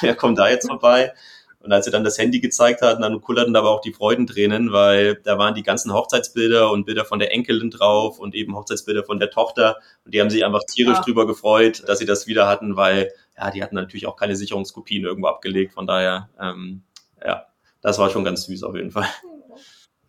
wer 0.00 0.16
kommt 0.16 0.38
da 0.38 0.48
jetzt 0.48 0.66
vorbei? 0.66 1.12
Und 1.60 1.72
als 1.72 1.84
sie 1.84 1.92
dann 1.92 2.02
das 2.02 2.18
Handy 2.18 2.40
gezeigt 2.40 2.82
hatten, 2.82 3.02
dann 3.02 3.20
kullerten 3.20 3.54
da 3.54 3.60
aber 3.60 3.70
auch 3.70 3.80
die 3.80 3.92
Freudentränen, 3.92 4.72
weil 4.72 5.14
da 5.22 5.38
waren 5.38 5.54
die 5.54 5.62
ganzen 5.62 5.92
Hochzeitsbilder 5.92 6.72
und 6.72 6.84
Bilder 6.84 7.04
von 7.04 7.20
der 7.20 7.32
Enkelin 7.32 7.70
drauf 7.70 8.18
und 8.18 8.34
eben 8.34 8.56
Hochzeitsbilder 8.56 9.04
von 9.04 9.20
der 9.20 9.30
Tochter. 9.30 9.76
Und 10.04 10.12
die 10.12 10.20
haben 10.20 10.28
sich 10.28 10.44
einfach 10.44 10.64
tierisch 10.64 10.96
ja. 10.96 11.02
drüber 11.02 11.24
gefreut, 11.24 11.84
dass 11.86 12.00
sie 12.00 12.06
das 12.06 12.26
wieder 12.26 12.48
hatten, 12.48 12.74
weil 12.74 13.12
ja, 13.38 13.52
die 13.52 13.62
hatten 13.62 13.76
natürlich 13.76 14.08
auch 14.08 14.16
keine 14.16 14.34
Sicherungskopien 14.34 15.04
irgendwo 15.04 15.28
abgelegt. 15.28 15.74
Von 15.74 15.86
daher, 15.86 16.30
ähm, 16.40 16.82
ja, 17.24 17.46
das 17.80 18.00
war 18.00 18.10
schon 18.10 18.24
ganz 18.24 18.46
süß 18.46 18.64
auf 18.64 18.74
jeden 18.74 18.90
Fall. 18.90 19.06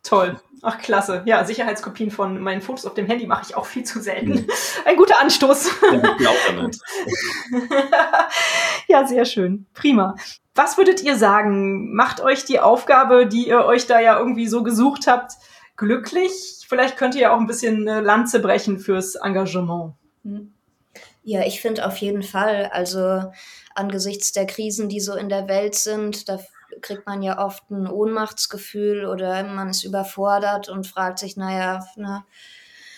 Toll. 0.03 0.39
Ach, 0.61 0.79
klasse. 0.79 1.23
Ja, 1.25 1.43
Sicherheitskopien 1.43 2.09
von 2.09 2.39
meinen 2.39 2.61
Fotos 2.61 2.85
auf 2.85 2.93
dem 2.93 3.05
Handy 3.05 3.27
mache 3.27 3.43
ich 3.47 3.55
auch 3.55 3.65
viel 3.65 3.83
zu 3.83 4.01
selten. 4.01 4.29
Mhm. 4.29 4.47
Ein 4.85 4.95
guter 4.95 5.19
Anstoß. 5.19 5.71
ja, 8.87 9.05
sehr 9.05 9.25
schön. 9.25 9.65
Prima. 9.73 10.15
Was 10.55 10.77
würdet 10.77 11.03
ihr 11.03 11.17
sagen? 11.17 11.93
Macht 11.93 12.21
euch 12.21 12.45
die 12.45 12.59
Aufgabe, 12.59 13.27
die 13.27 13.47
ihr 13.47 13.65
euch 13.65 13.87
da 13.87 13.99
ja 13.99 14.17
irgendwie 14.17 14.47
so 14.47 14.63
gesucht 14.63 15.07
habt, 15.07 15.33
glücklich? 15.75 16.65
Vielleicht 16.67 16.95
könnt 16.95 17.15
ihr 17.15 17.21
ja 17.21 17.35
auch 17.35 17.39
ein 17.39 17.47
bisschen 17.47 17.87
eine 17.87 18.01
Lanze 18.01 18.39
brechen 18.39 18.79
fürs 18.79 19.15
Engagement. 19.15 19.95
Hm. 20.23 20.53
Ja, 21.23 21.45
ich 21.45 21.61
finde 21.61 21.85
auf 21.85 21.97
jeden 21.97 22.23
Fall. 22.23 22.69
Also 22.71 23.31
angesichts 23.75 24.31
der 24.31 24.45
Krisen, 24.45 24.87
die 24.87 24.99
so 24.99 25.15
in 25.15 25.29
der 25.29 25.47
Welt 25.47 25.75
sind, 25.75 26.29
da 26.29 26.39
kriegt 26.83 27.07
man 27.07 27.23
ja 27.23 27.43
oft 27.43 27.71
ein 27.71 27.87
Ohnmachtsgefühl 27.87 29.05
oder 29.05 29.43
man 29.43 29.69
ist 29.69 29.83
überfordert 29.83 30.69
und 30.69 30.85
fragt 30.85 31.17
sich, 31.17 31.37
naja, 31.37 31.85
ne, 31.95 32.23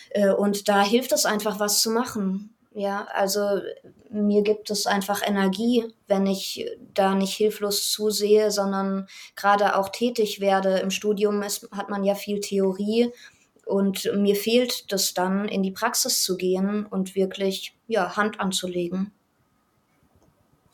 äh, 0.10 0.30
und 0.32 0.68
da 0.68 0.82
hilft 0.84 1.12
es 1.12 1.26
einfach, 1.26 1.60
was 1.60 1.82
zu 1.82 1.92
machen. 1.92 2.52
Ja, 2.74 3.08
also 3.14 3.62
mir 4.10 4.42
gibt 4.42 4.70
es 4.70 4.86
einfach 4.86 5.22
Energie, 5.26 5.94
wenn 6.08 6.26
ich 6.26 6.70
da 6.94 7.16
nicht 7.16 7.34
hilflos 7.34 7.90
zusehe, 7.90 8.52
sondern 8.52 9.08
gerade 9.38 9.78
auch 9.78 9.88
tätig 9.88 10.42
werde. 10.42 10.80
Im 10.80 10.92
Studium 10.92 11.42
ist, 11.42 11.70
hat 11.72 11.90
man 11.90 12.04
ja 12.04 12.16
viel 12.16 12.42
Theorie 12.42 13.14
und 13.66 14.12
mir 14.16 14.36
fehlt 14.36 14.92
das 14.92 15.14
dann, 15.14 15.48
in 15.48 15.64
die 15.64 15.72
Praxis 15.72 16.22
zu 16.22 16.36
gehen 16.36 16.86
und 16.86 17.16
wirklich 17.16 17.78
ja, 17.88 18.18
Hand 18.18 18.42
anzulegen. 18.42 19.12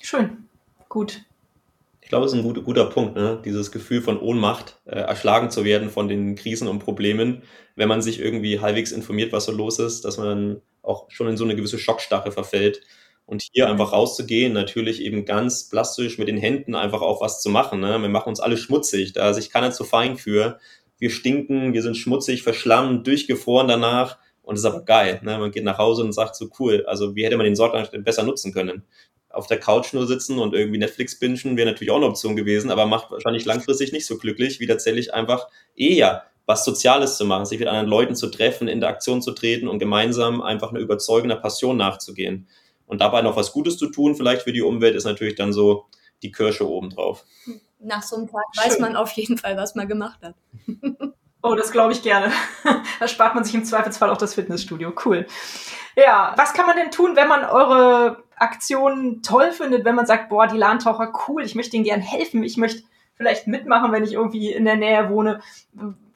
Schön, 0.02 0.50
gut. 0.89 1.24
Ich 2.12 2.13
glaube, 2.13 2.26
es 2.26 2.34
ist 2.34 2.39
ein 2.39 2.43
guter, 2.43 2.60
guter 2.60 2.86
Punkt, 2.88 3.15
ne? 3.15 3.41
dieses 3.45 3.71
Gefühl 3.71 4.02
von 4.02 4.19
Ohnmacht, 4.19 4.82
äh, 4.84 5.00
erschlagen 5.00 5.50
zu 5.50 5.63
werden 5.63 5.89
von 5.89 6.10
den 6.10 6.36
Krisen 6.36 6.67
und 6.67 6.80
Problemen, 6.80 7.43
wenn 7.78 7.88
man 7.88 8.02
sich 8.02 8.19
irgendwie 8.19 8.60
halbwegs 8.60 8.91
informiert, 8.91 9.32
was 9.32 9.45
so 9.45 9.54
los 9.54 9.80
ist, 9.80 10.04
dass 10.04 10.17
man 10.17 10.28
dann 10.28 10.62
auch 10.82 11.10
schon 11.10 11.30
in 11.30 11.38
so 11.38 11.45
eine 11.45 11.56
gewisse 11.56 11.80
Schockstarre 11.80 12.34
verfällt. 12.34 12.82
Und 13.26 13.43
hier 13.54 13.69
einfach 13.69 13.93
rauszugehen, 13.93 14.52
natürlich 14.52 15.02
eben 15.02 15.24
ganz 15.24 15.69
plastisch 15.69 16.17
mit 16.17 16.28
den 16.28 16.36
Händen 16.36 16.76
einfach 16.76 17.00
auch 17.00 17.21
was 17.21 17.41
zu 17.41 17.50
machen. 17.50 17.80
Ne? 17.80 17.97
Wir 18.02 18.10
machen 18.10 18.28
uns 18.28 18.41
alle 18.41 18.58
schmutzig, 18.58 19.13
da 19.13 19.34
sich 19.34 19.50
keiner 19.50 19.71
zu 19.71 19.86
fein 19.86 20.17
für. 20.17 20.60
Wir 20.97 21.12
stinken, 21.12 21.71
wir 21.71 21.82
sind 21.82 21.95
schmutzig, 21.95 22.43
verschlammt, 22.43 23.08
durchgefroren 23.08 23.69
danach. 23.69 24.17
Und 24.41 24.56
das 24.56 24.65
ist 24.65 24.69
aber 24.69 24.84
geil. 24.84 25.21
Ne? 25.24 25.38
Man 25.38 25.52
geht 25.52 25.63
nach 25.63 25.78
Hause 25.78 26.04
und 26.04 26.12
sagt 26.12 26.36
so, 26.36 26.50
cool, 26.60 26.84
also 26.88 27.15
wie 27.15 27.24
hätte 27.24 27.38
man 27.38 27.45
den 27.45 27.56
Sortland 27.56 27.89
besser 28.04 28.24
nutzen 28.24 28.52
können? 28.52 28.84
Auf 29.33 29.47
der 29.47 29.59
Couch 29.59 29.93
nur 29.93 30.07
sitzen 30.07 30.39
und 30.39 30.53
irgendwie 30.53 30.77
Netflix 30.77 31.17
bingen 31.19 31.57
wäre 31.57 31.69
natürlich 31.69 31.91
auch 31.91 31.97
eine 31.97 32.05
Option 32.05 32.35
gewesen, 32.35 32.71
aber 32.71 32.85
macht 32.85 33.11
wahrscheinlich 33.11 33.45
langfristig 33.45 33.91
nicht 33.91 34.05
so 34.05 34.17
glücklich, 34.17 34.59
wie 34.59 34.67
tatsächlich 34.67 35.13
einfach 35.13 35.47
eher 35.75 36.23
was 36.45 36.65
Soziales 36.65 37.17
zu 37.17 37.25
machen, 37.25 37.45
sich 37.45 37.59
mit 37.59 37.67
anderen 37.67 37.87
Leuten 37.87 38.15
zu 38.15 38.27
treffen, 38.27 38.67
in 38.67 38.75
Interaktion 38.75 39.21
zu 39.21 39.31
treten 39.31 39.67
und 39.67 39.79
gemeinsam 39.79 40.41
einfach 40.41 40.69
eine 40.71 40.79
überzeugende 40.79 41.35
Passion 41.35 41.77
nachzugehen. 41.77 42.47
Und 42.87 42.99
dabei 42.99 43.21
noch 43.21 43.37
was 43.37 43.53
Gutes 43.53 43.77
zu 43.77 43.87
tun, 43.87 44.15
vielleicht 44.15 44.41
für 44.41 44.51
die 44.51 44.61
Umwelt, 44.61 44.95
ist 44.95 45.05
natürlich 45.05 45.35
dann 45.35 45.53
so 45.53 45.85
die 46.23 46.31
Kirsche 46.31 46.67
obendrauf. 46.67 47.25
Nach 47.79 48.03
so 48.03 48.17
einem 48.17 48.27
Tag 48.27 48.43
Schön. 48.53 48.65
weiß 48.65 48.79
man 48.79 48.95
auf 48.95 49.11
jeden 49.13 49.37
Fall, 49.37 49.55
was 49.55 49.75
man 49.75 49.87
gemacht 49.87 50.19
hat. 50.21 50.35
Oh, 51.43 51.56
das 51.56 51.71
glaube 51.71 51.93
ich 51.93 52.04
gerne. 52.04 52.32
da 52.99 53.08
spart 53.08 53.36
man 53.36 53.43
sich 53.43 53.56
im 53.56 53.65
Zweifelsfall 53.65 54.10
auch 54.10 54.17
das 54.17 54.36
Fitnessstudio. 54.36 54.93
Cool. 55.06 55.25
Ja, 55.95 56.34
was 56.38 56.54
kann 56.54 56.67
man 56.67 56.77
denn 56.77 56.91
tun, 56.91 57.15
wenn 57.15 57.27
man 57.27 57.43
eure 57.43 58.23
Aktionen 58.36 59.21
toll 59.21 59.51
findet, 59.51 59.86
wenn 59.86 59.95
man 59.95 60.06
sagt, 60.06 60.30
boah, 60.30 60.47
die 60.47 60.58
Lahntaucher, 60.58 61.12
cool, 61.27 61.43
ich 61.43 61.56
möchte 61.56 61.75
ihnen 61.75 61.86
gern 61.86 62.01
helfen, 62.01 62.43
ich 62.43 62.58
möchte 62.58 62.84
vielleicht 63.15 63.47
mitmachen, 63.47 63.91
wenn 63.91 64.04
ich 64.04 64.13
irgendwie 64.13 64.51
in 64.51 64.65
der 64.65 64.77
Nähe 64.77 65.10
wohne. 65.10 65.41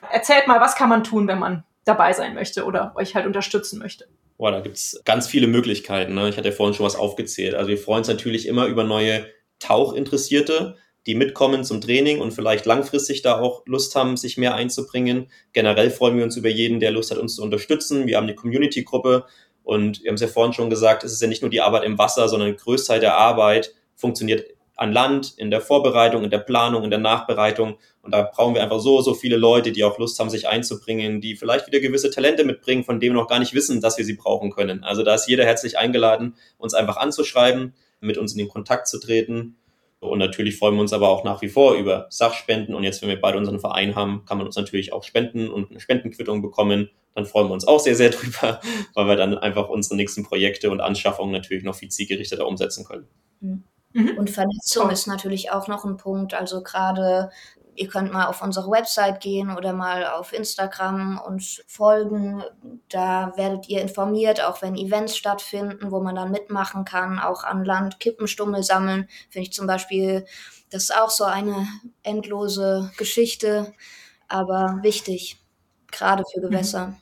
Erzählt 0.09 0.47
mal, 0.47 0.59
was 0.59 0.75
kann 0.75 0.89
man 0.89 1.03
tun, 1.03 1.27
wenn 1.27 1.39
man 1.39 1.63
dabei 1.83 2.13
sein 2.13 2.33
möchte 2.33 2.65
oder 2.65 2.93
euch 2.95 3.15
halt 3.15 3.25
unterstützen 3.25 3.79
möchte? 3.79 4.07
Boah, 4.37 4.51
da 4.51 4.59
gibt's 4.59 5.01
ganz 5.05 5.27
viele 5.27 5.47
Möglichkeiten. 5.47 6.13
Ne? 6.15 6.29
Ich 6.29 6.37
hatte 6.37 6.49
ja 6.49 6.55
vorhin 6.55 6.73
schon 6.73 6.85
was 6.85 6.95
aufgezählt. 6.95 7.55
Also 7.55 7.69
wir 7.69 7.77
freuen 7.77 7.99
uns 7.99 8.07
natürlich 8.07 8.47
immer 8.47 8.65
über 8.65 8.83
neue 8.83 9.25
Tauchinteressierte, 9.59 10.77
die 11.05 11.15
mitkommen 11.15 11.63
zum 11.63 11.81
Training 11.81 12.19
und 12.19 12.31
vielleicht 12.31 12.65
langfristig 12.65 13.21
da 13.21 13.39
auch 13.39 13.63
Lust 13.65 13.95
haben, 13.95 14.17
sich 14.17 14.37
mehr 14.37 14.55
einzubringen. 14.55 15.27
Generell 15.53 15.91
freuen 15.91 16.17
wir 16.17 16.23
uns 16.23 16.35
über 16.35 16.49
jeden, 16.49 16.79
der 16.79 16.91
Lust 16.91 17.11
hat, 17.11 17.17
uns 17.17 17.35
zu 17.35 17.43
unterstützen. 17.43 18.07
Wir 18.07 18.17
haben 18.17 18.27
die 18.27 18.35
Community-Gruppe 18.35 19.25
und 19.63 20.03
wir 20.03 20.09
haben 20.09 20.15
es 20.15 20.21
ja 20.21 20.27
vorhin 20.27 20.53
schon 20.53 20.69
gesagt, 20.69 21.03
es 21.03 21.11
ist 21.11 21.21
ja 21.21 21.27
nicht 21.27 21.41
nur 21.41 21.51
die 21.51 21.61
Arbeit 21.61 21.83
im 21.83 21.97
Wasser, 21.97 22.27
sondern 22.27 22.49
die 22.49 22.57
Größteil 22.57 22.99
der 22.99 23.17
Arbeit 23.17 23.73
funktioniert 23.95 24.45
an 24.77 24.91
Land, 24.91 25.33
in 25.37 25.51
der 25.51 25.61
Vorbereitung, 25.61 26.23
in 26.23 26.29
der 26.29 26.39
Planung, 26.39 26.83
in 26.83 26.89
der 26.89 26.99
Nachbereitung. 26.99 27.77
Und 28.01 28.13
da 28.13 28.23
brauchen 28.23 28.55
wir 28.55 28.61
einfach 28.61 28.79
so, 28.79 29.01
so 29.01 29.13
viele 29.13 29.37
Leute, 29.37 29.71
die 29.71 29.83
auch 29.83 29.97
Lust 29.97 30.19
haben, 30.19 30.29
sich 30.29 30.47
einzubringen, 30.49 31.21
die 31.21 31.35
vielleicht 31.35 31.67
wieder 31.67 31.79
gewisse 31.79 32.09
Talente 32.09 32.43
mitbringen, 32.43 32.83
von 32.83 32.99
denen 32.99 33.15
wir 33.15 33.21
noch 33.21 33.29
gar 33.29 33.39
nicht 33.39 33.53
wissen, 33.53 33.79
dass 33.79 33.97
wir 33.97 34.05
sie 34.05 34.15
brauchen 34.15 34.51
können. 34.51 34.83
Also 34.83 35.03
da 35.03 35.15
ist 35.15 35.27
jeder 35.27 35.45
herzlich 35.45 35.77
eingeladen, 35.77 36.35
uns 36.57 36.73
einfach 36.73 36.97
anzuschreiben, 36.97 37.73
mit 38.01 38.17
uns 38.17 38.33
in 38.33 38.39
den 38.39 38.49
Kontakt 38.49 38.87
zu 38.87 38.99
treten. 38.99 39.55
Und 40.07 40.19
natürlich 40.19 40.57
freuen 40.57 40.75
wir 40.75 40.81
uns 40.81 40.93
aber 40.93 41.09
auch 41.09 41.23
nach 41.23 41.41
wie 41.41 41.49
vor 41.49 41.75
über 41.75 42.07
Sachspenden. 42.09 42.75
Und 42.75 42.83
jetzt, 42.83 43.01
wenn 43.01 43.09
wir 43.09 43.19
beide 43.19 43.37
unseren 43.37 43.59
Verein 43.59 43.95
haben, 43.95 44.23
kann 44.25 44.37
man 44.37 44.47
uns 44.47 44.55
natürlich 44.55 44.93
auch 44.93 45.03
spenden 45.03 45.49
und 45.49 45.71
eine 45.71 45.79
Spendenquittung 45.79 46.41
bekommen. 46.41 46.89
Dann 47.13 47.25
freuen 47.25 47.47
wir 47.47 47.53
uns 47.53 47.67
auch 47.67 47.79
sehr, 47.79 47.95
sehr 47.95 48.09
drüber, 48.11 48.59
weil 48.93 49.07
wir 49.07 49.15
dann 49.15 49.37
einfach 49.37 49.69
unsere 49.69 49.95
nächsten 49.95 50.23
Projekte 50.23 50.71
und 50.71 50.81
Anschaffungen 50.81 51.31
natürlich 51.31 51.63
noch 51.63 51.75
viel 51.75 51.89
zielgerichteter 51.89 52.47
umsetzen 52.47 52.85
können. 52.85 53.07
Mhm. 53.39 53.63
Mhm. 53.93 54.17
Und 54.17 54.29
Vernetzung 54.29 54.89
ist 54.89 55.07
natürlich 55.07 55.51
auch 55.51 55.67
noch 55.69 55.85
ein 55.85 55.97
Punkt. 55.97 56.33
Also 56.33 56.61
gerade 56.61 57.29
ihr 57.75 57.87
könnt 57.87 58.11
mal 58.11 58.25
auf 58.25 58.41
unsere 58.41 58.69
Website 58.69 59.21
gehen 59.21 59.55
oder 59.55 59.73
mal 59.73 60.05
auf 60.05 60.33
Instagram 60.33 61.19
uns 61.25 61.63
folgen. 61.67 62.43
Da 62.89 63.33
werdet 63.35 63.67
ihr 63.67 63.81
informiert, 63.81 64.43
auch 64.43 64.61
wenn 64.61 64.75
Events 64.75 65.17
stattfinden, 65.17 65.91
wo 65.91 66.01
man 66.01 66.15
dann 66.15 66.31
mitmachen 66.31 66.85
kann, 66.85 67.19
auch 67.19 67.43
an 67.43 67.65
Land 67.65 67.99
Kippenstummel 67.99 68.63
sammeln. 68.63 69.07
Finde 69.29 69.47
ich 69.47 69.53
zum 69.53 69.65
Beispiel, 69.65 70.25
das 70.69 70.83
ist 70.83 70.95
auch 70.95 71.09
so 71.09 71.23
eine 71.23 71.67
endlose 72.03 72.91
Geschichte, 72.97 73.73
aber 74.27 74.79
wichtig, 74.81 75.41
gerade 75.91 76.23
für 76.31 76.41
mhm. 76.41 76.51
Gewässer. 76.51 76.95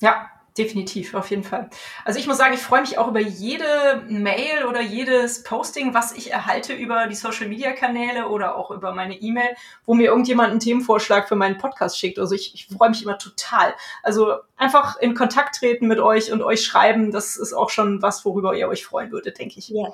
Ja, 0.00 0.30
definitiv, 0.58 1.14
auf 1.14 1.30
jeden 1.30 1.44
Fall. 1.44 1.70
Also 2.04 2.18
ich 2.18 2.26
muss 2.26 2.36
sagen, 2.36 2.54
ich 2.54 2.60
freue 2.60 2.80
mich 2.80 2.98
auch 2.98 3.08
über 3.08 3.20
jede 3.20 4.02
Mail 4.08 4.64
oder 4.68 4.80
jedes 4.80 5.42
Posting, 5.42 5.94
was 5.94 6.12
ich 6.12 6.32
erhalte 6.32 6.72
über 6.74 7.06
die 7.06 7.14
Social-Media-Kanäle 7.14 8.28
oder 8.28 8.56
auch 8.56 8.70
über 8.70 8.92
meine 8.92 9.14
E-Mail, 9.14 9.54
wo 9.86 9.94
mir 9.94 10.06
irgendjemand 10.06 10.50
einen 10.50 10.60
Themenvorschlag 10.60 11.28
für 11.28 11.36
meinen 11.36 11.58
Podcast 11.58 11.98
schickt. 11.98 12.18
Also 12.18 12.34
ich, 12.34 12.54
ich 12.54 12.66
freue 12.66 12.90
mich 12.90 13.02
immer 13.02 13.18
total. 13.18 13.74
Also 14.02 14.34
einfach 14.56 14.98
in 14.98 15.14
Kontakt 15.14 15.56
treten 15.56 15.86
mit 15.86 16.00
euch 16.00 16.32
und 16.32 16.42
euch 16.42 16.64
schreiben, 16.64 17.12
das 17.12 17.36
ist 17.36 17.52
auch 17.52 17.70
schon 17.70 18.02
was, 18.02 18.24
worüber 18.24 18.54
ihr 18.54 18.68
euch 18.68 18.84
freuen 18.84 19.12
würdet, 19.12 19.38
denke 19.38 19.58
ich. 19.58 19.68
Ja. 19.68 19.92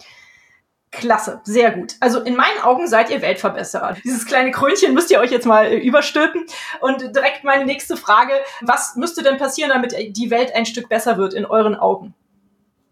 Klasse, 0.98 1.40
sehr 1.44 1.72
gut. 1.72 1.96
Also 2.00 2.20
in 2.20 2.36
meinen 2.36 2.60
Augen 2.62 2.86
seid 2.86 3.10
ihr 3.10 3.20
Weltverbesserer. 3.22 3.96
Dieses 4.04 4.26
kleine 4.26 4.50
Krönchen 4.50 4.94
müsst 4.94 5.10
ihr 5.10 5.20
euch 5.20 5.30
jetzt 5.30 5.46
mal 5.46 5.66
äh, 5.66 5.76
überstülpen. 5.76 6.46
Und 6.80 7.00
direkt 7.14 7.44
meine 7.44 7.64
nächste 7.64 7.96
Frage, 7.96 8.32
was 8.60 8.96
müsste 8.96 9.22
denn 9.22 9.36
passieren, 9.36 9.70
damit 9.70 9.94
die 10.16 10.30
Welt 10.30 10.54
ein 10.54 10.66
Stück 10.66 10.88
besser 10.88 11.18
wird 11.18 11.34
in 11.34 11.44
euren 11.44 11.74
Augen? 11.74 12.14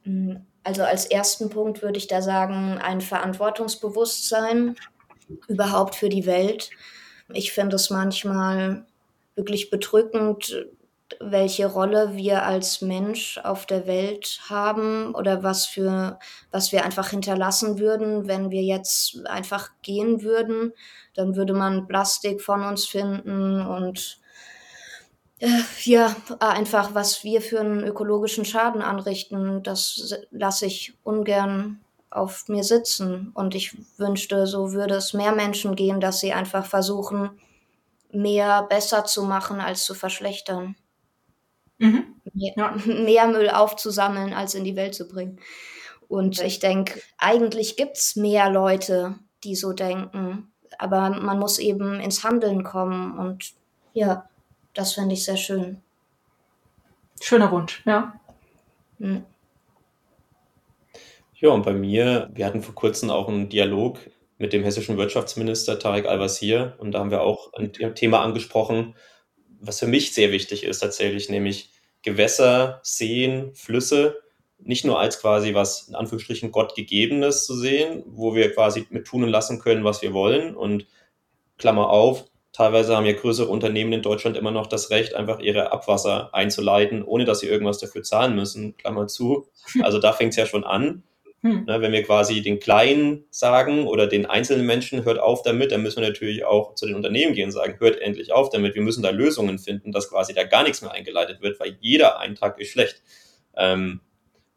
Mm, 0.04 0.36
also 0.64 0.82
als 0.82 1.06
ersten 1.06 1.50
Punkt 1.50 1.82
würde 1.82 1.98
ich 1.98 2.08
da 2.08 2.22
sagen, 2.22 2.78
ein 2.78 3.00
Verantwortungsbewusstsein 3.00 4.76
überhaupt 5.48 5.94
für 5.94 6.08
die 6.08 6.26
Welt. 6.26 6.70
Ich 7.32 7.52
finde 7.52 7.76
es 7.76 7.90
manchmal 7.90 8.84
wirklich 9.34 9.70
bedrückend, 9.70 10.66
welche 11.20 11.66
Rolle 11.66 12.16
wir 12.16 12.44
als 12.44 12.80
Mensch 12.80 13.38
auf 13.42 13.66
der 13.66 13.86
Welt 13.86 14.40
haben 14.48 15.14
oder 15.14 15.42
was 15.42 15.66
für 15.66 16.18
was 16.50 16.72
wir 16.72 16.84
einfach 16.84 17.08
hinterlassen 17.08 17.78
würden, 17.78 18.28
wenn 18.28 18.50
wir 18.50 18.62
jetzt 18.62 19.26
einfach 19.26 19.70
gehen 19.82 20.22
würden, 20.22 20.72
dann 21.14 21.36
würde 21.36 21.54
man 21.54 21.86
Plastik 21.86 22.40
von 22.40 22.62
uns 22.62 22.86
finden 22.86 23.66
und 23.66 24.18
äh, 25.38 25.48
ja, 25.82 26.14
einfach 26.40 26.94
was 26.94 27.24
wir 27.24 27.42
für 27.42 27.60
einen 27.60 27.84
ökologischen 27.84 28.44
Schaden 28.44 28.82
anrichten, 28.82 29.62
das 29.62 30.14
lasse 30.30 30.66
ich 30.66 30.94
ungern 31.02 31.80
auf 32.10 32.48
mir 32.48 32.62
sitzen 32.62 33.32
und 33.34 33.54
ich 33.54 33.76
wünschte, 33.98 34.46
so 34.46 34.72
würde 34.72 34.94
es 34.94 35.14
mehr 35.14 35.32
Menschen 35.32 35.74
gehen, 35.74 36.00
dass 36.00 36.20
sie 36.20 36.32
einfach 36.32 36.66
versuchen, 36.66 37.30
mehr 38.12 38.62
besser 38.64 39.04
zu 39.04 39.24
machen 39.24 39.60
als 39.60 39.84
zu 39.84 39.94
verschlechtern. 39.94 40.76
Mhm. 41.82 42.14
Mehr, 42.32 42.76
mehr, 42.86 43.26
Müll 43.26 43.50
aufzusammeln, 43.50 44.32
als 44.32 44.54
in 44.54 44.64
die 44.64 44.76
Welt 44.76 44.94
zu 44.94 45.08
bringen. 45.08 45.40
Und 46.08 46.40
ich 46.40 46.60
denke, 46.60 47.02
eigentlich 47.18 47.76
gibt 47.76 47.96
es 47.96 48.14
mehr 48.16 48.50
Leute, 48.50 49.16
die 49.42 49.56
so 49.56 49.72
denken. 49.72 50.52
Aber 50.78 51.10
man 51.10 51.38
muss 51.38 51.58
eben 51.58 52.00
ins 52.00 52.22
Handeln 52.22 52.62
kommen. 52.62 53.18
Und 53.18 53.52
ja, 53.94 54.28
das 54.74 54.92
finde 54.92 55.14
ich 55.14 55.24
sehr 55.24 55.36
schön. 55.36 55.80
Schöner 57.20 57.50
Wunsch, 57.50 57.82
ja. 57.84 58.14
Mhm. 58.98 59.24
Ja, 61.34 61.50
und 61.50 61.64
bei 61.64 61.72
mir, 61.72 62.30
wir 62.32 62.46
hatten 62.46 62.62
vor 62.62 62.76
kurzem 62.76 63.10
auch 63.10 63.28
einen 63.28 63.48
Dialog 63.48 63.98
mit 64.38 64.52
dem 64.52 64.62
hessischen 64.62 64.96
Wirtschaftsminister 64.96 65.78
Tarek 65.78 66.06
Al-Wazir 66.06 66.76
und 66.78 66.92
da 66.92 67.00
haben 67.00 67.10
wir 67.10 67.22
auch 67.22 67.52
ein 67.54 67.72
Thema 67.72 68.22
angesprochen, 68.22 68.94
was 69.60 69.80
für 69.80 69.86
mich 69.86 70.14
sehr 70.14 70.30
wichtig 70.30 70.64
ist 70.64 70.80
tatsächlich, 70.80 71.28
nämlich 71.28 71.71
Gewässer, 72.02 72.80
Seen, 72.82 73.54
Flüsse 73.54 74.22
nicht 74.64 74.84
nur 74.84 74.98
als 74.98 75.20
quasi 75.20 75.54
was 75.54 75.88
in 75.88 75.94
Anführungsstrichen 75.94 76.52
Gott 76.52 76.74
gegebenes 76.74 77.46
zu 77.46 77.54
sehen, 77.54 78.02
wo 78.06 78.34
wir 78.34 78.52
quasi 78.54 78.86
mit 78.90 79.06
tun 79.06 79.24
und 79.24 79.30
lassen 79.30 79.58
können, 79.60 79.84
was 79.84 80.02
wir 80.02 80.12
wollen. 80.12 80.56
Und 80.56 80.86
Klammer 81.58 81.90
auf, 81.90 82.24
teilweise 82.52 82.96
haben 82.96 83.06
ja 83.06 83.12
größere 83.12 83.48
Unternehmen 83.48 83.92
in 83.92 84.02
Deutschland 84.02 84.36
immer 84.36 84.50
noch 84.50 84.66
das 84.66 84.90
Recht, 84.90 85.14
einfach 85.14 85.40
ihre 85.40 85.72
Abwasser 85.72 86.34
einzuleiten, 86.34 87.02
ohne 87.02 87.24
dass 87.24 87.40
sie 87.40 87.48
irgendwas 87.48 87.78
dafür 87.78 88.02
zahlen 88.02 88.34
müssen. 88.34 88.76
Klammer 88.76 89.06
zu. 89.06 89.48
Also 89.82 89.98
da 89.98 90.12
fängt 90.12 90.30
es 90.30 90.36
ja 90.36 90.46
schon 90.46 90.64
an. 90.64 91.02
Hm. 91.44 91.64
Ne, 91.64 91.80
wenn 91.80 91.90
wir 91.90 92.04
quasi 92.04 92.40
den 92.40 92.60
Kleinen 92.60 93.24
sagen 93.30 93.88
oder 93.88 94.06
den 94.06 94.26
einzelnen 94.26 94.64
Menschen, 94.64 95.04
hört 95.04 95.18
auf 95.18 95.42
damit, 95.42 95.72
dann 95.72 95.82
müssen 95.82 96.00
wir 96.00 96.08
natürlich 96.08 96.44
auch 96.44 96.76
zu 96.76 96.86
den 96.86 96.94
Unternehmen 96.94 97.34
gehen 97.34 97.46
und 97.46 97.52
sagen, 97.52 97.80
hört 97.80 98.00
endlich 98.00 98.32
auf 98.32 98.48
damit. 98.50 98.76
Wir 98.76 98.82
müssen 98.82 99.02
da 99.02 99.10
Lösungen 99.10 99.58
finden, 99.58 99.90
dass 99.90 100.08
quasi 100.08 100.34
da 100.34 100.44
gar 100.44 100.62
nichts 100.62 100.82
mehr 100.82 100.92
eingeleitet 100.92 101.42
wird, 101.42 101.58
weil 101.58 101.76
jeder 101.80 102.20
Eintrag 102.20 102.60
ist 102.60 102.70
schlecht. 102.70 103.02
Ähm, 103.56 104.00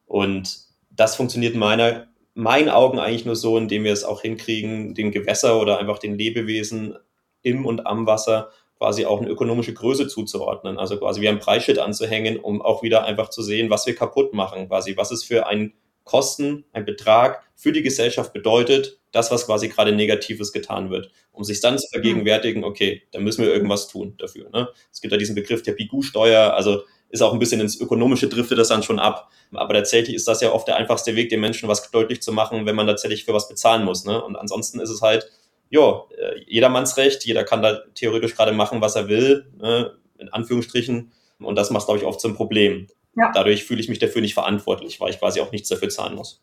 und 0.05 0.57
das 0.91 1.15
funktioniert 1.15 1.55
in 1.55 1.59
meiner, 1.59 2.07
meinen 2.35 2.69
Augen 2.69 2.99
eigentlich 2.99 3.25
nur 3.25 3.35
so, 3.35 3.57
indem 3.57 3.83
wir 3.83 3.93
es 3.93 4.03
auch 4.03 4.21
hinkriegen, 4.21 4.93
den 4.93 5.11
Gewässer 5.11 5.59
oder 5.59 5.79
einfach 5.79 5.97
den 5.97 6.15
Lebewesen 6.19 6.95
im 7.41 7.65
und 7.65 7.87
am 7.87 8.05
Wasser 8.05 8.51
quasi 8.77 9.05
auch 9.05 9.21
eine 9.21 9.29
ökonomische 9.29 9.73
Größe 9.73 10.07
zuzuordnen. 10.07 10.77
Also 10.77 10.99
quasi 10.99 11.19
wie 11.21 11.29
ein 11.29 11.39
Preisschild 11.39 11.79
anzuhängen, 11.79 12.37
um 12.37 12.61
auch 12.61 12.83
wieder 12.83 13.05
einfach 13.05 13.29
zu 13.29 13.41
sehen, 13.41 13.71
was 13.71 13.87
wir 13.87 13.95
kaputt 13.95 14.33
machen. 14.33 14.67
Quasi, 14.67 14.95
was 14.95 15.11
ist 15.11 15.23
für 15.23 15.47
ein 15.47 15.73
Kosten, 16.05 16.63
ein 16.71 16.85
Betrag 16.85 17.43
für 17.55 17.73
die 17.73 17.81
Gesellschaft 17.81 18.31
bedeutet, 18.31 18.99
das, 19.11 19.31
was 19.31 19.45
quasi 19.45 19.69
gerade 19.69 19.91
Negatives 19.91 20.53
getan 20.53 20.89
wird, 20.89 21.09
um 21.31 21.43
sich 21.43 21.61
dann 21.61 21.79
zu 21.79 21.87
vergegenwärtigen, 21.89 22.63
okay, 22.63 23.03
da 23.11 23.19
müssen 23.19 23.43
wir 23.43 23.51
irgendwas 23.51 23.87
tun 23.87 24.15
dafür. 24.17 24.49
Ne? 24.51 24.69
Es 24.91 25.01
gibt 25.01 25.11
ja 25.11 25.17
diesen 25.17 25.35
Begriff 25.35 25.63
der 25.63 25.73
Bigu-Steuer, 25.73 26.53
also 26.53 26.83
ist 27.09 27.21
auch 27.21 27.33
ein 27.33 27.39
bisschen 27.39 27.61
ins 27.61 27.79
Ökonomische 27.79 28.27
driftet 28.27 28.57
das 28.57 28.67
dann 28.67 28.83
schon 28.83 28.99
ab. 28.99 29.31
Aber 29.53 29.73
tatsächlich 29.73 30.15
ist 30.15 30.27
das 30.27 30.41
ja 30.41 30.51
oft 30.51 30.67
der 30.67 30.75
einfachste 30.75 31.15
Weg, 31.15 31.29
den 31.29 31.39
Menschen 31.39 31.69
was 31.69 31.89
deutlich 31.91 32.21
zu 32.21 32.33
machen, 32.33 32.65
wenn 32.65 32.75
man 32.75 32.87
tatsächlich 32.87 33.25
für 33.25 33.33
was 33.33 33.47
bezahlen 33.47 33.85
muss. 33.85 34.05
Ne? 34.05 34.21
Und 34.21 34.35
ansonsten 34.35 34.79
ist 34.79 34.89
es 34.89 35.01
halt, 35.01 35.31
ja, 35.69 36.03
äh, 36.17 36.41
jedermanns 36.47 36.97
Recht, 36.97 37.25
jeder 37.25 37.43
kann 37.43 37.61
da 37.61 37.83
theoretisch 37.95 38.35
gerade 38.35 38.51
machen, 38.51 38.81
was 38.81 38.95
er 38.95 39.07
will, 39.07 39.47
ne? 39.57 39.95
in 40.17 40.29
Anführungsstrichen. 40.29 41.11
Und 41.39 41.55
das 41.55 41.69
macht, 41.69 41.85
glaube 41.85 41.99
ich, 41.99 42.05
oft 42.05 42.19
zum 42.19 42.35
Problem. 42.35 42.87
Ja. 43.15 43.31
Dadurch 43.33 43.63
fühle 43.65 43.79
ich 43.79 43.89
mich 43.89 43.99
dafür 43.99 44.21
nicht 44.21 44.33
verantwortlich, 44.33 44.99
weil 44.99 45.09
ich 45.09 45.19
quasi 45.19 45.39
auch 45.39 45.51
nichts 45.51 45.69
dafür 45.69 45.89
zahlen 45.89 46.15
muss. 46.15 46.41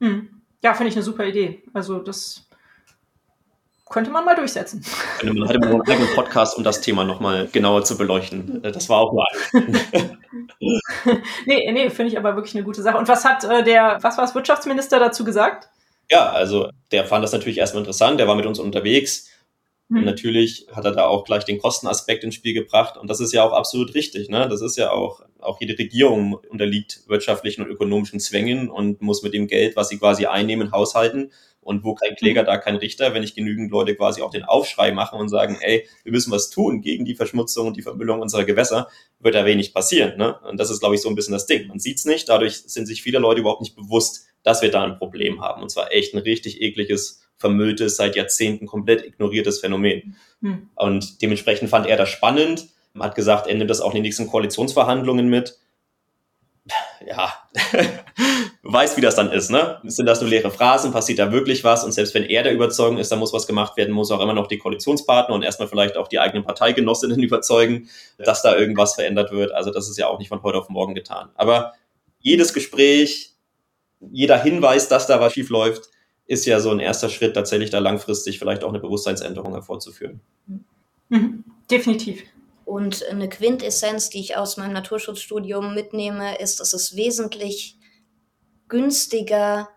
Hm. 0.00 0.42
Ja, 0.62 0.74
finde 0.74 0.90
ich 0.90 0.96
eine 0.96 1.02
super 1.02 1.24
Idee. 1.26 1.62
Also 1.72 1.98
das 1.98 2.46
könnte 3.92 4.10
man 4.10 4.24
mal 4.24 4.34
durchsetzen. 4.34 4.84
Könnte 5.18 5.34
man 5.38 5.48
hätte 5.48 5.58
man 5.60 5.68
einen 5.68 5.82
eigenen 5.82 6.14
Podcast, 6.14 6.56
um 6.56 6.64
das 6.64 6.80
Thema 6.80 7.04
nochmal 7.04 7.48
genauer 7.48 7.84
zu 7.84 7.98
beleuchten. 7.98 8.62
Das 8.62 8.88
war 8.88 9.00
auch 9.00 9.12
nur 9.12 9.24
Nee, 11.46 11.72
nee, 11.72 11.90
finde 11.90 12.12
ich 12.12 12.18
aber 12.18 12.36
wirklich 12.36 12.54
eine 12.54 12.64
gute 12.64 12.82
Sache. 12.82 12.96
Und 12.96 13.08
was 13.08 13.24
hat 13.24 13.44
äh, 13.44 13.62
der, 13.62 13.98
was 14.00 14.16
war 14.16 14.24
es, 14.24 14.34
Wirtschaftsminister 14.34 14.98
dazu 14.98 15.24
gesagt? 15.24 15.68
Ja, 16.10 16.30
also 16.30 16.70
der 16.90 17.04
fand 17.04 17.22
das 17.24 17.32
natürlich 17.32 17.58
erstmal 17.58 17.82
interessant, 17.82 18.18
der 18.18 18.28
war 18.28 18.34
mit 18.34 18.46
uns 18.46 18.58
unterwegs. 18.58 19.28
Und 19.92 19.98
hm. 19.98 20.04
natürlich 20.06 20.66
hat 20.72 20.86
er 20.86 20.92
da 20.92 21.06
auch 21.06 21.24
gleich 21.24 21.44
den 21.44 21.58
Kostenaspekt 21.58 22.24
ins 22.24 22.34
Spiel 22.34 22.54
gebracht. 22.54 22.96
Und 22.96 23.10
das 23.10 23.20
ist 23.20 23.32
ja 23.32 23.44
auch 23.44 23.52
absolut 23.52 23.94
richtig. 23.94 24.30
Ne? 24.30 24.48
Das 24.48 24.62
ist 24.62 24.78
ja 24.78 24.90
auch, 24.90 25.22
auch 25.38 25.60
jede 25.60 25.78
Regierung 25.78 26.40
unterliegt 26.48 27.02
wirtschaftlichen 27.08 27.62
und 27.62 27.68
ökonomischen 27.68 28.18
Zwängen 28.18 28.70
und 28.70 29.02
muss 29.02 29.22
mit 29.22 29.34
dem 29.34 29.48
Geld, 29.48 29.76
was 29.76 29.90
sie 29.90 29.98
quasi 29.98 30.24
einnehmen, 30.24 30.72
haushalten. 30.72 31.30
Und 31.60 31.84
wo 31.84 31.94
kein 31.94 32.16
Kläger, 32.16 32.42
mhm. 32.42 32.46
da 32.46 32.58
kein 32.58 32.74
Richter, 32.74 33.14
wenn 33.14 33.22
ich 33.22 33.36
genügend 33.36 33.70
Leute 33.70 33.94
quasi 33.94 34.20
auch 34.20 34.30
den 34.30 34.42
Aufschrei 34.42 34.90
machen 34.90 35.20
und 35.20 35.28
sagen, 35.28 35.58
ey, 35.60 35.86
wir 36.02 36.10
müssen 36.10 36.32
was 36.32 36.50
tun 36.50 36.80
gegen 36.80 37.04
die 37.04 37.14
Verschmutzung 37.14 37.68
und 37.68 37.76
die 37.76 37.82
Vermüllung 37.82 38.20
unserer 38.20 38.42
Gewässer, 38.42 38.88
wird 39.20 39.36
da 39.36 39.44
wenig 39.44 39.72
passieren. 39.72 40.18
Ne? 40.18 40.36
Und 40.40 40.58
das 40.58 40.70
ist, 40.70 40.80
glaube 40.80 40.96
ich, 40.96 41.02
so 41.02 41.08
ein 41.08 41.14
bisschen 41.14 41.34
das 41.34 41.46
Ding. 41.46 41.68
Man 41.68 41.78
sieht's 41.78 42.04
nicht, 42.04 42.28
dadurch 42.28 42.62
sind 42.66 42.86
sich 42.86 43.02
viele 43.02 43.20
Leute 43.20 43.42
überhaupt 43.42 43.60
nicht 43.60 43.76
bewusst, 43.76 44.26
dass 44.42 44.60
wir 44.62 44.72
da 44.72 44.82
ein 44.82 44.98
Problem 44.98 45.40
haben. 45.40 45.62
Und 45.62 45.70
zwar 45.70 45.92
echt 45.92 46.14
ein 46.14 46.18
richtig 46.18 46.60
ekliges, 46.60 47.21
vermülltes, 47.38 47.96
seit 47.96 48.16
Jahrzehnten 48.16 48.66
komplett 48.66 49.04
ignoriertes 49.04 49.60
Phänomen. 49.60 50.16
Mhm. 50.40 50.70
Und 50.74 51.22
dementsprechend 51.22 51.70
fand 51.70 51.86
er 51.86 51.96
das 51.96 52.08
spannend, 52.08 52.68
Man 52.94 53.08
hat 53.08 53.14
gesagt, 53.14 53.46
er 53.46 53.54
nimmt 53.54 53.70
das 53.70 53.80
auch 53.80 53.90
in 53.90 53.96
die 53.96 54.02
nächsten 54.02 54.26
Koalitionsverhandlungen 54.26 55.28
mit 55.28 55.58
ja, 57.06 57.32
du 58.62 58.72
weißt, 58.72 58.96
wie 58.96 59.00
das 59.00 59.16
dann 59.16 59.32
ist, 59.32 59.50
ne? 59.50 59.80
Sind 59.84 60.06
das 60.06 60.20
nur 60.20 60.30
leere 60.30 60.50
Phrasen? 60.50 60.92
Passiert 60.92 61.18
da 61.18 61.32
wirklich 61.32 61.64
was? 61.64 61.84
Und 61.84 61.92
selbst 61.92 62.14
wenn 62.14 62.24
er 62.24 62.42
der 62.42 62.52
Überzeugung 62.52 62.98
ist, 62.98 63.10
da 63.10 63.16
muss 63.16 63.32
was 63.32 63.46
gemacht 63.46 63.76
werden, 63.76 63.92
muss 63.92 64.10
auch 64.10 64.20
immer 64.20 64.32
noch 64.32 64.46
die 64.46 64.58
Koalitionspartner 64.58 65.34
und 65.34 65.42
erstmal 65.42 65.68
vielleicht 65.68 65.96
auch 65.96 66.08
die 66.08 66.20
eigenen 66.20 66.44
Parteigenossinnen 66.44 67.20
überzeugen, 67.22 67.88
dass 68.18 68.42
da 68.42 68.56
irgendwas 68.56 68.94
verändert 68.94 69.32
wird. 69.32 69.52
Also 69.52 69.70
das 69.72 69.88
ist 69.88 69.98
ja 69.98 70.06
auch 70.06 70.18
nicht 70.18 70.28
von 70.28 70.42
heute 70.42 70.58
auf 70.58 70.68
morgen 70.68 70.94
getan. 70.94 71.30
Aber 71.34 71.72
jedes 72.20 72.54
Gespräch, 72.54 73.34
jeder 74.00 74.40
Hinweis, 74.40 74.88
dass 74.88 75.06
da 75.06 75.20
was 75.20 75.32
schief 75.32 75.50
läuft, 75.50 75.90
ist 76.26 76.46
ja 76.46 76.60
so 76.60 76.70
ein 76.70 76.80
erster 76.80 77.08
Schritt, 77.08 77.34
tatsächlich 77.34 77.70
da 77.70 77.78
langfristig 77.78 78.38
vielleicht 78.38 78.64
auch 78.64 78.68
eine 78.68 78.78
Bewusstseinsänderung 78.78 79.52
hervorzuführen. 79.52 80.20
Mhm. 81.08 81.44
Definitiv. 81.70 82.22
Und 82.64 83.04
eine 83.06 83.28
Quintessenz, 83.28 84.08
die 84.10 84.20
ich 84.20 84.36
aus 84.36 84.56
meinem 84.56 84.72
Naturschutzstudium 84.72 85.74
mitnehme, 85.74 86.38
ist, 86.38 86.60
dass 86.60 86.72
es 86.72 86.96
wesentlich 86.96 87.76
günstiger 88.68 89.68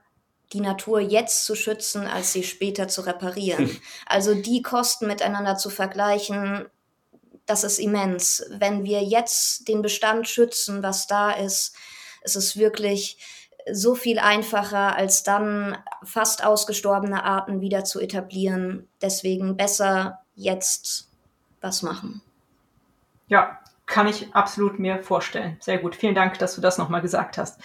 die 0.54 0.62
Natur 0.62 1.00
jetzt 1.00 1.46
zu 1.46 1.56
schützen, 1.56 2.08
als 2.08 2.32
sie 2.32 2.44
später 2.44 2.88
zu 2.88 3.02
reparieren. 3.02 3.70
Also 4.06 4.36
die 4.36 4.62
Kosten 4.62 5.08
miteinander 5.08 5.58
zu 5.58 5.70
vergleichen, 5.70 6.68
das 7.46 7.64
ist 7.64 7.80
immens. 7.80 8.46
Wenn 8.50 8.84
wir 8.84 9.04
jetzt 9.04 9.68
den 9.68 9.82
Bestand 9.82 10.28
schützen, 10.30 10.84
was 10.84 11.08
da 11.08 11.32
ist, 11.32 11.76
ist 12.24 12.36
es 12.36 12.58
wirklich 12.58 13.18
so 13.72 13.96
viel 13.96 14.20
einfacher, 14.20 14.96
als 14.96 15.24
dann 15.24 15.78
fast 16.04 16.46
ausgestorbene 16.46 17.24
Arten 17.24 17.62
wieder 17.62 17.84
zu 17.84 18.00
etablieren. 18.00 18.88
Deswegen 19.02 19.58
besser 19.58 20.20
jetzt 20.36 21.10
was 21.62 21.82
machen. 21.82 22.22
Ja, 23.28 23.60
kann 23.86 24.08
ich 24.08 24.34
absolut 24.36 24.80
mir 24.80 25.02
vorstellen. 25.04 25.58
Sehr 25.60 25.78
gut. 25.80 25.96
Vielen 25.96 26.16
Dank, 26.16 26.38
dass 26.40 26.56
du 26.56 26.62
das 26.62 26.78
nochmal 26.78 27.02
gesagt 27.02 27.38
hast. 27.38 27.60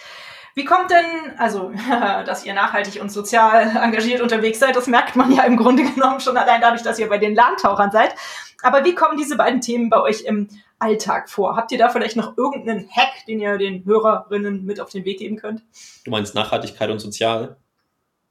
Wie 0.53 0.65
kommt 0.65 0.91
denn, 0.91 1.37
also, 1.37 1.71
dass 2.25 2.45
ihr 2.45 2.53
nachhaltig 2.53 3.01
und 3.01 3.09
sozial 3.09 3.75
engagiert 3.83 4.21
unterwegs 4.21 4.59
seid, 4.59 4.75
das 4.75 4.87
merkt 4.87 5.15
man 5.15 5.31
ja 5.31 5.43
im 5.43 5.57
Grunde 5.57 5.83
genommen 5.83 6.19
schon 6.19 6.37
allein 6.37 6.61
dadurch, 6.61 6.83
dass 6.83 6.99
ihr 6.99 7.09
bei 7.09 7.17
den 7.17 7.35
Landtauchern 7.35 7.91
seid. 7.91 8.15
Aber 8.61 8.83
wie 8.85 8.95
kommen 8.95 9.17
diese 9.17 9.37
beiden 9.37 9.61
Themen 9.61 9.89
bei 9.89 10.01
euch 10.01 10.21
im 10.21 10.47
Alltag 10.79 11.29
vor? 11.29 11.55
Habt 11.55 11.71
ihr 11.71 11.77
da 11.77 11.89
vielleicht 11.89 12.15
noch 12.15 12.37
irgendeinen 12.37 12.89
Hack, 12.89 13.25
den 13.27 13.39
ihr 13.39 13.57
den 13.57 13.85
Hörerinnen 13.85 14.65
mit 14.65 14.79
auf 14.79 14.89
den 14.89 15.05
Weg 15.05 15.19
geben 15.19 15.37
könnt? 15.37 15.63
Du 16.05 16.11
meinst 16.11 16.35
Nachhaltigkeit 16.35 16.89
und 16.89 16.99
Sozial? 16.99 17.57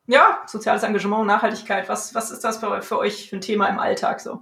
Ja, 0.07 0.43
soziales 0.47 0.83
Engagement, 0.83 1.27
Nachhaltigkeit. 1.27 1.89
Was, 1.89 2.15
was 2.15 2.31
ist 2.31 2.43
das 2.43 2.59
für, 2.59 2.83
für 2.83 2.99
euch 2.99 3.31
für 3.31 3.37
ein 3.37 3.41
Thema 3.41 3.69
im 3.69 3.79
Alltag 3.79 4.21
so? 4.21 4.41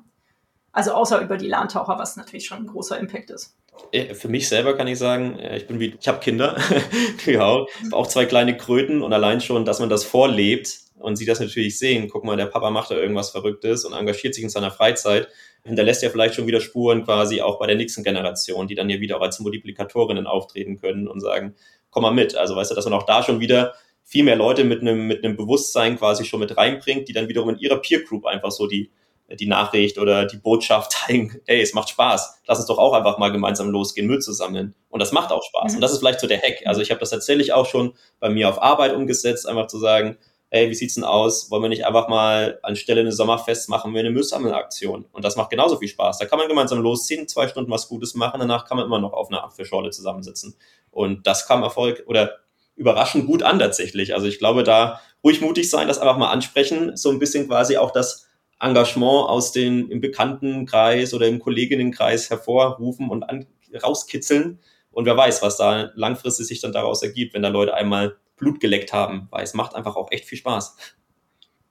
Also 0.72 0.93
außer 0.93 1.20
über 1.20 1.36
die 1.36 1.49
Lahntaucher, 1.49 1.99
was 1.99 2.16
natürlich 2.16 2.47
schon 2.47 2.59
ein 2.59 2.66
großer 2.66 2.99
Impact 2.99 3.30
ist. 3.30 3.57
Äh, 3.93 4.14
für 4.14 4.28
mich 4.28 4.49
selber 4.49 4.76
kann 4.76 4.86
ich 4.86 4.99
sagen, 4.99 5.39
äh, 5.39 5.57
ich 5.57 5.66
bin 5.66 5.80
wie, 5.80 5.97
ich 6.01 6.09
habe 6.09 6.20
Kinder, 6.20 6.57
ja, 7.26 7.64
auch 7.93 8.07
zwei 8.07 8.26
kleine 8.26 8.57
Kröten 8.57 9.03
und 9.03 9.12
allein 9.12 9.41
schon, 9.41 9.64
dass 9.64 9.80
man 9.80 9.89
das 9.89 10.05
vorlebt 10.05 10.78
und 10.99 11.16
sie 11.16 11.26
das 11.26 11.41
natürlich 11.41 11.78
sehen, 11.78 12.09
guck 12.09 12.24
mal, 12.24 12.36
der 12.36 12.47
Papa 12.47 12.70
macht 12.70 12.91
da 12.91 12.97
irgendwas 12.97 13.30
Verrücktes 13.30 13.84
und 13.84 13.93
engagiert 13.93 14.34
sich 14.34 14.45
in 14.45 14.51
seiner 14.51 14.70
Freizeit, 14.70 15.28
hinterlässt 15.68 16.02
ja 16.02 16.10
vielleicht 16.10 16.34
schon 16.34 16.46
wieder 16.46 16.60
Spuren 16.60 17.04
quasi 17.04 17.40
auch 17.40 17.58
bei 17.58 17.66
der 17.66 17.76
nächsten 17.76 18.02
Generation, 18.02 18.66
die 18.66 18.74
dann 18.74 18.90
ja 18.90 19.00
wieder 19.00 19.18
auch 19.18 19.22
als 19.22 19.38
Multiplikatorinnen 19.38 20.26
auftreten 20.26 20.80
können 20.80 21.06
und 21.06 21.20
sagen, 21.20 21.54
komm 21.90 22.02
mal 22.02 22.10
mit. 22.10 22.34
Also 22.34 22.56
weißt 22.56 22.70
du, 22.70 22.74
dass 22.74 22.84
man 22.84 22.94
auch 22.94 23.06
da 23.06 23.22
schon 23.22 23.40
wieder 23.40 23.74
viel 24.04 24.24
mehr 24.24 24.36
Leute 24.36 24.64
mit 24.64 24.80
einem, 24.80 25.06
mit 25.06 25.24
einem 25.24 25.36
Bewusstsein 25.36 25.98
quasi 25.98 26.24
schon 26.24 26.40
mit 26.40 26.56
reinbringt, 26.56 27.08
die 27.08 27.12
dann 27.12 27.28
wiederum 27.28 27.50
in 27.50 27.58
ihrer 27.58 27.76
Peer 27.76 28.02
Group 28.02 28.24
einfach 28.24 28.50
so 28.50 28.66
die, 28.66 28.90
die 29.28 29.46
Nachricht 29.46 29.98
oder 29.98 30.24
die 30.24 30.38
Botschaft 30.38 30.92
zeigen, 31.06 31.40
ey, 31.46 31.60
es 31.60 31.74
macht 31.74 31.90
Spaß, 31.90 32.40
lass 32.46 32.58
uns 32.58 32.66
doch 32.66 32.78
auch 32.78 32.94
einfach 32.94 33.18
mal 33.18 33.30
gemeinsam 33.30 33.70
losgehen, 33.70 34.06
Müll 34.06 34.20
zu 34.20 34.32
sammeln. 34.32 34.74
Und 34.88 35.00
das 35.00 35.12
macht 35.12 35.30
auch 35.30 35.42
Spaß. 35.42 35.72
Mhm. 35.72 35.76
Und 35.76 35.80
das 35.82 35.92
ist 35.92 35.98
vielleicht 35.98 36.20
so 36.20 36.26
der 36.26 36.38
Hack. 36.38 36.62
Also 36.64 36.80
ich 36.80 36.90
habe 36.90 37.00
das 37.00 37.10
tatsächlich 37.10 37.52
auch 37.52 37.66
schon 37.66 37.94
bei 38.18 38.30
mir 38.30 38.48
auf 38.48 38.62
Arbeit 38.62 38.94
umgesetzt, 38.94 39.46
einfach 39.46 39.66
zu 39.66 39.78
sagen, 39.78 40.16
ey, 40.51 40.70
wie 40.70 40.74
sieht's 40.74 40.94
denn 40.94 41.05
aus? 41.05 41.51
Wollen 41.51 41.62
wir 41.62 41.68
nicht 41.68 41.86
einfach 41.86 42.09
mal 42.09 42.59
anstelle 42.62 43.01
eine 43.01 43.12
Sommerfest 43.12 43.68
machen 43.68 43.92
wir 43.92 44.01
eine 44.01 44.11
Müllsammelaktion? 44.11 45.07
Und 45.12 45.24
das 45.24 45.36
macht 45.36 45.51
genauso 45.51 45.76
viel 45.76 45.88
Spaß. 45.88 46.18
Da 46.18 46.26
kann 46.26 46.38
man 46.38 46.49
gemeinsam 46.49 46.80
losziehen, 46.80 47.28
zwei 47.28 47.49
Stunden 47.49 47.70
was 47.70 47.88
Gutes 47.88 48.14
machen, 48.14 48.40
danach 48.40 48.64
kann 48.64 48.76
man 48.76 48.86
immer 48.86 48.99
noch 48.99 49.12
auf 49.12 49.28
einer 49.28 49.44
Apfelschorle 49.44 49.90
zusammensitzen. 49.90 50.57
Und 50.90 51.26
das 51.26 51.46
kam 51.46 51.62
Erfolg 51.62 52.05
oder 52.07 52.38
überraschend 52.76 53.26
gut 53.26 53.42
an 53.42 53.59
tatsächlich. 53.59 54.14
Also 54.14 54.26
ich 54.26 54.38
glaube, 54.38 54.62
da 54.62 55.01
ruhig 55.22 55.40
mutig 55.40 55.68
sein, 55.68 55.88
das 55.88 55.99
einfach 55.99 56.16
mal 56.16 56.30
ansprechen, 56.30 56.96
so 56.96 57.11
ein 57.11 57.18
bisschen 57.18 57.49
quasi 57.49 57.76
auch 57.76 57.90
das 57.90 58.28
Engagement 58.61 59.28
aus 59.28 59.53
den 59.53 59.90
im 59.90 60.01
Bekanntenkreis 60.01 61.12
oder 61.14 61.26
im 61.26 61.38
Kolleginnenkreis 61.38 62.30
hervorrufen 62.30 63.09
und 63.11 63.24
an, 63.24 63.46
rauskitzeln. 63.82 64.61
Und 64.90 65.05
wer 65.05 65.16
weiß, 65.16 65.42
was 65.42 65.57
da 65.57 65.90
langfristig 65.94 66.46
sich 66.46 66.61
dann 66.61 66.72
daraus 66.72 67.03
ergibt, 67.03 67.34
wenn 67.34 67.42
da 67.42 67.49
Leute 67.49 67.74
einmal 67.74 68.16
Blut 68.39 68.61
geleckt 68.61 68.93
haben, 68.93 69.28
weil 69.30 69.45
es 69.45 69.55
macht 69.55 69.74
einfach 69.74 69.97
auch 69.97 70.11
echt 70.11 70.24
viel 70.24 70.39
Spaß. 70.39 70.76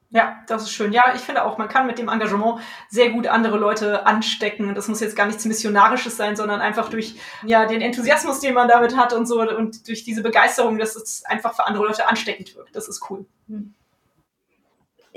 Ja, 0.10 0.38
das 0.48 0.64
ist 0.64 0.72
schön. 0.72 0.94
Ja, 0.94 1.14
ich 1.16 1.22
finde 1.22 1.44
auch, 1.44 1.58
man 1.58 1.68
kann 1.68 1.86
mit 1.86 2.00
dem 2.00 2.08
Engagement 2.08 2.62
sehr 2.88 3.10
gut 3.10 3.28
andere 3.28 3.58
Leute 3.58 4.06
anstecken. 4.06 4.74
Das 4.74 4.88
muss 4.88 5.02
jetzt 5.02 5.18
gar 5.18 5.26
nichts 5.26 5.44
Missionarisches 5.44 6.16
sein, 6.16 6.38
sondern 6.38 6.62
einfach 6.62 6.90
durch 6.90 7.16
ja, 7.44 7.66
den 7.66 7.82
Enthusiasmus, 7.82 8.40
den 8.40 8.54
man 8.54 8.70
damit 8.70 8.96
hat 8.96 9.12
und 9.12 9.26
so 9.26 9.42
und 9.42 9.88
durch 9.88 10.06
diese 10.06 10.24
Begeisterung, 10.24 10.78
dass 10.78 10.96
es 10.96 11.26
einfach 11.26 11.54
für 11.56 11.66
andere 11.66 11.86
Leute 11.86 12.08
ansteckend 12.08 12.56
wirkt. 12.56 12.74
Das 12.74 12.88
ist 12.88 13.10
cool. 13.10 13.26
Hm. 13.50 13.74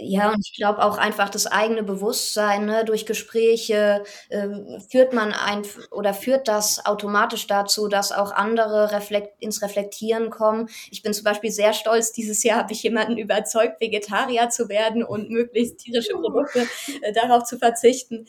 Ja, 0.03 0.31
und 0.33 0.39
ich 0.47 0.55
glaube 0.57 0.83
auch 0.83 0.97
einfach 0.97 1.29
das 1.29 1.47
eigene 1.47 1.83
Bewusstsein, 1.83 2.65
ne, 2.65 2.85
durch 2.87 3.05
Gespräche 3.05 4.03
äh, 4.31 4.49
führt 4.89 5.13
man 5.13 5.33
ein 5.33 5.63
oder 5.91 6.15
führt 6.15 6.49
das 6.49 6.87
automatisch 6.87 7.47
dazu, 7.47 7.87
dass 7.87 8.11
auch 8.11 8.33
andere 8.33 8.93
reflekt 8.93 9.43
ins 9.43 9.61
Reflektieren 9.63 10.31
kommen. 10.31 10.69
Ich 10.91 11.03
bin 11.03 11.13
zum 11.13 11.25
Beispiel 11.25 11.51
sehr 11.51 11.75
stolz, 11.75 12.13
dieses 12.13 12.43
Jahr 12.45 12.59
habe 12.61 12.73
ich 12.73 12.83
jemanden 12.83 13.19
überzeugt, 13.19 13.81
Vegetarier 13.81 14.49
zu 14.49 14.69
werden 14.71 15.05
und 15.05 15.29
möglichst 15.29 15.79
tierische 15.79 16.15
Produkte 16.15 16.67
äh, 17.03 17.13
darauf 17.13 17.45
zu 17.45 17.59
verzichten. 17.59 18.27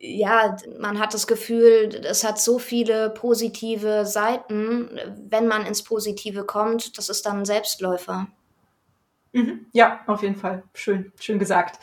Ja, 0.00 0.56
man 0.78 0.98
hat 0.98 1.14
das 1.14 1.26
Gefühl, 1.26 1.90
es 2.04 2.24
hat 2.24 2.40
so 2.40 2.58
viele 2.58 3.10
positive 3.10 4.06
Seiten. 4.06 4.90
Wenn 5.28 5.46
man 5.46 5.66
ins 5.66 5.82
Positive 5.84 6.44
kommt, 6.44 6.98
das 6.98 7.08
ist 7.10 7.26
dann 7.26 7.40
ein 7.40 7.44
Selbstläufer. 7.44 8.26
Mhm. 9.36 9.66
Ja, 9.72 10.00
auf 10.06 10.22
jeden 10.22 10.36
Fall. 10.36 10.62
Schön, 10.72 11.12
schön 11.20 11.38
gesagt. 11.38 11.78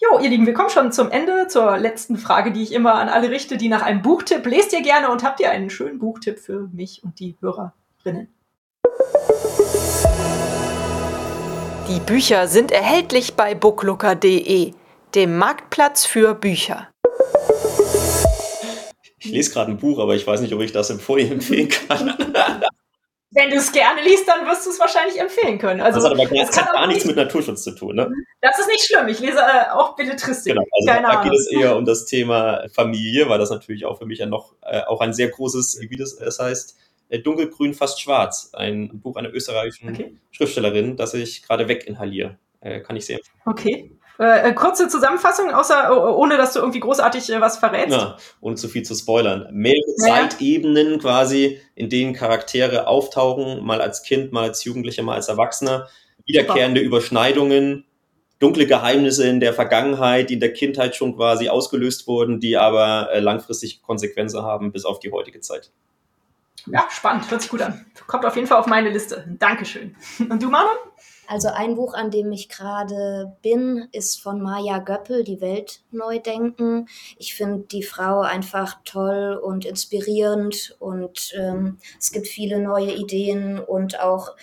Jo, 0.00 0.18
ihr 0.18 0.30
Lieben, 0.30 0.46
wir 0.46 0.54
kommen 0.54 0.70
schon 0.70 0.92
zum 0.92 1.10
Ende, 1.10 1.46
zur 1.46 1.76
letzten 1.76 2.16
Frage, 2.16 2.52
die 2.52 2.62
ich 2.62 2.72
immer 2.72 2.94
an 2.94 3.10
alle 3.10 3.28
richte, 3.30 3.58
die 3.58 3.68
nach 3.68 3.82
einem 3.82 4.00
Buchtipp. 4.00 4.46
Lest 4.46 4.72
ihr 4.72 4.80
gerne 4.80 5.10
und 5.10 5.22
habt 5.22 5.40
ihr 5.40 5.50
einen 5.50 5.68
schönen 5.68 5.98
Buchtipp 5.98 6.38
für 6.38 6.70
mich 6.72 7.04
und 7.04 7.20
die 7.20 7.36
Hörerinnen? 7.40 8.32
Die 11.90 12.00
Bücher 12.00 12.48
sind 12.48 12.72
erhältlich 12.72 13.34
bei 13.34 13.54
booklooker.de, 13.54 14.72
dem 15.14 15.36
Marktplatz 15.36 16.06
für 16.06 16.34
Bücher. 16.34 16.88
Ich 19.18 19.30
lese 19.30 19.52
gerade 19.52 19.72
ein 19.72 19.76
Buch, 19.76 19.98
aber 19.98 20.14
ich 20.14 20.26
weiß 20.26 20.40
nicht, 20.40 20.54
ob 20.54 20.62
ich 20.62 20.72
das 20.72 20.88
empfehlen 20.88 21.68
kann. 21.68 22.14
Wenn 23.34 23.50
du 23.50 23.56
es 23.56 23.72
gerne 23.72 24.00
liest, 24.02 24.28
dann 24.28 24.46
wirst 24.46 24.64
du 24.64 24.70
es 24.70 24.78
wahrscheinlich 24.78 25.20
empfehlen 25.20 25.58
können. 25.58 25.80
Also, 25.80 26.00
das 26.00 26.10
hat 26.10 26.12
aber 26.12 26.36
das 26.36 26.56
hat 26.56 26.72
gar 26.72 26.86
nichts 26.86 27.04
mit 27.04 27.16
Naturschutz 27.16 27.64
zu 27.64 27.72
tun, 27.72 27.96
ne? 27.96 28.10
Das 28.40 28.58
ist 28.58 28.68
nicht 28.68 28.84
schlimm. 28.84 29.08
Ich 29.08 29.18
lese 29.18 29.38
äh, 29.38 29.70
auch 29.72 29.96
Belletristik. 29.96 30.52
Genau, 30.52 30.64
also 30.70 30.86
Keine 30.86 31.08
da 31.08 31.14
Ahnung. 31.14 31.30
geht 31.30 31.40
es 31.40 31.50
eher 31.50 31.76
um 31.76 31.84
das 31.84 32.06
Thema 32.06 32.68
Familie, 32.72 33.28
weil 33.28 33.38
das 33.38 33.50
natürlich 33.50 33.86
auch 33.86 33.98
für 33.98 34.06
mich 34.06 34.20
ja 34.20 34.26
noch 34.26 34.54
äh, 34.62 34.82
auch 34.82 35.00
ein 35.00 35.12
sehr 35.12 35.28
großes, 35.28 35.80
wie 35.80 35.96
das, 35.96 36.16
das 36.16 36.38
heißt, 36.38 36.76
äh, 37.08 37.18
Dunkelgrün, 37.18 37.74
fast 37.74 38.00
schwarz. 38.00 38.50
Ein 38.52 39.00
Buch 39.00 39.16
einer 39.16 39.32
österreichischen 39.32 39.90
okay. 39.90 40.16
Schriftstellerin, 40.30 40.96
das 40.96 41.14
ich 41.14 41.42
gerade 41.42 41.68
weginhaliere. 41.68 42.38
Äh, 42.60 42.80
kann 42.80 42.96
ich 42.96 43.06
sehr 43.06 43.18
empfehlen. 43.18 43.42
Okay. 43.46 43.90
Äh, 44.18 44.50
äh, 44.50 44.54
kurze 44.54 44.86
Zusammenfassung, 44.88 45.52
außer 45.52 46.16
ohne 46.16 46.36
dass 46.36 46.52
du 46.52 46.60
irgendwie 46.60 46.78
großartig 46.78 47.30
äh, 47.30 47.40
was 47.40 47.58
verrätst. 47.58 47.96
Ja, 47.96 48.16
ohne 48.40 48.54
zu 48.54 48.68
viel 48.68 48.84
zu 48.84 48.94
spoilern. 48.94 49.48
Mehrere 49.50 49.94
ja. 49.98 50.06
Zeitebenen 50.06 51.00
quasi, 51.00 51.60
in 51.74 51.88
denen 51.88 52.14
Charaktere 52.14 52.86
auftauchen, 52.86 53.64
mal 53.64 53.80
als 53.80 54.04
Kind, 54.04 54.32
mal 54.32 54.44
als 54.44 54.62
Jugendlicher, 54.62 55.02
mal 55.02 55.16
als 55.16 55.28
Erwachsener. 55.28 55.88
Wiederkehrende 56.26 56.80
Super. 56.80 56.86
Überschneidungen, 56.86 57.84
dunkle 58.38 58.66
Geheimnisse 58.66 59.26
in 59.26 59.40
der 59.40 59.52
Vergangenheit, 59.52 60.30
die 60.30 60.34
in 60.34 60.40
der 60.40 60.52
Kindheit 60.52 60.94
schon 60.94 61.16
quasi 61.16 61.48
ausgelöst 61.48 62.06
wurden, 62.06 62.38
die 62.38 62.56
aber 62.56 63.10
äh, 63.12 63.18
langfristig 63.18 63.82
Konsequenzen 63.82 64.42
haben 64.42 64.70
bis 64.70 64.84
auf 64.84 65.00
die 65.00 65.10
heutige 65.10 65.40
Zeit. 65.40 65.72
Ja, 66.66 66.86
spannend, 66.88 67.30
hört 67.30 67.42
sich 67.42 67.50
gut 67.50 67.62
an. 67.62 67.84
Kommt 68.06 68.24
auf 68.24 68.36
jeden 68.36 68.46
Fall 68.46 68.58
auf 68.58 68.66
meine 68.66 68.90
Liste. 68.90 69.24
Dankeschön. 69.38 69.96
Und 70.30 70.42
du, 70.42 70.48
Manon? 70.48 70.76
Also 71.26 71.48
ein 71.48 71.74
Buch, 71.74 71.94
an 71.94 72.10
dem 72.10 72.32
ich 72.32 72.48
gerade 72.48 73.36
bin, 73.42 73.88
ist 73.92 74.20
von 74.20 74.42
Maja 74.42 74.78
Göppel, 74.78 75.24
Die 75.24 75.40
Welt 75.40 75.80
neu 75.90 76.18
denken. 76.18 76.86
Ich 77.18 77.34
finde 77.34 77.66
die 77.66 77.82
Frau 77.82 78.20
einfach 78.20 78.78
toll 78.84 79.40
und 79.42 79.64
inspirierend 79.64 80.76
und 80.78 81.32
ähm, 81.34 81.78
es 81.98 82.12
gibt 82.12 82.26
viele 82.26 82.60
neue 82.60 82.92
Ideen 82.92 83.58
und 83.58 84.00
auch 84.00 84.36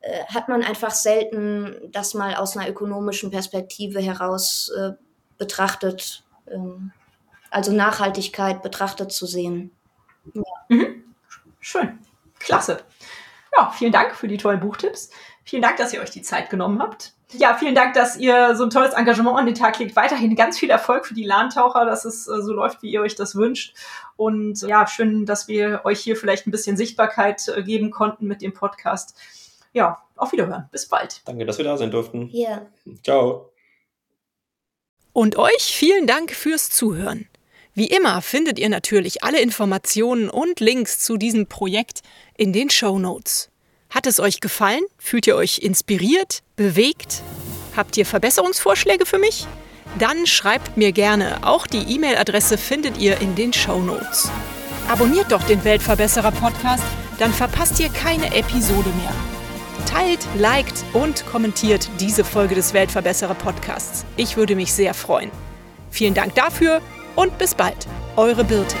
äh, 0.00 0.24
hat 0.26 0.48
man 0.48 0.62
einfach 0.62 0.92
selten 0.92 1.76
das 1.90 2.14
mal 2.14 2.36
aus 2.36 2.56
einer 2.56 2.68
ökonomischen 2.68 3.30
Perspektive 3.30 4.00
heraus 4.00 4.70
äh, 4.76 4.92
betrachtet, 5.38 6.24
ähm, 6.48 6.92
also 7.50 7.72
Nachhaltigkeit 7.72 8.62
betrachtet 8.62 9.10
zu 9.10 9.26
sehen. 9.26 9.72
Ja. 10.34 10.42
Mhm. 10.68 11.14
Schön, 11.60 11.98
klasse. 12.38 12.78
Ja, 13.56 13.70
vielen 13.70 13.92
Dank 13.92 14.14
für 14.14 14.28
die 14.28 14.36
tollen 14.36 14.60
Buchtipps. 14.60 15.10
Vielen 15.48 15.62
Dank, 15.62 15.78
dass 15.78 15.94
ihr 15.94 16.02
euch 16.02 16.10
die 16.10 16.20
Zeit 16.20 16.50
genommen 16.50 16.78
habt. 16.78 17.14
Ja, 17.32 17.56
vielen 17.56 17.74
Dank, 17.74 17.94
dass 17.94 18.18
ihr 18.18 18.54
so 18.54 18.64
ein 18.64 18.70
tolles 18.70 18.92
Engagement 18.92 19.38
an 19.38 19.46
den 19.46 19.54
Tag 19.54 19.78
legt. 19.78 19.96
Weiterhin 19.96 20.36
ganz 20.36 20.58
viel 20.58 20.68
Erfolg 20.68 21.06
für 21.06 21.14
die 21.14 21.24
Lahntaucher, 21.24 21.86
dass 21.86 22.04
es 22.04 22.28
äh, 22.28 22.42
so 22.42 22.52
läuft, 22.52 22.82
wie 22.82 22.90
ihr 22.90 23.00
euch 23.00 23.14
das 23.14 23.34
wünscht. 23.34 23.74
Und 24.18 24.60
ja, 24.60 24.86
schön, 24.86 25.24
dass 25.24 25.48
wir 25.48 25.80
euch 25.84 26.00
hier 26.00 26.16
vielleicht 26.16 26.46
ein 26.46 26.50
bisschen 26.50 26.76
Sichtbarkeit 26.76 27.48
äh, 27.48 27.62
geben 27.62 27.90
konnten 27.90 28.26
mit 28.26 28.42
dem 28.42 28.52
Podcast. 28.52 29.16
Ja, 29.72 30.02
auf 30.16 30.32
Wiederhören. 30.32 30.68
Bis 30.70 30.86
bald. 30.86 31.22
Danke, 31.24 31.46
dass 31.46 31.56
wir 31.56 31.64
da 31.64 31.78
sein 31.78 31.90
durften. 31.90 32.28
Ja. 32.30 32.66
Ciao. 33.02 33.50
Und 35.14 35.36
euch 35.36 35.74
vielen 35.74 36.06
Dank 36.06 36.32
fürs 36.32 36.68
Zuhören. 36.68 37.26
Wie 37.72 37.86
immer 37.86 38.20
findet 38.20 38.58
ihr 38.58 38.68
natürlich 38.68 39.24
alle 39.24 39.40
Informationen 39.40 40.28
und 40.28 40.60
Links 40.60 40.98
zu 40.98 41.16
diesem 41.16 41.46
Projekt 41.46 42.02
in 42.36 42.52
den 42.52 42.68
Show 42.68 42.98
Notes. 42.98 43.50
Hat 43.90 44.06
es 44.06 44.20
euch 44.20 44.40
gefallen? 44.40 44.82
Fühlt 44.98 45.26
ihr 45.26 45.36
euch 45.36 45.58
inspiriert, 45.58 46.42
bewegt? 46.56 47.22
Habt 47.76 47.96
ihr 47.96 48.04
Verbesserungsvorschläge 48.04 49.06
für 49.06 49.18
mich? 49.18 49.46
Dann 49.98 50.26
schreibt 50.26 50.76
mir 50.76 50.92
gerne. 50.92 51.38
Auch 51.42 51.66
die 51.66 51.94
E-Mail-Adresse 51.94 52.58
findet 52.58 52.98
ihr 52.98 53.20
in 53.20 53.34
den 53.34 53.52
Show 53.52 53.80
Notes. 53.80 54.30
Abonniert 54.88 55.32
doch 55.32 55.42
den 55.42 55.64
Weltverbesserer 55.64 56.32
Podcast, 56.32 56.84
dann 57.18 57.32
verpasst 57.32 57.80
ihr 57.80 57.88
keine 57.88 58.34
Episode 58.34 58.90
mehr. 58.90 59.14
Teilt, 59.86 60.20
liked 60.36 60.84
und 60.92 61.24
kommentiert 61.26 61.88
diese 61.98 62.24
Folge 62.24 62.54
des 62.54 62.74
Weltverbesserer 62.74 63.34
Podcasts. 63.34 64.04
Ich 64.16 64.36
würde 64.36 64.54
mich 64.54 64.72
sehr 64.72 64.92
freuen. 64.92 65.30
Vielen 65.90 66.14
Dank 66.14 66.34
dafür 66.34 66.82
und 67.16 67.38
bis 67.38 67.54
bald. 67.54 67.86
Eure 68.16 68.44
Birte. 68.44 68.76